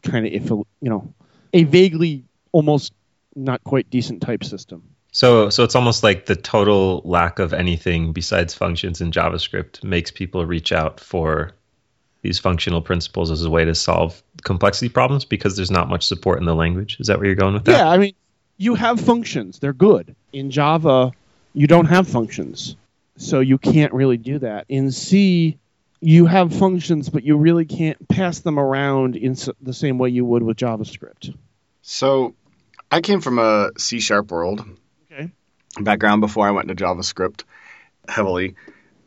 kind 0.03 0.25
of, 0.25 0.31
if 0.31 0.49
you 0.49 0.65
know, 0.81 1.13
a 1.51 1.65
vaguely 1.65 2.23
almost 2.53 2.93
not 3.35 3.61
quite 3.65 3.89
decent 3.89 4.21
type 4.21 4.45
system. 4.45 4.83
So, 5.11 5.49
so 5.49 5.65
it's 5.65 5.75
almost 5.75 6.03
like 6.03 6.25
the 6.25 6.37
total 6.37 7.01
lack 7.03 7.39
of 7.39 7.53
anything 7.53 8.13
besides 8.13 8.53
functions 8.53 9.01
in 9.01 9.11
JavaScript 9.11 9.83
makes 9.83 10.11
people 10.11 10.45
reach 10.45 10.71
out 10.71 11.01
for 11.01 11.51
these 12.21 12.39
functional 12.39 12.81
principles 12.81 13.31
as 13.31 13.43
a 13.43 13.49
way 13.49 13.65
to 13.65 13.73
solve 13.75 14.21
complexity 14.43 14.89
problems 14.89 15.25
because 15.25 15.55
there's 15.55 15.71
not 15.71 15.89
much 15.89 16.05
support 16.05 16.39
in 16.39 16.45
the 16.45 16.55
language. 16.55 16.97
Is 16.99 17.07
that 17.07 17.17
where 17.17 17.25
you're 17.25 17.35
going 17.35 17.53
with 17.53 17.65
that? 17.65 17.71
Yeah, 17.71 17.89
I 17.89 17.97
mean, 17.97 18.13
you 18.57 18.75
have 18.75 18.99
functions; 19.01 19.59
they're 19.59 19.73
good. 19.73 20.15
In 20.31 20.51
Java, 20.51 21.11
you 21.53 21.67
don't 21.67 21.85
have 21.85 22.07
functions, 22.07 22.75
so 23.17 23.39
you 23.39 23.57
can't 23.57 23.93
really 23.93 24.17
do 24.17 24.39
that. 24.39 24.65
In 24.69 24.91
C, 24.91 25.57
you 25.99 26.25
have 26.25 26.53
functions, 26.53 27.09
but 27.09 27.23
you 27.23 27.37
really 27.37 27.65
can't 27.65 28.07
pass 28.07 28.39
them 28.39 28.59
around 28.59 29.15
in 29.15 29.35
the 29.61 29.73
same 29.73 29.97
way 29.97 30.09
you 30.09 30.25
would 30.25 30.43
with 30.43 30.57
JavaScript. 30.57 31.35
So, 31.81 32.35
I 32.91 33.01
came 33.01 33.21
from 33.21 33.39
a 33.39 33.71
C 33.77 33.99
sharp 33.99 34.31
world 34.31 34.63
Okay. 35.11 35.31
background 35.79 36.21
before 36.21 36.47
I 36.47 36.51
went 36.51 36.69
into 36.69 36.83
JavaScript 36.83 37.43
heavily, 38.07 38.55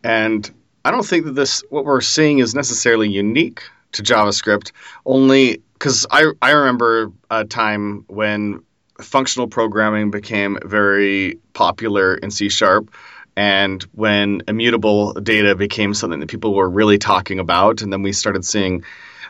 and 0.03 0.51
I 0.85 0.91
don't 0.91 1.07
think 1.07 1.25
that 1.25 1.33
this 1.33 1.63
what 1.71 1.85
we're 1.85 2.01
seeing 2.01 2.39
is 2.39 2.55
necessarily 2.55 3.09
unique 3.09 3.63
to 3.93 4.03
JavaScript. 4.03 4.73
Only 5.07 5.63
because 5.73 6.07
I 6.11 6.31
I 6.43 6.51
remember 6.53 7.13
a 7.31 7.45
time 7.45 8.05
when 8.07 8.63
functional 9.01 9.49
programming 9.49 10.11
became 10.11 10.59
very 10.63 11.39
popular 11.53 12.15
in 12.15 12.31
C 12.31 12.49
sharp. 12.49 12.95
And 13.37 13.83
when 13.93 14.43
immutable 14.47 15.15
data 15.15 15.57
became 15.57 15.93
something 15.93 16.21
that 16.21 16.29
people 16.29 16.55
were 16.55 16.71
really 16.71 16.99
talking 16.99 17.41
about, 17.41 17.83
and 17.83 17.93
then 17.93 18.03
we 18.03 18.13
started 18.13 18.45
seeing 18.45 18.85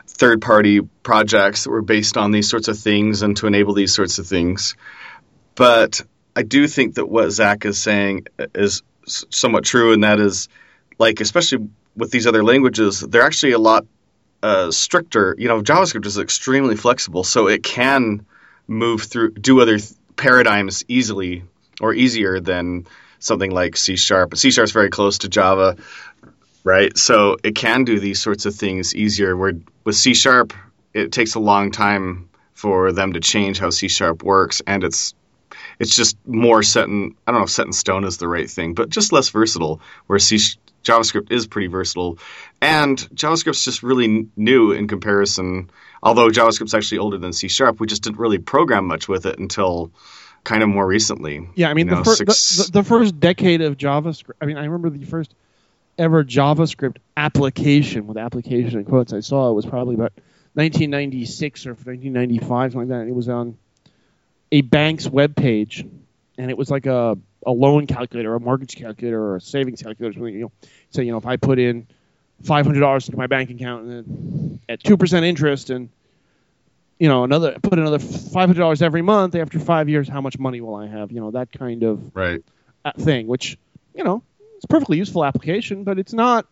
third 0.07 0.41
party 0.41 0.81
projects 0.81 1.63
that 1.63 1.71
were 1.71 1.81
based 1.81 2.15
on 2.15 2.29
these 2.29 2.47
sorts 2.47 2.67
of 2.67 2.77
things 2.77 3.23
and 3.23 3.35
to 3.37 3.47
enable 3.47 3.73
these 3.73 3.95
sorts 3.95 4.19
of 4.19 4.27
things. 4.27 4.75
But 5.55 6.01
I 6.35 6.43
do 6.43 6.67
think 6.67 6.95
that 6.95 7.07
what 7.07 7.31
Zach 7.31 7.65
is 7.65 7.79
saying 7.79 8.27
is 8.53 8.83
somewhat 9.07 9.63
true, 9.63 9.93
and 9.93 10.03
that 10.03 10.19
is 10.19 10.49
like, 10.97 11.21
especially 11.21 11.69
with 11.95 12.11
these 12.11 12.27
other 12.27 12.43
languages, 12.43 12.99
they're 12.99 13.23
actually 13.23 13.53
a 13.53 13.59
lot 13.59 13.85
uh, 14.43 14.71
stricter. 14.71 15.35
You 15.37 15.47
know, 15.47 15.61
JavaScript 15.61 16.05
is 16.05 16.17
extremely 16.17 16.75
flexible, 16.75 17.23
so 17.23 17.47
it 17.47 17.63
can 17.63 18.25
move 18.67 19.03
through, 19.03 19.31
do 19.31 19.61
other 19.61 19.77
th- 19.79 19.91
paradigms 20.15 20.83
easily 20.87 21.43
or 21.81 21.93
easier 21.93 22.39
than 22.39 22.85
something 23.19 23.51
like 23.51 23.75
C 23.77 23.95
sharp. 23.95 24.37
C 24.37 24.51
sharp 24.51 24.65
is 24.65 24.71
very 24.71 24.89
close 24.89 25.19
to 25.19 25.29
Java, 25.29 25.77
right? 26.63 26.95
So 26.97 27.37
it 27.43 27.55
can 27.55 27.83
do 27.83 27.99
these 27.99 28.21
sorts 28.21 28.45
of 28.45 28.55
things 28.55 28.95
easier. 28.95 29.35
Where 29.35 29.53
with 29.83 29.95
C 29.95 30.13
sharp, 30.13 30.53
it 30.93 31.11
takes 31.11 31.35
a 31.35 31.39
long 31.39 31.71
time 31.71 32.29
for 32.53 32.91
them 32.91 33.13
to 33.13 33.19
change 33.19 33.59
how 33.59 33.69
C 33.69 33.87
sharp 33.87 34.23
works, 34.23 34.61
and 34.65 34.83
it's 34.83 35.13
it's 35.79 35.95
just 35.95 36.17
more 36.25 36.63
set 36.63 36.87
in 36.87 37.15
I 37.25 37.31
don't 37.31 37.41
know 37.41 37.45
if 37.45 37.49
set 37.49 37.65
in 37.65 37.73
stone 37.73 38.03
is 38.03 38.17
the 38.17 38.27
right 38.27 38.49
thing, 38.49 38.73
but 38.73 38.89
just 38.89 39.11
less 39.11 39.29
versatile. 39.29 39.81
Where 40.07 40.19
C 40.19 40.37
JavaScript 40.85 41.31
is 41.31 41.47
pretty 41.47 41.67
versatile, 41.67 42.19
and 42.61 42.97
JavaScript's 43.13 43.65
just 43.65 43.83
really 43.83 44.05
n- 44.05 44.31
new 44.37 44.71
in 44.71 44.87
comparison. 44.87 45.69
Although 46.01 46.29
JavaScript's 46.29 46.73
actually 46.73 46.99
older 46.99 47.17
than 47.17 47.33
C 47.33 47.47
sharp, 47.47 47.79
we 47.79 47.87
just 47.87 48.03
didn't 48.03 48.19
really 48.19 48.37
program 48.37 48.85
much 48.85 49.07
with 49.09 49.25
it 49.25 49.39
until 49.39 49.91
kind 50.43 50.61
of 50.61 50.69
more 50.69 50.85
recently. 50.85 51.49
Yeah, 51.55 51.69
I 51.69 51.73
mean 51.73 51.87
You 51.87 51.95
know, 51.95 51.97
the, 51.99 52.03
fir- 52.05 52.15
six- 52.15 52.57
the, 52.57 52.63
the, 52.63 52.71
the 52.71 52.83
first 52.83 53.19
decade 53.19 53.61
of 53.61 53.77
JavaScript. 53.77 54.35
I 54.39 54.45
mean, 54.45 54.57
I 54.57 54.65
remember 54.65 54.91
the 54.91 55.05
first 55.05 55.33
ever 55.97 56.23
JavaScript 56.23 56.97
application 57.17 58.05
with 58.05 58.17
application 58.17 58.79
in 58.79 58.85
quotes 58.85 59.11
I 59.13 59.21
saw 59.21 59.49
it 59.49 59.53
was 59.53 59.65
probably 59.65 59.95
about 59.95 60.13
1996 60.53 61.65
or 61.65 61.69
1995, 61.71 62.71
something 62.71 62.89
like 62.89 62.99
that. 62.99 63.07
It 63.07 63.15
was 63.15 63.27
on 63.27 63.57
a 64.51 64.61
bank's 64.61 65.07
web 65.07 65.35
page, 65.35 65.85
and 66.37 66.51
it 66.51 66.57
was 66.57 66.69
like 66.69 66.85
a, 66.85 67.17
a 67.45 67.51
loan 67.51 67.87
calculator, 67.87 68.33
a 68.35 68.39
mortgage 68.39 68.75
calculator, 68.75 69.21
or 69.21 69.35
a 69.37 69.41
savings 69.41 69.81
calculator. 69.81 70.27
You 70.29 70.39
know, 70.41 70.51
so 70.89 71.01
you 71.01 71.11
know 71.11 71.17
if 71.17 71.25
I 71.25 71.37
put 71.37 71.59
in 71.59 71.87
five 72.43 72.65
hundred 72.65 72.81
dollars 72.81 73.07
into 73.07 73.17
my 73.17 73.27
bank 73.27 73.49
account 73.49 73.85
and 73.85 73.91
then 73.91 74.59
at 74.69 74.83
two 74.83 74.97
percent 74.97 75.25
interest 75.25 75.69
and 75.69 75.89
you 76.99 77.07
know 77.07 77.23
another 77.23 77.57
put 77.61 77.77
another 77.79 77.99
five 77.99 78.47
hundred 78.49 78.59
dollars 78.59 78.81
every 78.81 79.01
month 79.01 79.35
after 79.35 79.59
five 79.59 79.89
years, 79.89 80.07
how 80.07 80.21
much 80.21 80.37
money 80.39 80.61
will 80.61 80.75
I 80.75 80.87
have? 80.87 81.11
You 81.11 81.21
know 81.21 81.31
that 81.31 81.51
kind 81.51 81.83
of 81.83 82.11
Right. 82.15 82.43
thing, 82.99 83.27
which 83.27 83.57
you 83.93 84.03
know 84.03 84.23
it's 84.55 84.65
a 84.65 84.67
perfectly 84.67 84.97
useful 84.97 85.23
application, 85.25 85.83
but 85.83 85.99
it's 85.99 86.13
not 86.13 86.45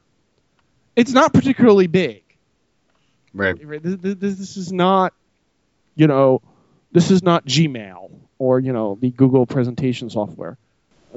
it's 0.96 1.12
not 1.12 1.34
particularly 1.34 1.88
big. 1.88 2.24
Right. 3.34 3.56
This, 3.82 3.98
this, 4.00 4.36
this 4.36 4.58
is 4.58 4.72
not 4.72 5.14
you 5.96 6.08
know 6.08 6.42
this 6.92 7.10
is 7.12 7.24
not 7.24 7.46
Gmail 7.46 8.12
or 8.38 8.60
you 8.60 8.74
know 8.74 8.98
the 9.02 9.10
Google 9.10 9.46
presentation 9.46 10.10
software, 10.10 10.58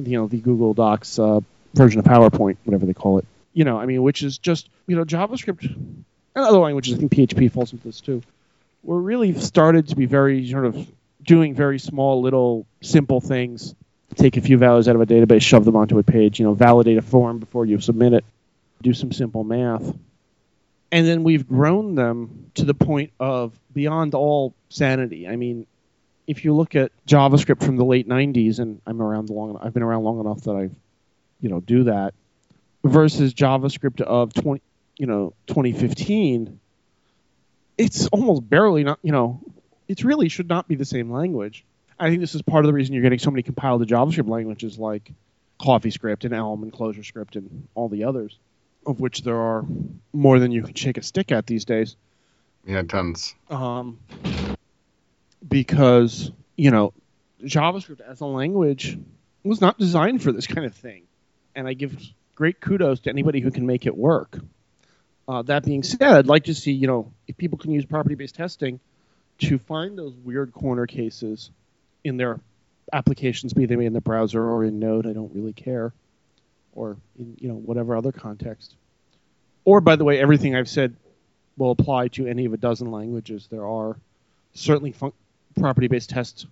you 0.03 0.19
know 0.19 0.27
the 0.27 0.39
Google 0.39 0.75
Docs 0.75 1.19
uh, 1.19 1.41
version 1.75 1.99
of 1.99 2.05
PowerPoint, 2.05 2.57
whatever 2.65 2.87
they 2.87 2.95
call 2.95 3.19
it. 3.19 3.27
You 3.53 3.65
know, 3.65 3.79
I 3.79 3.87
mean, 3.87 4.03
which 4.03 4.23
is 4.23 4.39
just 4.39 4.69
you 4.87 4.97
know 4.97 5.05
JavaScript 5.05 5.65
and 5.65 6.05
other 6.35 6.59
languages. 6.59 6.95
I 6.95 6.99
think 6.99 7.13
PHP 7.13 7.51
falls 7.53 7.73
into 7.73 7.85
this 7.85 8.01
too. 8.01 8.23
We're 8.83 8.99
really 8.99 9.35
started 9.35 9.89
to 9.89 9.97
be 9.97 10.07
very 10.07 10.49
sort 10.49 10.67
of 10.67 10.91
doing 11.23 11.55
very 11.55 11.79
small, 11.79 12.23
little, 12.23 12.67
simple 12.83 13.21
things. 13.21 13.75
Take 14.15 14.37
a 14.37 14.41
few 14.41 14.57
values 14.59 14.89
out 14.89 14.95
of 14.95 15.03
a 15.03 15.07
database, 15.07 15.43
shove 15.43 15.65
them 15.65 15.77
onto 15.77 15.99
a 15.99 16.03
page. 16.03 16.39
You 16.39 16.47
know, 16.47 16.55
validate 16.55 16.99
a 16.99 17.03
form 17.03 17.39
before 17.39 17.67
you 17.67 17.81
submit 17.81 18.13
it. 18.13 18.25
Do 18.83 18.95
some 18.95 19.11
simple 19.11 19.43
math, 19.43 19.97
and 20.93 21.07
then 21.07 21.25
we've 21.25 21.49
grown 21.49 21.95
them 21.95 22.51
to 22.55 22.65
the 22.65 22.75
point 22.75 23.13
of 23.19 23.59
beyond 23.73 24.15
all 24.15 24.55
sanity. 24.69 25.27
I 25.27 25.37
mean, 25.37 25.67
if 26.27 26.45
you 26.45 26.55
look 26.55 26.75
at 26.75 26.93
JavaScript 27.07 27.63
from 27.65 27.77
the 27.77 27.85
late 27.85 28.09
'90s, 28.09 28.59
and 28.59 28.81
I'm 28.87 29.01
around 29.01 29.31
long, 29.31 29.59
I've 29.61 29.73
been 29.73 29.83
around 29.83 30.05
long 30.05 30.21
enough 30.21 30.43
that 30.43 30.57
I've, 30.57 30.75
you 31.41 31.49
know, 31.49 31.61
do 31.61 31.85
that, 31.85 32.15
versus 32.85 33.35
JavaScript 33.35 34.01
of 34.01 34.35
20, 34.35 34.63
you 34.97 35.07
know, 35.07 35.35
2015, 35.49 36.59
it's 37.79 38.07
almost 38.09 38.49
barely 38.49 38.85
not, 38.85 38.99
you 39.03 39.13
know, 39.13 39.41
it 39.89 40.03
really 40.05 40.29
should 40.29 40.49
not 40.49 40.67
be 40.69 40.75
the 40.75 40.85
same 40.85 41.11
language. 41.11 41.65
I 41.99 42.09
think 42.09 42.21
this 42.21 42.35
is 42.35 42.43
part 42.43 42.65
of 42.65 42.69
the 42.69 42.75
reason 42.75 42.95
you're 42.95 43.03
getting 43.03 43.19
so 43.19 43.31
many 43.31 43.43
compiled 43.43 43.87
to 43.87 43.95
JavaScript 43.95 44.29
languages 44.29 44.79
like 44.79 45.11
CoffeeScript 45.61 46.25
and 46.25 46.35
Elm 46.35 46.63
and 46.63 46.73
ClojureScript 46.73 47.37
and 47.37 47.69
all 47.75 47.89
the 47.89 48.05
others, 48.05 48.39
of 48.87 49.01
which 49.01 49.23
there 49.23 49.37
are 49.37 49.65
more 50.13 50.39
than 50.39 50.53
you 50.53 50.63
can 50.63 50.75
shake 50.75 50.99
a 50.99 51.03
stick 51.03 51.33
at 51.33 51.47
these 51.47 51.65
days. 51.65 51.97
Yeah, 52.67 52.83
tons. 52.83 53.35
Um, 53.49 53.99
because 55.49 56.31
you 56.57 56.71
know, 56.71 56.93
JavaScript 57.43 58.01
as 58.01 58.21
a 58.21 58.27
language 58.27 58.99
was 59.45 59.61
not 59.61 59.79
designed 59.79 60.23
for 60.23 60.33
this 60.33 60.47
kind 60.47 60.67
of 60.67 60.75
thing, 60.75 61.05
and 61.55 61.69
I 61.69 61.75
give 61.75 61.97
great 62.35 62.61
kudos 62.61 63.01
to 63.01 63.11
anybody 63.11 63.41
who 63.41 63.51
can 63.51 63.67
make 63.67 63.87
it 63.87 63.97
work. 63.97 64.39
Uh, 65.29 65.43
that 65.43 65.65
being 65.65 65.83
said, 65.83 66.03
I'd 66.03 66.27
like 66.27 66.45
to 66.45 66.55
see 66.55 66.73
you 66.73 66.87
know 66.87 67.13
if 67.27 67.37
people 67.37 67.59
can 67.59 67.73
use 67.73 67.85
property-based 67.85 68.35
testing 68.35 68.81
to 69.39 69.59
find 69.59 69.99
those 69.99 70.15
weird 70.15 70.53
corner 70.53 70.87
cases 70.87 71.51
in 72.05 72.17
their 72.17 72.41
applications, 72.93 73.53
be 73.53 73.67
they 73.67 73.75
in 73.85 73.93
the 73.93 74.01
browser 74.01 74.43
or 74.43 74.65
in 74.65 74.79
Node. 74.79 75.07
I 75.07 75.13
don't 75.13 75.35
really 75.35 75.53
care, 75.53 75.93
or 76.73 76.97
in 77.19 77.37
you 77.41 77.49
know 77.49 77.57
whatever 77.57 77.97
other 77.97 78.13
context. 78.13 78.75
Or 79.65 79.81
by 79.81 79.97
the 79.97 80.05
way, 80.05 80.21
everything 80.21 80.55
I've 80.55 80.69
said 80.69 80.95
will 81.57 81.73
apply 81.73 82.09
to 82.09 82.27
any 82.27 82.45
of 82.45 82.53
a 82.53 82.57
dozen 82.57 82.91
languages. 82.91 83.49
There 83.51 83.67
are 83.67 83.97
certainly 84.55 84.93
fun- 84.93 85.13
property-based 85.59 86.11
test 86.11 86.47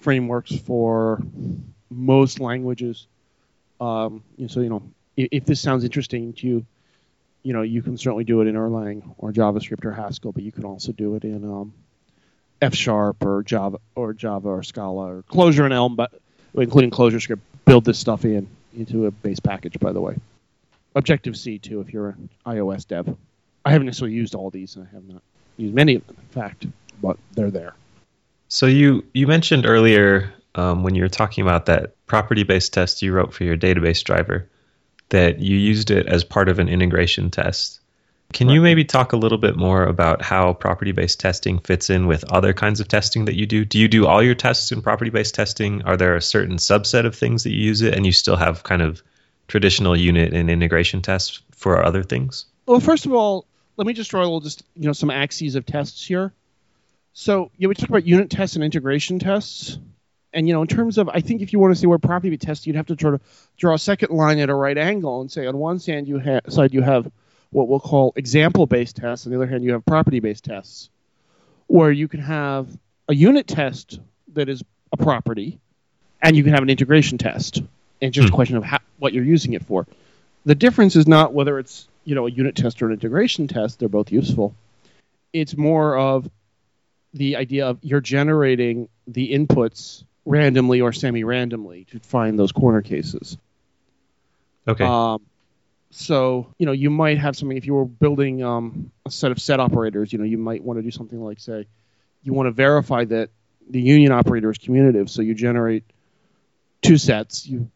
frameworks 0.00 0.54
for 0.56 1.20
most 1.90 2.40
languages. 2.40 3.06
Um, 3.80 4.22
so 4.48 4.60
you 4.60 4.68
know, 4.68 4.82
if, 5.16 5.28
if, 5.32 5.44
this 5.44 5.60
sounds 5.60 5.84
interesting 5.84 6.32
to 6.34 6.46
you, 6.46 6.66
you 7.42 7.52
know, 7.52 7.62
you 7.62 7.82
can 7.82 7.98
certainly 7.98 8.24
do 8.24 8.40
it 8.40 8.46
in 8.46 8.54
Erlang 8.54 9.14
or 9.18 9.32
JavaScript 9.32 9.84
or 9.84 9.92
Haskell, 9.92 10.32
but 10.32 10.42
you 10.42 10.52
can 10.52 10.64
also 10.64 10.92
do 10.92 11.14
it 11.16 11.24
in 11.24 11.44
um, 11.44 11.72
F 12.62 12.74
Sharp 12.74 13.24
or 13.24 13.42
Java 13.42 13.78
or 13.94 14.12
Java 14.12 14.48
or 14.48 14.62
Scala 14.62 15.16
or 15.16 15.22
Clojure 15.30 15.64
and 15.64 15.74
Elm, 15.74 15.96
but 15.96 16.12
including 16.54 16.90
ClojureScript. 16.90 17.40
Build 17.64 17.84
this 17.84 17.98
stuff 17.98 18.24
in 18.24 18.46
into 18.76 19.06
a 19.06 19.10
base 19.10 19.40
package, 19.40 19.78
by 19.78 19.92
the 19.92 20.00
way. 20.00 20.16
Objective 20.94 21.36
C 21.36 21.58
too, 21.58 21.80
if 21.80 21.92
you're 21.92 22.10
an 22.10 22.28
iOS 22.46 22.86
dev. 22.86 23.16
I 23.64 23.72
haven't 23.72 23.86
necessarily 23.86 24.14
used 24.14 24.34
all 24.34 24.50
these. 24.50 24.76
and 24.76 24.86
I 24.86 24.94
have 24.94 25.04
not 25.04 25.22
used 25.56 25.74
many 25.74 25.94
of 25.94 26.06
them, 26.06 26.16
in 26.20 26.28
fact, 26.28 26.66
but 27.00 27.16
they're 27.32 27.50
there. 27.50 27.74
So 28.54 28.66
you 28.66 29.04
you 29.12 29.26
mentioned 29.26 29.66
earlier 29.66 30.32
um, 30.54 30.84
when 30.84 30.94
you 30.94 31.02
were 31.02 31.08
talking 31.08 31.42
about 31.42 31.66
that 31.66 31.96
property-based 32.06 32.72
test 32.72 33.02
you 33.02 33.12
wrote 33.12 33.34
for 33.34 33.42
your 33.42 33.56
database 33.56 34.04
driver 34.04 34.48
that 35.08 35.40
you 35.40 35.56
used 35.56 35.90
it 35.90 36.06
as 36.06 36.22
part 36.22 36.48
of 36.48 36.60
an 36.60 36.68
integration 36.68 37.32
test. 37.32 37.80
Can 38.32 38.46
right. 38.46 38.54
you 38.54 38.60
maybe 38.60 38.84
talk 38.84 39.12
a 39.12 39.16
little 39.16 39.38
bit 39.38 39.56
more 39.56 39.82
about 39.82 40.22
how 40.22 40.52
property-based 40.52 41.18
testing 41.18 41.58
fits 41.58 41.90
in 41.90 42.06
with 42.06 42.30
other 42.30 42.52
kinds 42.52 42.78
of 42.78 42.86
testing 42.86 43.24
that 43.24 43.34
you 43.34 43.44
do? 43.44 43.64
Do 43.64 43.80
you 43.80 43.88
do 43.88 44.06
all 44.06 44.22
your 44.22 44.36
tests 44.36 44.70
in 44.70 44.82
property-based 44.82 45.34
testing? 45.34 45.82
Are 45.82 45.96
there 45.96 46.14
a 46.14 46.22
certain 46.22 46.58
subset 46.58 47.06
of 47.06 47.16
things 47.16 47.42
that 47.42 47.50
you 47.50 47.60
use 47.60 47.82
it, 47.82 47.94
and 47.94 48.06
you 48.06 48.12
still 48.12 48.36
have 48.36 48.62
kind 48.62 48.82
of 48.82 49.02
traditional 49.48 49.96
unit 49.96 50.32
and 50.32 50.48
integration 50.48 51.02
tests 51.02 51.42
for 51.56 51.84
other 51.84 52.04
things? 52.04 52.46
Well, 52.66 52.78
first 52.78 53.04
of 53.04 53.12
all, 53.12 53.46
let 53.76 53.84
me 53.88 53.94
just 53.94 54.10
draw 54.10 54.20
a 54.20 54.22
little, 54.22 54.38
just 54.38 54.62
you 54.76 54.86
know, 54.86 54.92
some 54.92 55.10
axes 55.10 55.56
of 55.56 55.66
tests 55.66 56.06
here. 56.06 56.32
So, 57.14 57.52
yeah, 57.56 57.68
we 57.68 57.74
talked 57.74 57.90
about 57.90 58.06
unit 58.06 58.28
tests 58.28 58.56
and 58.56 58.64
integration 58.64 59.20
tests. 59.20 59.78
And, 60.32 60.48
you 60.48 60.52
know, 60.52 60.62
in 60.62 60.68
terms 60.68 60.98
of, 60.98 61.08
I 61.08 61.20
think 61.20 61.42
if 61.42 61.52
you 61.52 61.60
want 61.60 61.72
to 61.72 61.80
see 61.80 61.86
where 61.86 61.98
property 61.98 62.28
be 62.28 62.36
tested, 62.36 62.66
you'd 62.66 62.76
have 62.76 62.86
to 62.86 62.96
sort 63.00 63.14
of 63.14 63.20
draw 63.56 63.74
a 63.74 63.78
second 63.78 64.10
line 64.10 64.40
at 64.40 64.50
a 64.50 64.54
right 64.54 64.76
angle 64.76 65.20
and 65.20 65.30
say 65.30 65.46
on 65.46 65.56
one 65.56 65.78
side 65.78 66.08
you, 66.08 66.18
ha- 66.18 66.40
side 66.48 66.74
you 66.74 66.82
have 66.82 67.10
what 67.50 67.68
we'll 67.68 67.78
call 67.78 68.12
example-based 68.16 68.96
tests. 68.96 69.26
On 69.26 69.32
the 69.32 69.38
other 69.38 69.46
hand, 69.46 69.62
you 69.62 69.72
have 69.72 69.86
property-based 69.86 70.42
tests, 70.42 70.90
where 71.68 71.92
you 71.92 72.08
can 72.08 72.18
have 72.18 72.66
a 73.08 73.14
unit 73.14 73.46
test 73.46 74.00
that 74.32 74.48
is 74.48 74.64
a 74.92 74.96
property, 74.96 75.60
and 76.20 76.36
you 76.36 76.42
can 76.42 76.52
have 76.52 76.64
an 76.64 76.70
integration 76.70 77.16
test. 77.16 77.62
And 78.02 78.12
just 78.12 78.28
hmm. 78.28 78.34
a 78.34 78.36
question 78.36 78.56
of 78.56 78.64
how, 78.64 78.80
what 78.98 79.12
you're 79.12 79.24
using 79.24 79.52
it 79.52 79.64
for. 79.64 79.86
The 80.44 80.56
difference 80.56 80.96
is 80.96 81.06
not 81.06 81.32
whether 81.32 81.60
it's 81.60 81.86
you 82.04 82.16
know 82.16 82.26
a 82.26 82.30
unit 82.30 82.56
test 82.56 82.82
or 82.82 82.86
an 82.86 82.92
integration 82.92 83.46
test. 83.46 83.78
They're 83.78 83.88
both 83.88 84.10
useful. 84.10 84.54
It's 85.32 85.56
more 85.56 85.96
of 85.96 86.28
the 87.14 87.36
idea 87.36 87.68
of 87.68 87.78
you're 87.82 88.00
generating 88.00 88.88
the 89.06 89.32
inputs 89.32 90.04
randomly 90.26 90.80
or 90.80 90.92
semi-randomly 90.92 91.84
to 91.84 92.00
find 92.00 92.38
those 92.38 92.52
corner 92.52 92.82
cases. 92.82 93.38
Okay. 94.66 94.84
Um, 94.84 95.22
so 95.90 96.52
you 96.58 96.66
know 96.66 96.72
you 96.72 96.90
might 96.90 97.18
have 97.18 97.36
something 97.36 97.56
if 97.56 97.66
you 97.66 97.74
were 97.74 97.84
building 97.84 98.42
um, 98.42 98.90
a 99.06 99.10
set 99.10 99.30
of 99.30 99.40
set 99.40 99.60
operators. 99.60 100.12
You 100.12 100.18
know 100.18 100.24
you 100.24 100.38
might 100.38 100.62
want 100.62 100.78
to 100.78 100.82
do 100.82 100.90
something 100.90 101.22
like 101.22 101.38
say 101.38 101.66
you 102.22 102.32
want 102.32 102.48
to 102.48 102.50
verify 102.50 103.04
that 103.04 103.30
the 103.68 103.80
union 103.80 104.10
operator 104.10 104.50
is 104.50 104.58
commutative. 104.58 105.08
So 105.08 105.22
you 105.22 105.34
generate 105.34 105.84
two 106.82 106.98
sets. 106.98 107.46
You 107.46 107.70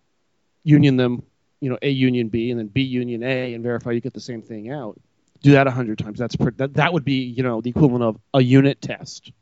union 0.64 0.96
them. 0.96 1.22
You 1.60 1.70
know 1.70 1.78
A 1.80 1.90
union 1.90 2.28
B 2.28 2.50
and 2.50 2.58
then 2.58 2.66
B 2.66 2.82
union 2.82 3.22
A 3.22 3.54
and 3.54 3.62
verify 3.62 3.92
you 3.92 4.00
get 4.00 4.14
the 4.14 4.20
same 4.20 4.42
thing 4.42 4.70
out 4.70 5.00
do 5.42 5.52
that 5.52 5.66
a 5.66 5.70
hundred 5.70 5.98
times. 5.98 6.18
That's 6.18 6.36
per, 6.36 6.50
that 6.52 6.74
that 6.74 6.92
would 6.92 7.04
be 7.04 7.22
you 7.22 7.42
know 7.42 7.60
the 7.60 7.70
equivalent 7.70 8.04
of 8.04 8.18
a 8.34 8.42
unit 8.42 8.80
test, 8.80 9.32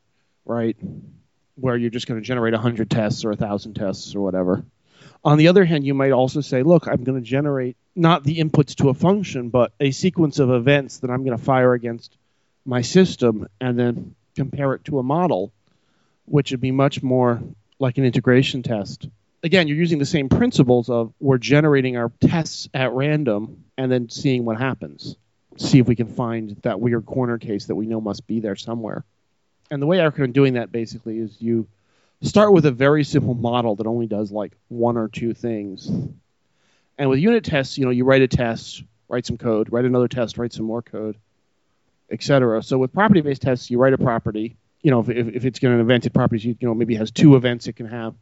right? 0.44 0.76
Where 1.56 1.76
you're 1.76 1.90
just 1.90 2.06
going 2.06 2.20
to 2.20 2.26
generate 2.26 2.54
a 2.54 2.58
hundred 2.58 2.90
tests 2.90 3.24
or 3.24 3.30
a 3.30 3.36
thousand 3.36 3.74
tests 3.74 4.14
or 4.14 4.20
whatever. 4.20 4.64
On 5.24 5.38
the 5.38 5.48
other 5.48 5.64
hand, 5.64 5.84
you 5.84 5.94
might 5.94 6.12
also 6.12 6.40
say, 6.40 6.62
look, 6.62 6.86
I'm 6.86 7.02
going 7.02 7.20
to 7.20 7.28
generate 7.28 7.76
not 7.96 8.22
the 8.22 8.38
inputs 8.38 8.76
to 8.76 8.90
a 8.90 8.94
function, 8.94 9.48
but 9.48 9.72
a 9.80 9.90
sequence 9.90 10.38
of 10.38 10.50
events 10.50 10.98
that 10.98 11.10
I'm 11.10 11.24
going 11.24 11.36
to 11.36 11.42
fire 11.42 11.72
against 11.72 12.16
my 12.64 12.82
system 12.82 13.48
and 13.60 13.78
then 13.78 14.14
compare 14.36 14.74
it 14.74 14.84
to 14.84 14.98
a 14.98 15.02
model, 15.02 15.52
which 16.26 16.50
would 16.50 16.60
be 16.60 16.70
much 16.70 17.02
more 17.02 17.42
like 17.78 17.98
an 17.98 18.04
integration 18.04 18.62
test. 18.62 19.08
Again, 19.42 19.68
you're 19.68 19.76
using 19.76 19.98
the 19.98 20.06
same 20.06 20.28
principles 20.28 20.88
of 20.90 21.12
we're 21.18 21.38
generating 21.38 21.96
our 21.96 22.12
tests 22.20 22.68
at 22.74 22.92
random 22.92 23.64
and 23.76 23.90
then 23.90 24.08
seeing 24.10 24.44
what 24.44 24.58
happens 24.58 25.16
see 25.56 25.78
if 25.78 25.86
we 25.86 25.96
can 25.96 26.08
find 26.08 26.56
that 26.62 26.80
weird 26.80 27.06
corner 27.06 27.38
case 27.38 27.66
that 27.66 27.74
we 27.74 27.86
know 27.86 28.00
must 28.00 28.26
be 28.26 28.40
there 28.40 28.56
somewhere. 28.56 29.04
And 29.70 29.82
the 29.82 29.86
way 29.86 30.00
I 30.00 30.04
recommend 30.04 30.34
doing 30.34 30.54
that 30.54 30.70
basically 30.70 31.18
is 31.18 31.40
you 31.40 31.66
start 32.22 32.52
with 32.52 32.66
a 32.66 32.70
very 32.70 33.04
simple 33.04 33.34
model 33.34 33.76
that 33.76 33.86
only 33.86 34.06
does 34.06 34.30
like 34.30 34.52
one 34.68 34.96
or 34.96 35.08
two 35.08 35.34
things. 35.34 35.90
And 36.98 37.10
with 37.10 37.18
unit 37.18 37.44
tests, 37.44 37.76
you 37.76 37.84
know, 37.84 37.90
you 37.90 38.04
write 38.04 38.22
a 38.22 38.28
test, 38.28 38.82
write 39.08 39.26
some 39.26 39.38
code, 39.38 39.72
write 39.72 39.84
another 39.84 40.08
test, 40.08 40.38
write 40.38 40.52
some 40.52 40.66
more 40.66 40.82
code, 40.82 41.16
etc. 42.10 42.62
So 42.62 42.78
with 42.78 42.92
property-based 42.92 43.42
tests, 43.42 43.70
you 43.70 43.78
write 43.78 43.92
a 43.92 43.98
property. 43.98 44.56
You 44.82 44.90
know, 44.92 45.00
if, 45.00 45.08
if 45.08 45.44
it's 45.44 45.58
going 45.58 45.76
to 45.76 45.80
event 45.80 46.06
it 46.06 46.14
properties, 46.14 46.44
you, 46.44 46.56
you 46.60 46.68
know, 46.68 46.74
maybe 46.74 46.94
has 46.96 47.10
two 47.10 47.34
events 47.34 47.66
it 47.66 47.74
can 47.74 47.88
have, 47.88 48.14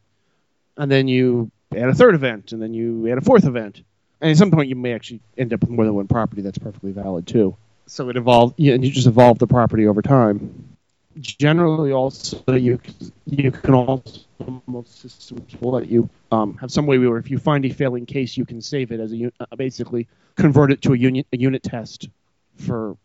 and 0.77 0.91
then 0.91 1.09
you 1.09 1.51
add 1.77 1.89
a 1.89 1.95
third 1.95 2.15
event, 2.15 2.53
and 2.53 2.63
then 2.63 2.73
you 2.73 3.09
add 3.09 3.19
a 3.19 3.21
fourth 3.21 3.45
event 3.45 3.83
And 4.21 4.31
at 4.31 4.37
some 4.37 4.51
point, 4.51 4.69
you 4.69 4.77
may 4.77 4.95
actually 4.95 5.21
end 5.37 5.53
up 5.53 5.61
with 5.61 5.71
more 5.71 5.85
than 5.85 5.95
one 5.95 6.09
property 6.09 6.43
that's 6.43 6.59
perfectly 6.59 6.93
valid 6.93 7.27
too. 7.27 7.57
So 7.87 8.09
it 8.09 8.17
evolved, 8.17 8.55
yeah, 8.57 8.75
and 8.75 8.85
you 8.85 8.91
just 8.91 9.07
evolve 9.07 9.39
the 9.39 9.47
property 9.47 9.87
over 9.87 10.01
time. 10.01 10.77
Generally, 11.21 11.93
also 11.93 12.43
you 12.55 12.81
you 13.27 13.53
can 13.53 13.75
also 13.75 14.21
most 14.67 15.01
systems 15.01 15.55
will 15.61 15.73
let 15.73 15.89
you 15.89 16.09
um, 16.33 16.57
have 16.57 16.73
some 16.73 16.87
way 16.87 16.99
where 16.99 17.19
if 17.19 17.31
you 17.31 17.39
find 17.39 17.65
a 17.65 17.71
failing 17.71 18.05
case, 18.05 18.37
you 18.37 18.45
can 18.45 18.61
save 18.61 18.91
it 18.91 19.01
as 19.01 19.13
a 19.13 19.31
uh, 19.39 19.57
basically 19.57 20.09
convert 20.35 20.73
it 20.73 20.83
to 20.83 20.93
a 20.93 20.97
unit 20.97 21.27
a 21.33 21.37
unit 21.37 21.63
test 21.63 22.09
for 22.57 22.97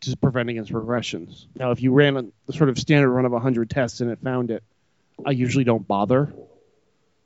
to 0.00 0.16
prevent 0.16 0.48
against 0.48 0.72
regressions. 0.72 1.46
Now, 1.54 1.70
if 1.70 1.82
you 1.82 1.92
ran 1.92 2.16
a, 2.16 2.24
the 2.46 2.52
sort 2.52 2.68
of 2.68 2.78
standard 2.78 3.10
run 3.10 3.24
of 3.24 3.32
100 3.32 3.70
tests 3.70 4.00
and 4.00 4.10
it 4.10 4.18
found 4.22 4.50
it, 4.50 4.62
I 5.24 5.30
usually 5.30 5.64
don't 5.64 5.86
bother 5.86 6.32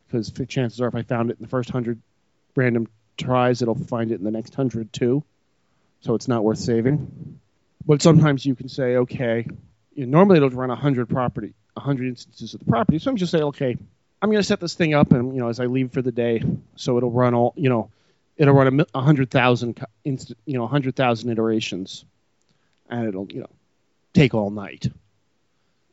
because 0.06 0.32
chances 0.48 0.80
are 0.80 0.88
if 0.88 0.94
I 0.94 1.02
found 1.02 1.30
it 1.30 1.38
in 1.38 1.42
the 1.42 1.48
first 1.48 1.70
100 1.70 2.00
random 2.56 2.88
tries, 3.20 3.62
it'll 3.62 3.74
find 3.74 4.10
it 4.10 4.18
in 4.18 4.24
the 4.24 4.30
next 4.30 4.56
100 4.56 4.92
too. 4.92 5.22
So 6.00 6.14
it's 6.14 6.28
not 6.28 6.44
worth 6.44 6.58
saving. 6.58 7.38
But 7.86 8.02
sometimes 8.02 8.44
you 8.44 8.54
can 8.54 8.68
say, 8.68 8.96
okay, 8.96 9.46
you 9.94 10.06
know, 10.06 10.18
normally 10.18 10.38
it'll 10.38 10.50
run 10.50 10.68
100 10.68 11.08
property, 11.08 11.54
100 11.74 12.08
instances 12.08 12.54
of 12.54 12.60
the 12.60 12.66
property. 12.66 12.98
So 12.98 13.10
I'm 13.10 13.16
just 13.16 13.32
say, 13.32 13.42
okay, 13.42 13.76
I'm 14.22 14.30
going 14.30 14.40
to 14.40 14.46
set 14.46 14.60
this 14.60 14.74
thing 14.74 14.94
up, 14.94 15.12
and 15.12 15.34
you 15.34 15.40
know, 15.40 15.48
as 15.48 15.60
I 15.60 15.66
leave 15.66 15.92
for 15.92 16.02
the 16.02 16.12
day, 16.12 16.42
so 16.76 16.98
it'll 16.98 17.10
run 17.10 17.34
all, 17.34 17.54
you 17.56 17.70
know, 17.70 17.90
it'll 18.36 18.54
run 18.54 18.80
a 18.80 18.84
100,000, 18.92 19.86
you 20.04 20.18
know, 20.46 20.62
100,000 20.62 21.30
iterations 21.30 22.04
and 22.90 23.06
it'll 23.08 23.26
you 23.30 23.40
know 23.40 23.50
take 24.12 24.34
all 24.34 24.50
night 24.50 24.90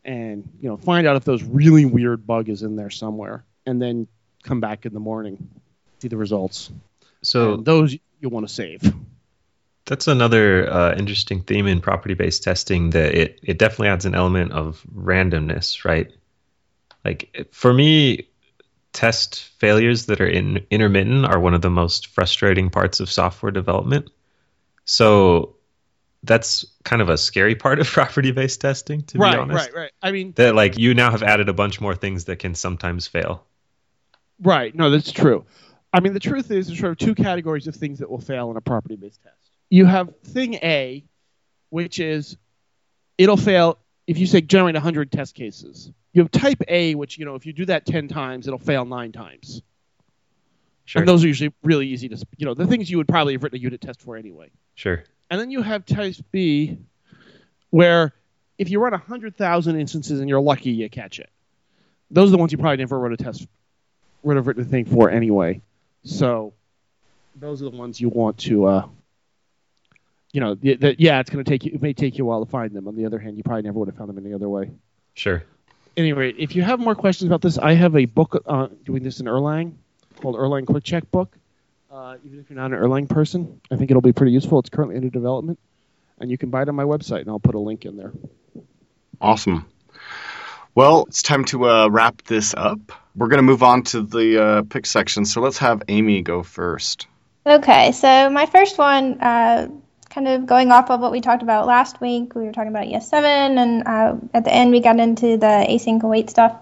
and 0.04 0.50
you 0.60 0.68
know 0.68 0.78
find 0.78 1.08
out 1.08 1.16
if 1.16 1.24
those 1.24 1.44
really 1.44 1.86
weird 1.86 2.26
bug 2.26 2.50
is 2.50 2.64
in 2.64 2.76
there 2.76 2.90
somewhere 2.90 3.44
and 3.66 3.82
then 3.82 4.08
come 4.44 4.60
back 4.60 4.86
in 4.86 4.94
the 4.94 5.00
morning 5.00 5.50
see 6.00 6.08
the 6.08 6.18
results 6.18 6.72
so 7.22 7.56
and 7.56 7.66
those 7.66 7.96
you 8.20 8.30
want 8.30 8.48
to 8.48 8.54
save. 8.54 8.82
That's 9.86 10.08
another 10.08 10.70
uh, 10.70 10.96
interesting 10.96 11.42
theme 11.42 11.66
in 11.66 11.80
property 11.80 12.14
based 12.14 12.44
testing 12.44 12.90
that 12.92 13.16
it, 13.16 13.40
it 13.42 13.58
definitely 13.58 13.88
adds 13.88 14.06
an 14.06 14.16
element 14.16 14.52
of 14.52 14.84
randomness 14.94 15.86
right? 15.86 16.12
Like 17.06 17.48
for 17.52 17.74
me 17.74 18.28
test 18.92 19.44
failures 19.60 20.08
that 20.08 20.20
are 20.20 20.28
in, 20.28 20.66
intermittent 20.70 21.26
are 21.26 21.40
one 21.40 21.54
of 21.54 21.62
the 21.62 21.70
most 21.70 22.08
frustrating 22.08 22.70
parts 22.70 23.00
of 23.00 23.10
software 23.10 23.52
development. 23.52 24.10
So 24.86 25.56
that's 26.24 26.66
kind 26.84 27.02
of 27.02 27.10
a 27.10 27.18
scary 27.18 27.56
part 27.56 27.80
of 27.80 27.88
property 27.92 28.32
based 28.32 28.60
testing 28.60 29.04
to 29.04 29.20
right, 29.20 29.34
be 29.34 29.38
honest. 29.38 29.68
right 29.68 29.76
right. 29.76 29.92
I 30.02 30.12
mean 30.12 30.34
that 30.36 30.56
like 30.56 30.78
you 30.78 30.94
now 30.96 31.12
have 31.12 31.24
added 31.24 31.48
a 31.48 31.54
bunch 31.54 31.80
more 31.80 31.96
things 31.96 32.26
that 32.26 32.40
can 32.40 32.56
sometimes 32.56 33.08
fail. 33.08 33.46
Right. 34.42 34.76
No 34.76 34.90
that's 34.90 35.12
true 35.12 35.46
i 35.98 36.00
mean 36.00 36.14
the 36.14 36.20
truth 36.20 36.52
is 36.52 36.68
there's 36.68 36.80
sort 36.80 36.92
of 36.92 36.98
two 37.00 37.16
categories 37.16 37.68
of 37.68 37.76
things 37.76 38.00
that 38.00 38.10
will 38.10 38.22
fail 38.22 38.52
in 38.52 38.58
a 38.58 38.62
property 38.62 38.96
based 38.96 39.22
test. 39.24 39.36
You 39.70 39.86
have 39.86 40.14
thing 40.24 40.54
a 40.56 41.04
which 41.70 42.00
is 42.00 42.38
it'll 43.18 43.36
fail 43.36 43.80
if 44.06 44.20
you 44.20 44.28
say 44.28 44.42
generate 44.42 44.76
100 44.76 45.12
test 45.12 45.34
cases. 45.34 45.92
You 46.14 46.22
have 46.22 46.32
type 46.32 46.62
a 46.68 46.94
which 46.94 47.18
you 47.18 47.26
know 47.26 47.34
if 47.34 47.48
you 47.48 47.54
do 47.54 47.66
that 47.66 47.86
10 47.88 48.10
times 48.10 48.48
it'll 48.48 48.60
fail 48.60 48.86
9 48.86 49.12
times. 49.12 49.64
Sure. 50.86 51.02
And 51.02 51.10
those 51.10 51.24
are 51.24 51.28
usually 51.28 51.52
really 51.64 51.88
easy 51.88 52.10
to 52.10 52.26
you 52.38 52.46
know 52.46 52.54
the 52.54 52.68
things 52.68 52.92
you 52.92 52.98
would 52.98 53.08
probably 53.08 53.34
have 53.34 53.44
written 53.44 53.58
a 53.58 53.62
unit 53.62 53.82
test 53.82 54.02
for 54.02 54.16
anyway. 54.16 54.52
Sure. 54.76 55.04
And 55.32 55.42
then 55.42 55.50
you 55.50 55.64
have 55.64 55.84
type 55.86 56.16
B, 56.32 56.78
where 57.72 58.14
if 58.58 58.70
you 58.70 58.80
run 58.80 58.92
100,000 58.92 59.80
instances 59.80 60.20
and 60.20 60.30
you're 60.30 60.40
lucky, 60.40 60.72
you 60.72 60.90
catch 60.90 61.20
it. 61.20 61.30
Those 62.10 62.30
are 62.30 62.32
the 62.32 62.38
ones 62.38 62.52
you 62.52 62.58
probably 62.58 62.78
never 62.78 62.98
wrote 62.98 63.12
a 63.14 63.18
test, 63.18 63.46
would 64.24 64.38
have 64.38 64.48
written 64.48 64.64
a 64.64 64.66
thing 64.66 64.86
for 64.86 65.10
anyway. 65.10 65.62
So 66.08 66.54
those 67.36 67.62
are 67.62 67.70
the 67.70 67.78
ones 67.78 68.00
you 68.00 68.10
want 68.10 68.38
to, 68.40 68.66
uh, 68.66 68.88
you 70.32 70.42
know, 70.42 70.56
the, 70.56 70.76
the, 70.76 70.96
yeah, 70.98 71.20
it's 71.20 71.30
going 71.30 71.44
to 71.44 71.50
take 71.50 71.66
you, 71.66 71.72
it 71.74 71.82
may 71.82 71.94
take 71.94 72.18
you 72.18 72.26
a 72.26 72.28
while 72.28 72.44
to 72.44 72.50
find 72.50 72.74
them. 72.74 72.88
On 72.88 72.96
the 72.96 73.06
other 73.06 73.20
hand, 73.20 73.38
you 73.38 73.44
probably 73.44 73.64
never 73.64 73.80
would 73.80 73.88
have 73.88 73.98
found 73.98 74.10
them 74.10 74.18
any 74.18 74.34
other 74.34 74.50
way. 74.50 74.72
Sure. 75.14 75.44
Anyway, 75.96 76.34
if 76.38 76.56
you 76.56 76.62
have 76.62 76.80
more 76.80 76.96
questions 76.96 77.28
about 77.28 77.42
this, 77.42 77.58
I 77.58 77.74
have 77.74 77.96
a 77.96 78.06
book 78.06 78.44
uh, 78.46 78.68
doing 78.86 79.04
this 79.04 79.20
in 79.20 79.26
Erlang 79.26 79.74
called 80.22 80.36
Erlang 80.36 80.66
QuickCheck 80.66 81.10
Book 81.12 81.36
uh, 81.98 82.18
even 82.24 82.40
if 82.40 82.50
you're 82.50 82.60
not 82.60 82.72
an 82.72 82.78
Erlang 82.78 83.10
person, 83.10 83.60
I 83.72 83.76
think 83.76 83.90
it'll 83.90 84.02
be 84.02 84.14
pretty 84.14 84.32
useful. 84.32 84.60
It's 84.60 84.70
currently 84.70 84.96
under 84.96 85.10
development, 85.10 85.60
and 86.20 86.30
you 86.30 86.38
can 86.38 86.50
buy 86.50 86.62
it 86.62 86.70
on 86.70 86.76
my 86.76 86.84
website, 86.84 87.22
and 87.22 87.30
I'll 87.30 87.40
put 87.40 87.56
a 87.56 87.60
link 87.60 87.86
in 87.86 87.98
there. 87.98 88.12
Awesome. 89.20 89.66
Well, 90.76 91.06
it's 91.08 91.24
time 91.24 91.46
to 91.46 91.68
uh, 91.68 91.88
wrap 91.90 92.22
this 92.24 92.54
up. 92.56 92.92
We're 93.18 93.30
going 93.30 93.40
to 93.40 93.44
move 93.44 93.64
on 93.64 93.82
to 93.84 94.04
the 94.04 94.44
uh, 94.44 94.62
pick 94.62 94.86
section, 94.86 95.26
so 95.26 95.42
let's 95.42 95.58
have 95.58 95.82
Aimee 95.88 96.22
go 96.22 96.44
first. 96.44 97.08
Okay, 97.48 97.92
so 97.92 98.30
my 98.30 98.46
first 98.46 98.78
one, 98.78 99.20
uh, 99.20 99.70
kind 100.12 100.28
of 100.28 100.46
going 100.46 100.72
off 100.72 100.92
of 100.92 101.00
what 101.00 101.12
we 101.12 101.20
talked 101.20 101.42
about 101.42 101.66
last 101.66 102.00
week, 102.00 102.36
we 102.36 102.44
were 102.44 102.52
talking 102.52 102.70
about 102.70 102.86
ES7, 102.86 103.24
and 103.24 103.88
uh, 103.88 104.16
at 104.36 104.46
the 104.46 104.54
end 104.54 104.70
we 104.70 104.82
got 104.82 105.00
into 105.00 105.36
the 105.38 105.66
async 105.68 106.04
await 106.04 106.30
stuff. 106.30 106.58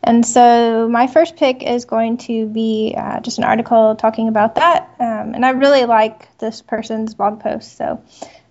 And 0.00 0.24
so 0.24 0.88
my 0.88 1.08
first 1.08 1.34
pick 1.34 1.64
is 1.64 1.86
going 1.86 2.18
to 2.18 2.46
be 2.46 2.94
uh, 2.96 3.18
just 3.18 3.38
an 3.38 3.44
article 3.44 3.96
talking 3.96 4.28
about 4.28 4.54
that. 4.54 4.94
Um, 5.00 5.34
and 5.34 5.44
I 5.44 5.50
really 5.50 5.86
like 5.86 6.38
this 6.38 6.62
person's 6.62 7.14
blog 7.14 7.40
post. 7.40 7.76
So 7.76 8.00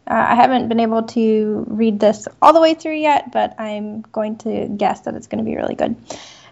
uh, 0.08 0.26
I 0.28 0.36
haven't 0.36 0.68
been 0.68 0.82
able 0.82 1.04
to 1.04 1.64
read 1.70 2.02
this 2.02 2.28
all 2.42 2.52
the 2.52 2.60
way 2.60 2.74
through 2.74 2.98
yet, 2.98 3.32
but 3.32 3.58
I'm 3.58 4.02
going 4.02 4.40
to 4.40 4.68
guess 4.68 5.02
that 5.02 5.16
it's 5.16 5.28
going 5.28 5.44
to 5.44 5.50
be 5.50 5.56
really 5.56 5.76
good. 5.76 5.96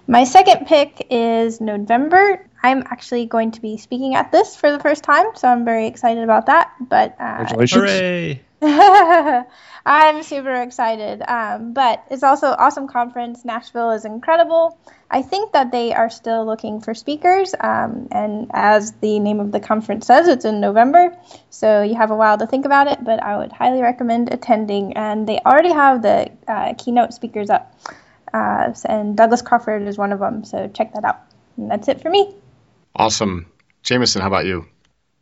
My 0.07 0.25
second 0.25 0.67
pick 0.67 1.07
is 1.09 1.59
Nodevember. 1.59 2.45
I'm 2.61 2.83
actually 2.85 3.25
going 3.25 3.51
to 3.51 3.61
be 3.61 3.77
speaking 3.77 4.15
at 4.15 4.31
this 4.31 4.55
for 4.55 4.71
the 4.71 4.79
first 4.79 5.03
time, 5.03 5.27
so 5.35 5.47
I'm 5.47 5.65
very 5.65 5.87
excited 5.87 6.23
about 6.23 6.47
that. 6.47 6.71
But 6.79 7.15
uh, 7.19 7.45
congratulations! 7.45 7.81
Hooray! 7.81 8.41
I'm 9.85 10.23
super 10.23 10.61
excited. 10.61 11.21
Um, 11.27 11.73
but 11.73 12.05
it's 12.09 12.23
also 12.23 12.47
awesome 12.47 12.87
conference. 12.87 13.43
Nashville 13.43 13.91
is 13.91 14.05
incredible. 14.05 14.77
I 15.11 15.21
think 15.21 15.51
that 15.51 15.71
they 15.71 15.93
are 15.93 16.09
still 16.09 16.45
looking 16.45 16.79
for 16.79 16.93
speakers. 16.93 17.53
Um, 17.59 18.07
and 18.11 18.49
as 18.53 18.93
the 18.93 19.19
name 19.19 19.39
of 19.39 19.51
the 19.51 19.59
conference 19.59 20.07
says, 20.07 20.27
it's 20.27 20.45
in 20.45 20.61
November. 20.61 21.15
So 21.49 21.81
you 21.81 21.95
have 21.95 22.11
a 22.11 22.15
while 22.15 22.37
to 22.37 22.47
think 22.47 22.65
about 22.65 22.87
it, 22.87 23.03
but 23.03 23.21
I 23.21 23.37
would 23.37 23.51
highly 23.51 23.81
recommend 23.81 24.33
attending. 24.33 24.95
And 24.95 25.27
they 25.27 25.39
already 25.39 25.71
have 25.71 26.01
the 26.01 26.31
uh, 26.47 26.73
keynote 26.77 27.13
speakers 27.13 27.49
up. 27.49 27.73
Uh, 28.33 28.73
and 28.85 29.15
Douglas 29.15 29.41
Crockford 29.41 29.87
is 29.87 29.97
one 29.97 30.11
of 30.11 30.19
them. 30.19 30.43
So 30.43 30.67
check 30.67 30.93
that 30.93 31.05
out. 31.05 31.21
And 31.57 31.69
that's 31.69 31.87
it 31.87 32.01
for 32.01 32.09
me. 32.09 32.33
Awesome. 32.95 33.45
Jamison, 33.83 34.21
how 34.21 34.27
about 34.27 34.45
you? 34.45 34.65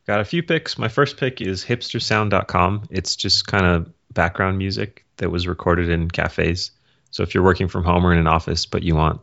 Got 0.08 0.22
a 0.22 0.26
few 0.26 0.44
picks. 0.44 0.78
My 0.78 0.88
first 0.88 1.18
pick 1.18 1.42
is 1.42 1.64
hipstersound.com. 1.64 2.88
It's 2.90 3.16
just 3.16 3.48
kind 3.48 3.66
of 3.66 3.92
background 4.14 4.58
music 4.58 5.06
that 5.18 5.30
was 5.30 5.48
recorded 5.48 5.90
in 5.90 6.10
cafes. 6.10 6.72
So 7.12 7.24
if 7.24 7.34
you're 7.34 7.44
working 7.44 7.68
from 7.68 7.84
home 7.84 8.06
or 8.06 8.14
in 8.14 8.20
an 8.20 8.28
office, 8.28 8.66
but 8.66 8.84
you 8.84 8.96
want 8.96 9.22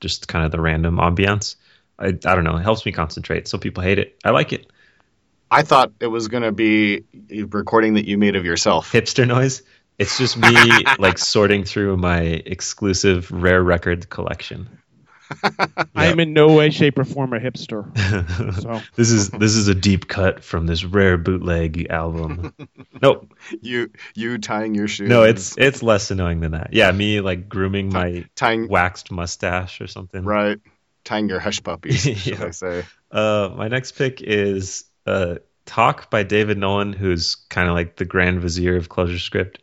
just 0.00 0.28
kind 0.28 0.44
of 0.44 0.50
the 0.50 0.60
random 0.60 0.96
ambiance, 0.96 1.56
I, 1.98 2.08
I 2.08 2.10
don't 2.10 2.44
know. 2.44 2.56
It 2.56 2.62
helps 2.62 2.84
me 2.84 2.92
concentrate. 2.92 3.48
So 3.48 3.58
people 3.58 3.82
hate 3.82 3.98
it. 3.98 4.18
I 4.24 4.30
like 4.30 4.52
it. 4.52 4.70
I 5.50 5.62
thought 5.62 5.92
it 6.00 6.08
was 6.08 6.28
going 6.28 6.42
to 6.42 6.52
be 6.52 7.04
a 7.30 7.42
recording 7.44 7.94
that 7.94 8.06
you 8.06 8.18
made 8.18 8.34
of 8.34 8.44
yourself. 8.44 8.92
Hipster 8.92 9.26
noise. 9.26 9.62
It's 9.98 10.18
just 10.18 10.36
me 10.36 10.56
like 10.98 11.18
sorting 11.18 11.64
through 11.64 11.96
my 11.96 12.20
exclusive 12.20 13.30
rare 13.30 13.62
record 13.62 14.08
collection. 14.10 14.68
I 15.94 16.06
am 16.06 16.20
in 16.20 16.32
no 16.32 16.54
way, 16.54 16.70
shape, 16.70 16.98
or 16.98 17.04
form 17.04 17.32
a 17.32 17.40
hipster. 17.40 17.84
so. 18.62 18.80
this 18.94 19.10
is 19.10 19.30
this 19.30 19.54
is 19.54 19.68
a 19.68 19.74
deep 19.74 20.08
cut 20.08 20.44
from 20.44 20.66
this 20.66 20.84
rare 20.84 21.16
bootleg 21.16 21.86
album. 21.90 22.54
nope. 23.02 23.32
You 23.62 23.90
you 24.14 24.38
tying 24.38 24.74
your 24.74 24.88
shoes. 24.88 25.08
No, 25.08 25.22
it's 25.22 25.56
it's 25.56 25.82
less 25.82 26.10
annoying 26.10 26.40
than 26.40 26.52
that. 26.52 26.72
Yeah, 26.72 26.90
me 26.92 27.20
like 27.20 27.48
grooming 27.48 27.90
my 27.90 28.26
tying 28.34 28.68
waxed 28.68 29.10
mustache 29.10 29.80
or 29.80 29.86
something. 29.86 30.24
Right. 30.24 30.58
Tying 31.04 31.28
your 31.28 31.40
hush 31.40 31.62
puppies, 31.62 32.02
should. 32.02 32.40
I 32.40 32.50
say. 32.50 32.84
Uh, 33.10 33.50
my 33.54 33.68
next 33.68 33.92
pick 33.92 34.22
is 34.22 34.84
a 35.06 35.38
talk 35.66 36.10
by 36.10 36.22
David 36.22 36.58
Nolen, 36.58 36.92
who's 36.92 37.34
kind 37.34 37.68
of 37.68 37.74
like 37.74 37.96
the 37.96 38.04
grand 38.04 38.40
vizier 38.40 38.76
of 38.76 38.88
ClojureScript. 38.88 39.56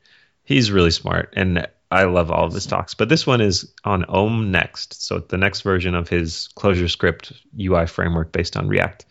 He's 0.43 0.71
really 0.71 0.91
smart 0.91 1.33
and 1.35 1.67
I 1.91 2.05
love 2.05 2.31
all 2.31 2.45
of 2.45 2.53
his 2.53 2.65
talks, 2.65 2.93
but 2.93 3.09
this 3.09 3.27
one 3.27 3.41
is 3.41 3.73
on 3.83 4.05
Om 4.05 4.49
Next, 4.51 5.05
so 5.05 5.19
the 5.19 5.37
next 5.37 5.61
version 5.61 5.93
of 5.93 6.07
his 6.07 6.47
ClojureScript 6.55 7.33
UI 7.59 7.85
framework 7.85 8.31
based 8.31 8.55
on 8.55 8.69
React. 8.69 9.05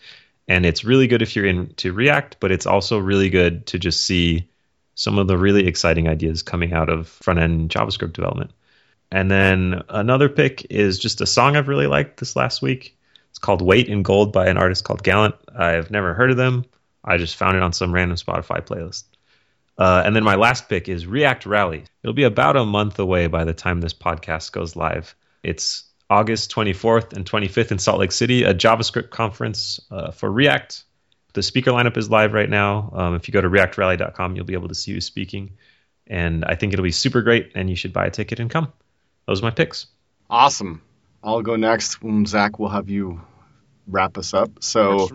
And 0.48 0.64
it's 0.64 0.82
really 0.82 1.06
good 1.06 1.20
if 1.20 1.36
you're 1.36 1.44
into 1.44 1.92
React, 1.92 2.38
but 2.40 2.50
it's 2.50 2.66
also 2.66 2.98
really 2.98 3.28
good 3.28 3.66
to 3.66 3.78
just 3.78 4.02
see 4.02 4.48
some 4.94 5.18
of 5.18 5.28
the 5.28 5.36
really 5.36 5.66
exciting 5.66 6.08
ideas 6.08 6.42
coming 6.42 6.72
out 6.72 6.88
of 6.88 7.08
front 7.08 7.38
end 7.38 7.70
JavaScript 7.70 8.14
development. 8.14 8.50
And 9.12 9.30
then 9.30 9.82
another 9.88 10.28
pick 10.28 10.66
is 10.70 10.98
just 10.98 11.20
a 11.20 11.26
song 11.26 11.56
I've 11.56 11.68
really 11.68 11.86
liked 11.86 12.18
this 12.18 12.34
last 12.34 12.62
week. 12.62 12.96
It's 13.28 13.38
called 13.38 13.60
Weight 13.60 13.88
in 13.88 14.02
Gold 14.02 14.32
by 14.32 14.48
an 14.48 14.56
artist 14.56 14.84
called 14.84 15.02
Gallant. 15.02 15.34
I've 15.54 15.90
never 15.90 16.14
heard 16.14 16.30
of 16.30 16.36
them. 16.36 16.64
I 17.04 17.16
just 17.16 17.36
found 17.36 17.56
it 17.56 17.62
on 17.62 17.72
some 17.72 17.92
random 17.92 18.16
Spotify 18.16 18.64
playlist. 18.64 19.04
Uh, 19.80 20.02
and 20.04 20.14
then 20.14 20.22
my 20.22 20.34
last 20.34 20.68
pick 20.68 20.90
is 20.90 21.06
React 21.06 21.46
Rally. 21.46 21.84
It'll 22.02 22.12
be 22.12 22.24
about 22.24 22.58
a 22.58 22.66
month 22.66 22.98
away 22.98 23.28
by 23.28 23.44
the 23.44 23.54
time 23.54 23.80
this 23.80 23.94
podcast 23.94 24.52
goes 24.52 24.76
live. 24.76 25.14
It's 25.42 25.84
August 26.10 26.54
24th 26.54 27.14
and 27.14 27.24
25th 27.24 27.72
in 27.72 27.78
Salt 27.78 27.98
Lake 27.98 28.12
City, 28.12 28.42
a 28.42 28.52
JavaScript 28.52 29.08
conference 29.08 29.80
uh, 29.90 30.10
for 30.10 30.30
React. 30.30 30.84
The 31.32 31.42
speaker 31.42 31.70
lineup 31.70 31.96
is 31.96 32.10
live 32.10 32.34
right 32.34 32.50
now. 32.50 32.92
Um, 32.92 33.14
if 33.14 33.26
you 33.26 33.32
go 33.32 33.40
to 33.40 33.48
reactrally.com, 33.48 34.36
you'll 34.36 34.44
be 34.44 34.52
able 34.52 34.68
to 34.68 34.74
see 34.74 34.92
who's 34.92 35.06
speaking. 35.06 35.52
And 36.06 36.44
I 36.44 36.56
think 36.56 36.74
it'll 36.74 36.82
be 36.82 36.90
super 36.90 37.22
great, 37.22 37.52
and 37.54 37.70
you 37.70 37.76
should 37.76 37.94
buy 37.94 38.04
a 38.04 38.10
ticket 38.10 38.38
and 38.38 38.50
come. 38.50 38.70
Those 39.26 39.40
are 39.40 39.44
my 39.44 39.50
picks. 39.50 39.86
Awesome. 40.28 40.82
I'll 41.24 41.40
go 41.40 41.56
next. 41.56 41.98
Zach, 42.26 42.58
we'll 42.58 42.68
have 42.68 42.90
you 42.90 43.22
wrap 43.86 44.18
us 44.18 44.34
up. 44.34 44.62
So, 44.62 45.08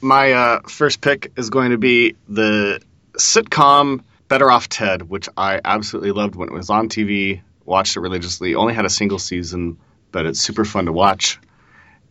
my 0.00 0.32
uh, 0.32 0.60
first 0.68 1.00
pick 1.00 1.32
is 1.36 1.50
going 1.50 1.72
to 1.72 1.78
be 1.78 2.14
the 2.28 2.80
sitcom 3.20 4.02
Better 4.28 4.50
Off 4.50 4.68
Ted, 4.68 5.02
which 5.02 5.28
I 5.36 5.60
absolutely 5.64 6.12
loved 6.12 6.34
when 6.34 6.48
it 6.48 6.54
was 6.54 6.70
on 6.70 6.88
TV. 6.88 7.42
Watched 7.64 7.96
it 7.96 8.00
religiously. 8.00 8.54
Only 8.54 8.74
had 8.74 8.84
a 8.84 8.90
single 8.90 9.18
season, 9.18 9.78
but 10.12 10.26
it's 10.26 10.40
super 10.40 10.64
fun 10.64 10.86
to 10.86 10.92
watch. 10.92 11.38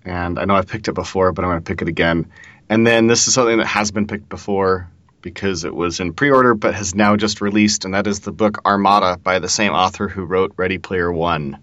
And 0.06 0.40
I 0.40 0.46
know 0.46 0.56
I've 0.56 0.68
picked 0.68 0.88
it 0.88 0.94
before, 0.94 1.32
but 1.32 1.44
I'm 1.44 1.52
going 1.52 1.64
to 1.64 1.68
pick 1.68 1.82
it 1.82 1.88
again. 1.88 2.32
And 2.70 2.86
then 2.86 3.08
this 3.08 3.28
is 3.28 3.34
something 3.34 3.58
that 3.58 3.68
has 3.68 3.92
been 3.92 4.08
picked 4.08 4.30
before 4.30 4.90
because 5.22 5.64
it 5.64 5.74
was 5.74 6.00
in 6.00 6.14
pre-order, 6.14 6.54
but 6.54 6.76
has 6.76 6.96
now 6.96 7.16
just 7.16 7.42
released, 7.42 7.86
and 7.86 7.94
that 7.94 8.08
is 8.08 8.22
the 8.22 8.32
book 8.32 8.66
Armada 8.66 9.18
by 9.18 9.40
the 9.40 9.50
same 9.50 9.74
author 9.74 10.08
who 10.08 10.24
wrote 10.24 10.54
Ready 10.56 10.78
Player 10.78 11.12
One. 11.12 11.58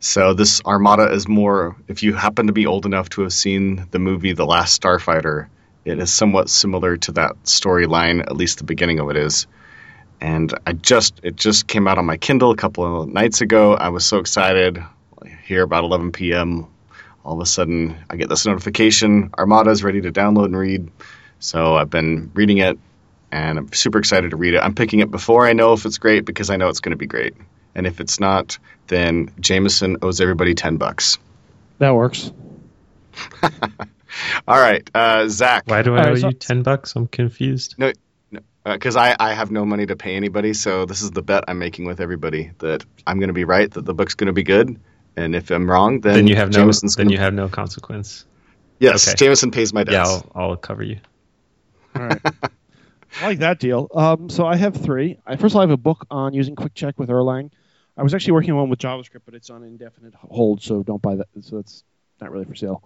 So 0.00 0.34
this 0.34 0.60
Armada 0.64 1.12
is 1.12 1.26
more. 1.26 1.76
If 1.88 2.02
you 2.02 2.12
happen 2.12 2.48
to 2.48 2.52
be 2.52 2.66
old 2.66 2.86
enough 2.86 3.08
to 3.10 3.22
have 3.22 3.32
seen 3.32 3.86
the 3.90 3.98
movie 3.98 4.34
The 4.34 4.46
Last 4.46 4.80
Starfighter, 4.80 5.48
it 5.84 5.98
is 5.98 6.12
somewhat 6.12 6.48
similar 6.48 6.96
to 6.96 7.12
that 7.12 7.42
storyline. 7.44 8.20
At 8.20 8.36
least 8.36 8.58
the 8.58 8.64
beginning 8.64 9.00
of 9.00 9.10
it 9.10 9.16
is. 9.16 9.46
And 10.20 10.52
I 10.66 10.72
just 10.72 11.20
it 11.22 11.36
just 11.36 11.66
came 11.66 11.86
out 11.86 11.98
on 11.98 12.06
my 12.06 12.16
Kindle 12.16 12.50
a 12.50 12.56
couple 12.56 13.02
of 13.02 13.08
nights 13.08 13.40
ago. 13.40 13.74
I 13.74 13.90
was 13.90 14.04
so 14.06 14.18
excited. 14.18 14.82
Here 15.44 15.62
about 15.62 15.84
11 15.84 16.12
p.m. 16.12 16.66
All 17.24 17.34
of 17.34 17.40
a 17.40 17.46
sudden, 17.46 17.96
I 18.08 18.16
get 18.16 18.28
this 18.28 18.46
notification: 18.46 19.30
Armada 19.36 19.70
is 19.70 19.82
ready 19.82 20.00
to 20.02 20.12
download 20.12 20.46
and 20.46 20.56
read. 20.56 20.90
So 21.38 21.74
I've 21.74 21.90
been 21.90 22.30
reading 22.34 22.58
it, 22.58 22.78
and 23.30 23.58
I'm 23.58 23.72
super 23.72 23.98
excited 23.98 24.30
to 24.30 24.36
read 24.36 24.54
it. 24.54 24.58
I'm 24.58 24.74
picking 24.74 25.00
it 25.00 25.10
before 25.10 25.46
I 25.46 25.52
know 25.52 25.74
if 25.74 25.84
it's 25.84 25.98
great 25.98 26.24
because 26.24 26.48
I 26.48 26.56
know 26.56 26.68
it's 26.68 26.80
going 26.80 26.92
to 26.92 26.96
be 26.96 27.06
great. 27.06 27.34
And 27.74 27.86
if 27.86 28.00
it's 28.00 28.20
not, 28.20 28.58
then 28.86 29.30
Jamison 29.40 29.98
owes 30.00 30.20
everybody 30.20 30.54
10 30.54 30.76
bucks. 30.76 31.18
That 31.78 31.94
works. 31.94 32.32
All 34.48 34.60
right, 34.60 34.88
uh, 34.94 35.28
Zach. 35.28 35.64
Why 35.66 35.82
do 35.82 35.94
I 35.96 36.10
owe 36.10 36.14
so, 36.14 36.28
you 36.28 36.34
10 36.34 36.62
bucks? 36.62 36.94
I'm 36.96 37.06
confused. 37.06 37.76
No, 37.78 37.92
because 38.64 38.94
no, 38.94 39.00
uh, 39.00 39.16
I, 39.18 39.30
I 39.30 39.34
have 39.34 39.50
no 39.50 39.64
money 39.64 39.86
to 39.86 39.96
pay 39.96 40.16
anybody. 40.16 40.54
So 40.54 40.86
this 40.86 41.02
is 41.02 41.10
the 41.10 41.22
bet 41.22 41.44
I'm 41.48 41.58
making 41.58 41.84
with 41.84 42.00
everybody 42.00 42.52
that 42.58 42.84
I'm 43.06 43.18
going 43.18 43.28
to 43.28 43.34
be 43.34 43.44
right, 43.44 43.70
that 43.70 43.84
the 43.84 43.94
book's 43.94 44.14
going 44.14 44.26
to 44.26 44.32
be 44.32 44.42
good. 44.42 44.80
And 45.16 45.36
if 45.36 45.50
I'm 45.50 45.70
wrong, 45.70 46.00
then, 46.00 46.14
then 46.14 46.26
you 46.26 46.36
have 46.36 46.50
Jamison's 46.50 46.96
no 46.96 47.02
then 47.02 47.06
gonna... 47.06 47.12
you 47.12 47.18
have 47.20 47.34
no 47.34 47.48
consequence. 47.48 48.26
Yes, 48.80 49.08
okay. 49.08 49.16
Jamison 49.16 49.50
pays 49.50 49.72
my 49.72 49.84
debts. 49.84 49.94
Yeah, 49.94 50.30
I'll, 50.34 50.50
I'll 50.50 50.56
cover 50.56 50.82
you. 50.82 50.98
All 51.94 52.02
right. 52.02 52.20
I 53.20 53.26
like 53.26 53.38
that 53.38 53.60
deal. 53.60 53.88
Um, 53.94 54.28
so 54.28 54.44
I 54.44 54.56
have 54.56 54.76
three. 54.76 55.18
I, 55.24 55.36
first 55.36 55.52
of 55.52 55.56
all, 55.56 55.62
I 55.62 55.64
have 55.64 55.70
a 55.70 55.76
book 55.76 56.06
on 56.10 56.34
using 56.34 56.56
QuickCheck 56.56 56.94
with 56.98 57.08
Erlang. 57.08 57.50
I 57.96 58.02
was 58.02 58.12
actually 58.12 58.32
working 58.32 58.50
on 58.50 58.58
one 58.58 58.70
with 58.70 58.80
JavaScript, 58.80 59.22
but 59.24 59.34
it's 59.34 59.50
on 59.50 59.62
indefinite 59.62 60.14
hold, 60.14 60.62
so 60.62 60.82
don't 60.82 61.00
buy 61.00 61.14
that. 61.16 61.28
So 61.42 61.58
it's 61.58 61.84
not 62.20 62.32
really 62.32 62.44
for 62.44 62.56
sale. 62.56 62.82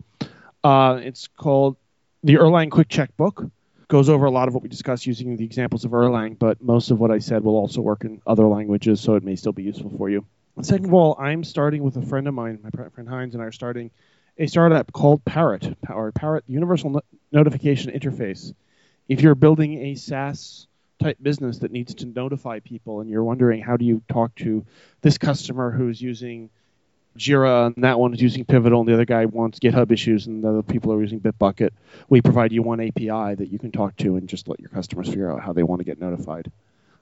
Uh, 0.65 1.01
it's 1.03 1.29
called 1.29 1.77
the 2.23 2.35
Erlang 2.35 2.71
QuickCheck 2.71 3.09
book. 3.17 3.51
Goes 3.89 4.09
over 4.09 4.27
a 4.27 4.31
lot 4.31 4.49
of 4.49 4.55
what 4.55 4.63
we 4.63 4.69
discussed 4.69 5.07
using 5.07 5.37
the 5.37 5.45
examples 5.45 5.85
of 5.85 5.93
Erlang, 5.93 6.39
but 6.39 6.61
most 6.61 6.91
of 6.91 6.99
what 6.99 7.11
I 7.11 7.21
said 7.21 7.43
will 7.43 7.57
also 7.57 7.81
work 7.81 8.05
in 8.05 8.21
other 8.27 8.47
languages, 8.47 9.01
so 9.01 9.15
it 9.15 9.23
may 9.23 9.35
still 9.35 9.53
be 9.53 9.63
useful 9.63 9.91
for 9.97 10.11
you. 10.11 10.27
Second 10.61 10.87
of 10.87 10.95
all, 10.95 11.17
I'm 11.19 11.45
starting 11.45 11.83
with 11.83 11.97
a 11.97 12.03
friend 12.03 12.29
of 12.29 12.35
mine, 12.35 12.59
my 12.63 12.71
friend 12.71 13.09
Heinz, 13.09 13.35
and 13.35 13.43
I 13.43 13.47
are 13.47 13.53
starting 13.53 13.91
a 14.37 14.47
startup 14.47 14.93
called 14.93 15.25
Parrot, 15.25 15.77
or 15.89 16.13
Parrot 16.13 16.45
Universal 16.47 16.91
no- 16.91 17.01
Notification 17.33 17.93
Interface. 17.93 18.53
If 19.09 19.23
you're 19.23 19.35
building 19.35 19.79
a 19.79 19.95
SaaS 19.95 20.67
type 21.01 21.17
business 21.23 21.59
that 21.59 21.71
needs 21.71 21.95
to 21.95 22.07
notify 22.07 22.61
people 22.61 23.01
and 23.01 23.09
you're 23.09 23.25
wondering 23.25 23.63
how 23.63 23.77
do 23.77 23.85
you 23.85 24.03
talk 24.09 24.35
to 24.37 24.67
this 25.01 25.17
customer 25.17 25.71
who's 25.71 26.01
using 26.03 26.51
Jira 27.19 27.67
and 27.67 27.85
that 27.85 27.99
one 27.99 28.15
is 28.15 28.23
using 28.23 28.45
Pivotal 28.45 28.81
and 28.81 28.89
the 28.89 28.95
other 28.95 29.05
guy 29.05 29.27
wants 29.27 29.59
GitHub 29.59 29.91
issues 29.91 30.27
and 30.27 30.43
the 30.43 30.49
other 30.49 30.63
people 30.63 30.93
are 30.93 31.01
using 31.01 31.21
Bitbucket, 31.21 31.71
we 32.09 32.23
provide 32.23 32.53
you 32.53 32.63
one 32.63 32.81
API 32.81 33.35
that 33.35 33.49
you 33.51 33.59
can 33.59 33.73
talk 33.73 33.97
to 33.99 34.17
and 34.17 34.29
just 34.29 34.49
let 34.49 34.61
your 34.61 34.71
customers 34.71 35.09
figure 35.09 35.31
out 35.31 35.41
how 35.41 35.53
they 35.53 35.63
want 35.63 35.81
to 35.81 35.85
get 35.85 36.01
notified. 36.01 36.51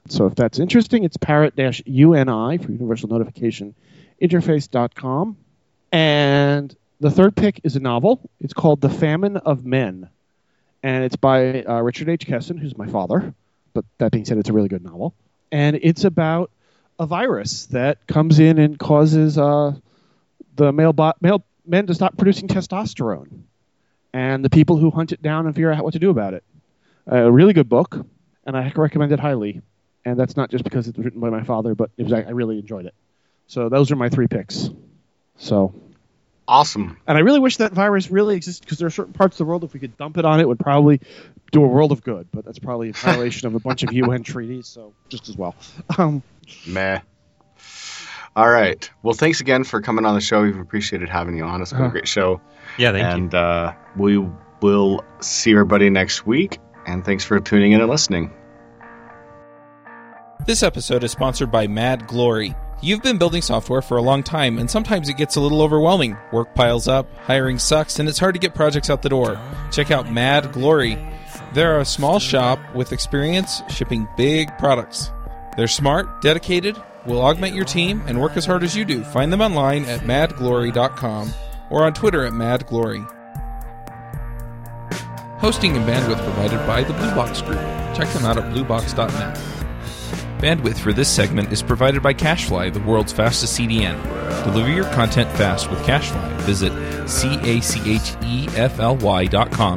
So 0.09 0.25
if 0.25 0.35
that's 0.35 0.59
interesting, 0.59 1.03
it's 1.03 1.17
parrot-uni 1.17 2.57
for 2.57 2.71
Universal 2.71 3.09
Notification 3.09 3.75
Interface.com. 4.21 5.37
And 5.91 6.75
the 6.99 7.11
third 7.11 7.35
pick 7.35 7.61
is 7.63 7.75
a 7.75 7.79
novel. 7.79 8.21
It's 8.39 8.53
called 8.53 8.81
The 8.81 8.89
Famine 8.89 9.37
of 9.37 9.65
Men. 9.65 10.09
And 10.81 11.03
it's 11.03 11.15
by 11.15 11.63
uh, 11.63 11.81
Richard 11.81 12.09
H. 12.09 12.25
Kessin, 12.25 12.57
who's 12.59 12.77
my 12.77 12.87
father 12.87 13.33
but 13.77 13.85
that 13.99 14.11
being 14.11 14.25
said, 14.25 14.39
it's 14.39 14.49
a 14.49 14.53
really 14.53 14.69
good 14.69 14.83
novel. 14.83 15.13
And 15.51 15.77
it's 15.79 16.03
about 16.03 16.49
a 16.97 17.05
virus 17.05 17.67
that 17.67 18.07
comes 18.07 18.39
in 18.39 18.57
and 18.57 18.79
causes 18.79 19.37
uh, 19.37 19.75
the 20.57 20.71
male, 20.73 20.93
bo- 20.93 21.13
male 21.21 21.45
men 21.65 21.87
to 21.87 21.93
stop 21.93 22.17
producing 22.17 22.47
testosterone, 22.47 23.43
and 24.13 24.43
the 24.43 24.49
people 24.49 24.77
who 24.77 24.91
hunt 24.91 25.11
it 25.11 25.21
down 25.21 25.45
and 25.45 25.55
figure 25.55 25.71
out 25.71 25.83
what 25.83 25.93
to 25.93 25.99
do 25.99 26.09
about 26.09 26.33
it. 26.33 26.43
A 27.07 27.31
really 27.31 27.53
good 27.53 27.69
book, 27.69 28.05
and 28.45 28.57
I 28.57 28.71
recommend 28.75 29.11
it 29.13 29.19
highly. 29.19 29.61
And 30.03 30.17
that's 30.17 30.37
not 30.37 30.49
just 30.49 30.63
because 30.63 30.87
it's 30.87 30.97
written 30.97 31.19
by 31.19 31.29
my 31.29 31.43
father, 31.43 31.75
but 31.75 31.91
was, 31.97 32.13
I 32.13 32.29
really 32.29 32.59
enjoyed 32.59 32.85
it. 32.85 32.93
So 33.47 33.69
those 33.69 33.91
are 33.91 33.95
my 33.95 34.09
three 34.09 34.27
picks. 34.27 34.69
So 35.37 35.73
awesome. 36.47 36.97
And 37.07 37.17
I 37.17 37.21
really 37.21 37.39
wish 37.39 37.57
that 37.57 37.73
virus 37.73 38.09
really 38.09 38.35
existed 38.35 38.65
because 38.65 38.77
there 38.77 38.87
are 38.87 38.91
certain 38.91 39.13
parts 39.13 39.35
of 39.35 39.39
the 39.39 39.45
world 39.45 39.63
if 39.63 39.73
we 39.73 39.79
could 39.79 39.97
dump 39.97 40.17
it 40.17 40.25
on 40.25 40.39
it 40.39 40.47
would 40.47 40.59
probably 40.59 41.01
do 41.51 41.63
a 41.63 41.67
world 41.67 41.91
of 41.91 42.03
good. 42.03 42.27
But 42.31 42.45
that's 42.45 42.59
probably 42.59 42.89
a 42.89 42.93
violation 42.93 43.47
of 43.47 43.55
a 43.55 43.59
bunch 43.59 43.83
of 43.83 43.91
UN 43.93 44.23
treaties, 44.23 44.67
so 44.67 44.93
just 45.09 45.29
as 45.29 45.37
well. 45.37 45.55
Um, 45.97 46.23
Meh. 46.65 47.01
All 48.37 48.47
right. 48.47 48.87
Well, 49.01 49.15
thanks 49.15 49.41
again 49.41 49.63
for 49.63 49.81
coming 49.81 50.05
on 50.05 50.13
the 50.13 50.21
show. 50.21 50.43
We've 50.43 50.59
appreciated 50.59 51.09
having 51.09 51.35
you 51.35 51.43
on. 51.43 51.63
It's 51.63 51.73
been 51.73 51.81
uh, 51.81 51.87
a 51.87 51.89
great 51.89 52.07
show. 52.07 52.39
Yeah, 52.77 52.91
thank 52.91 53.03
and, 53.03 53.17
you. 53.17 53.23
And 53.23 53.33
uh, 53.33 53.73
we 53.97 54.23
will 54.61 55.03
see 55.21 55.53
everybody 55.53 55.89
next 55.89 56.27
week. 56.27 56.59
And 56.85 57.03
thanks 57.03 57.23
for 57.23 57.39
tuning 57.39 57.71
in 57.71 57.81
and 57.81 57.89
listening. 57.89 58.31
This 60.45 60.61
episode 60.61 61.03
is 61.03 61.11
sponsored 61.11 61.51
by 61.51 61.65
Mad 61.65 62.05
Glory. 62.05 62.53
You've 62.79 63.01
been 63.01 63.17
building 63.17 63.41
software 63.41 63.81
for 63.81 63.97
a 63.97 64.03
long 64.03 64.21
time, 64.21 64.59
and 64.59 64.69
sometimes 64.69 65.09
it 65.09 65.17
gets 65.17 65.35
a 65.35 65.41
little 65.41 65.63
overwhelming. 65.63 66.15
Work 66.31 66.53
piles 66.53 66.87
up, 66.87 67.11
hiring 67.23 67.57
sucks, 67.57 67.97
and 67.97 68.07
it's 68.07 68.19
hard 68.19 68.35
to 68.35 68.39
get 68.39 68.53
projects 68.53 68.91
out 68.91 69.01
the 69.01 69.09
door. 69.09 69.41
Check 69.71 69.89
out 69.89 70.13
Mad 70.13 70.51
Glory. 70.51 70.95
They're 71.53 71.79
a 71.79 71.85
small 71.85 72.19
shop 72.19 72.59
with 72.75 72.93
experience 72.93 73.63
shipping 73.67 74.07
big 74.15 74.55
products. 74.59 75.11
They're 75.57 75.67
smart, 75.67 76.21
dedicated, 76.21 76.77
will 77.07 77.21
augment 77.21 77.55
your 77.55 77.65
team, 77.65 78.03
and 78.07 78.21
work 78.21 78.37
as 78.37 78.45
hard 78.45 78.63
as 78.63 78.75
you 78.75 78.85
do. 78.85 79.03
Find 79.03 79.33
them 79.33 79.41
online 79.41 79.85
at 79.85 80.01
madglory.com 80.01 81.31
or 81.69 81.85
on 81.85 81.93
Twitter 81.93 82.25
at 82.25 82.33
madglory. 82.33 83.05
Hosting 85.39 85.77
and 85.77 85.85
bandwidth 85.85 86.23
provided 86.23 86.57
by 86.65 86.83
the 86.83 86.93
Blue 86.93 87.13
Box 87.15 87.41
Group. 87.41 87.59
Check 87.95 88.09
them 88.09 88.25
out 88.25 88.37
at 88.37 88.51
bluebox.net. 88.53 89.37
Bandwidth 90.39 90.77
for 90.77 90.93
this 90.93 91.09
segment 91.09 91.51
is 91.51 91.63
provided 91.63 92.03
by 92.03 92.13
CacheFly, 92.13 92.73
the 92.73 92.79
world's 92.81 93.11
fastest 93.11 93.59
CDN. 93.59 94.01
Deliver 94.43 94.69
your 94.69 94.85
content 94.93 95.31
fast 95.31 95.69
with 95.69 95.79
CacheFly. 95.79 96.41
Visit 96.41 96.71
C-A-C-H-E-F-L-Y.com 97.07 97.65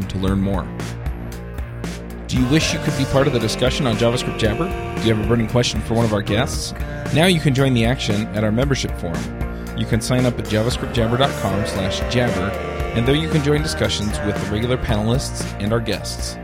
to 0.08 0.18
learn 0.18 0.40
more. 0.40 0.66
Do 2.26 2.38
you 2.38 2.46
wish 2.48 2.72
you 2.72 2.78
could 2.80 2.96
be 2.96 3.04
part 3.06 3.26
of 3.26 3.32
the 3.32 3.38
discussion 3.38 3.86
on 3.86 3.96
JavaScript 3.96 4.38
Jabber? 4.38 4.89
Do 5.00 5.08
you 5.08 5.14
have 5.14 5.24
a 5.24 5.28
burning 5.28 5.48
question 5.48 5.80
for 5.80 5.94
one 5.94 6.04
of 6.04 6.12
our 6.12 6.20
guests? 6.20 6.72
Now 7.14 7.24
you 7.24 7.40
can 7.40 7.54
join 7.54 7.72
the 7.72 7.86
action 7.86 8.26
at 8.36 8.44
our 8.44 8.52
membership 8.52 8.90
forum. 8.98 9.78
You 9.78 9.86
can 9.86 10.02
sign 10.02 10.26
up 10.26 10.38
at 10.38 10.44
javascriptjabber.com 10.44 11.66
slash 11.66 12.12
jabber, 12.12 12.50
and 12.94 13.08
there 13.08 13.14
you 13.14 13.30
can 13.30 13.42
join 13.42 13.62
discussions 13.62 14.18
with 14.26 14.36
the 14.44 14.52
regular 14.52 14.76
panelists 14.76 15.42
and 15.58 15.72
our 15.72 15.80
guests. 15.80 16.36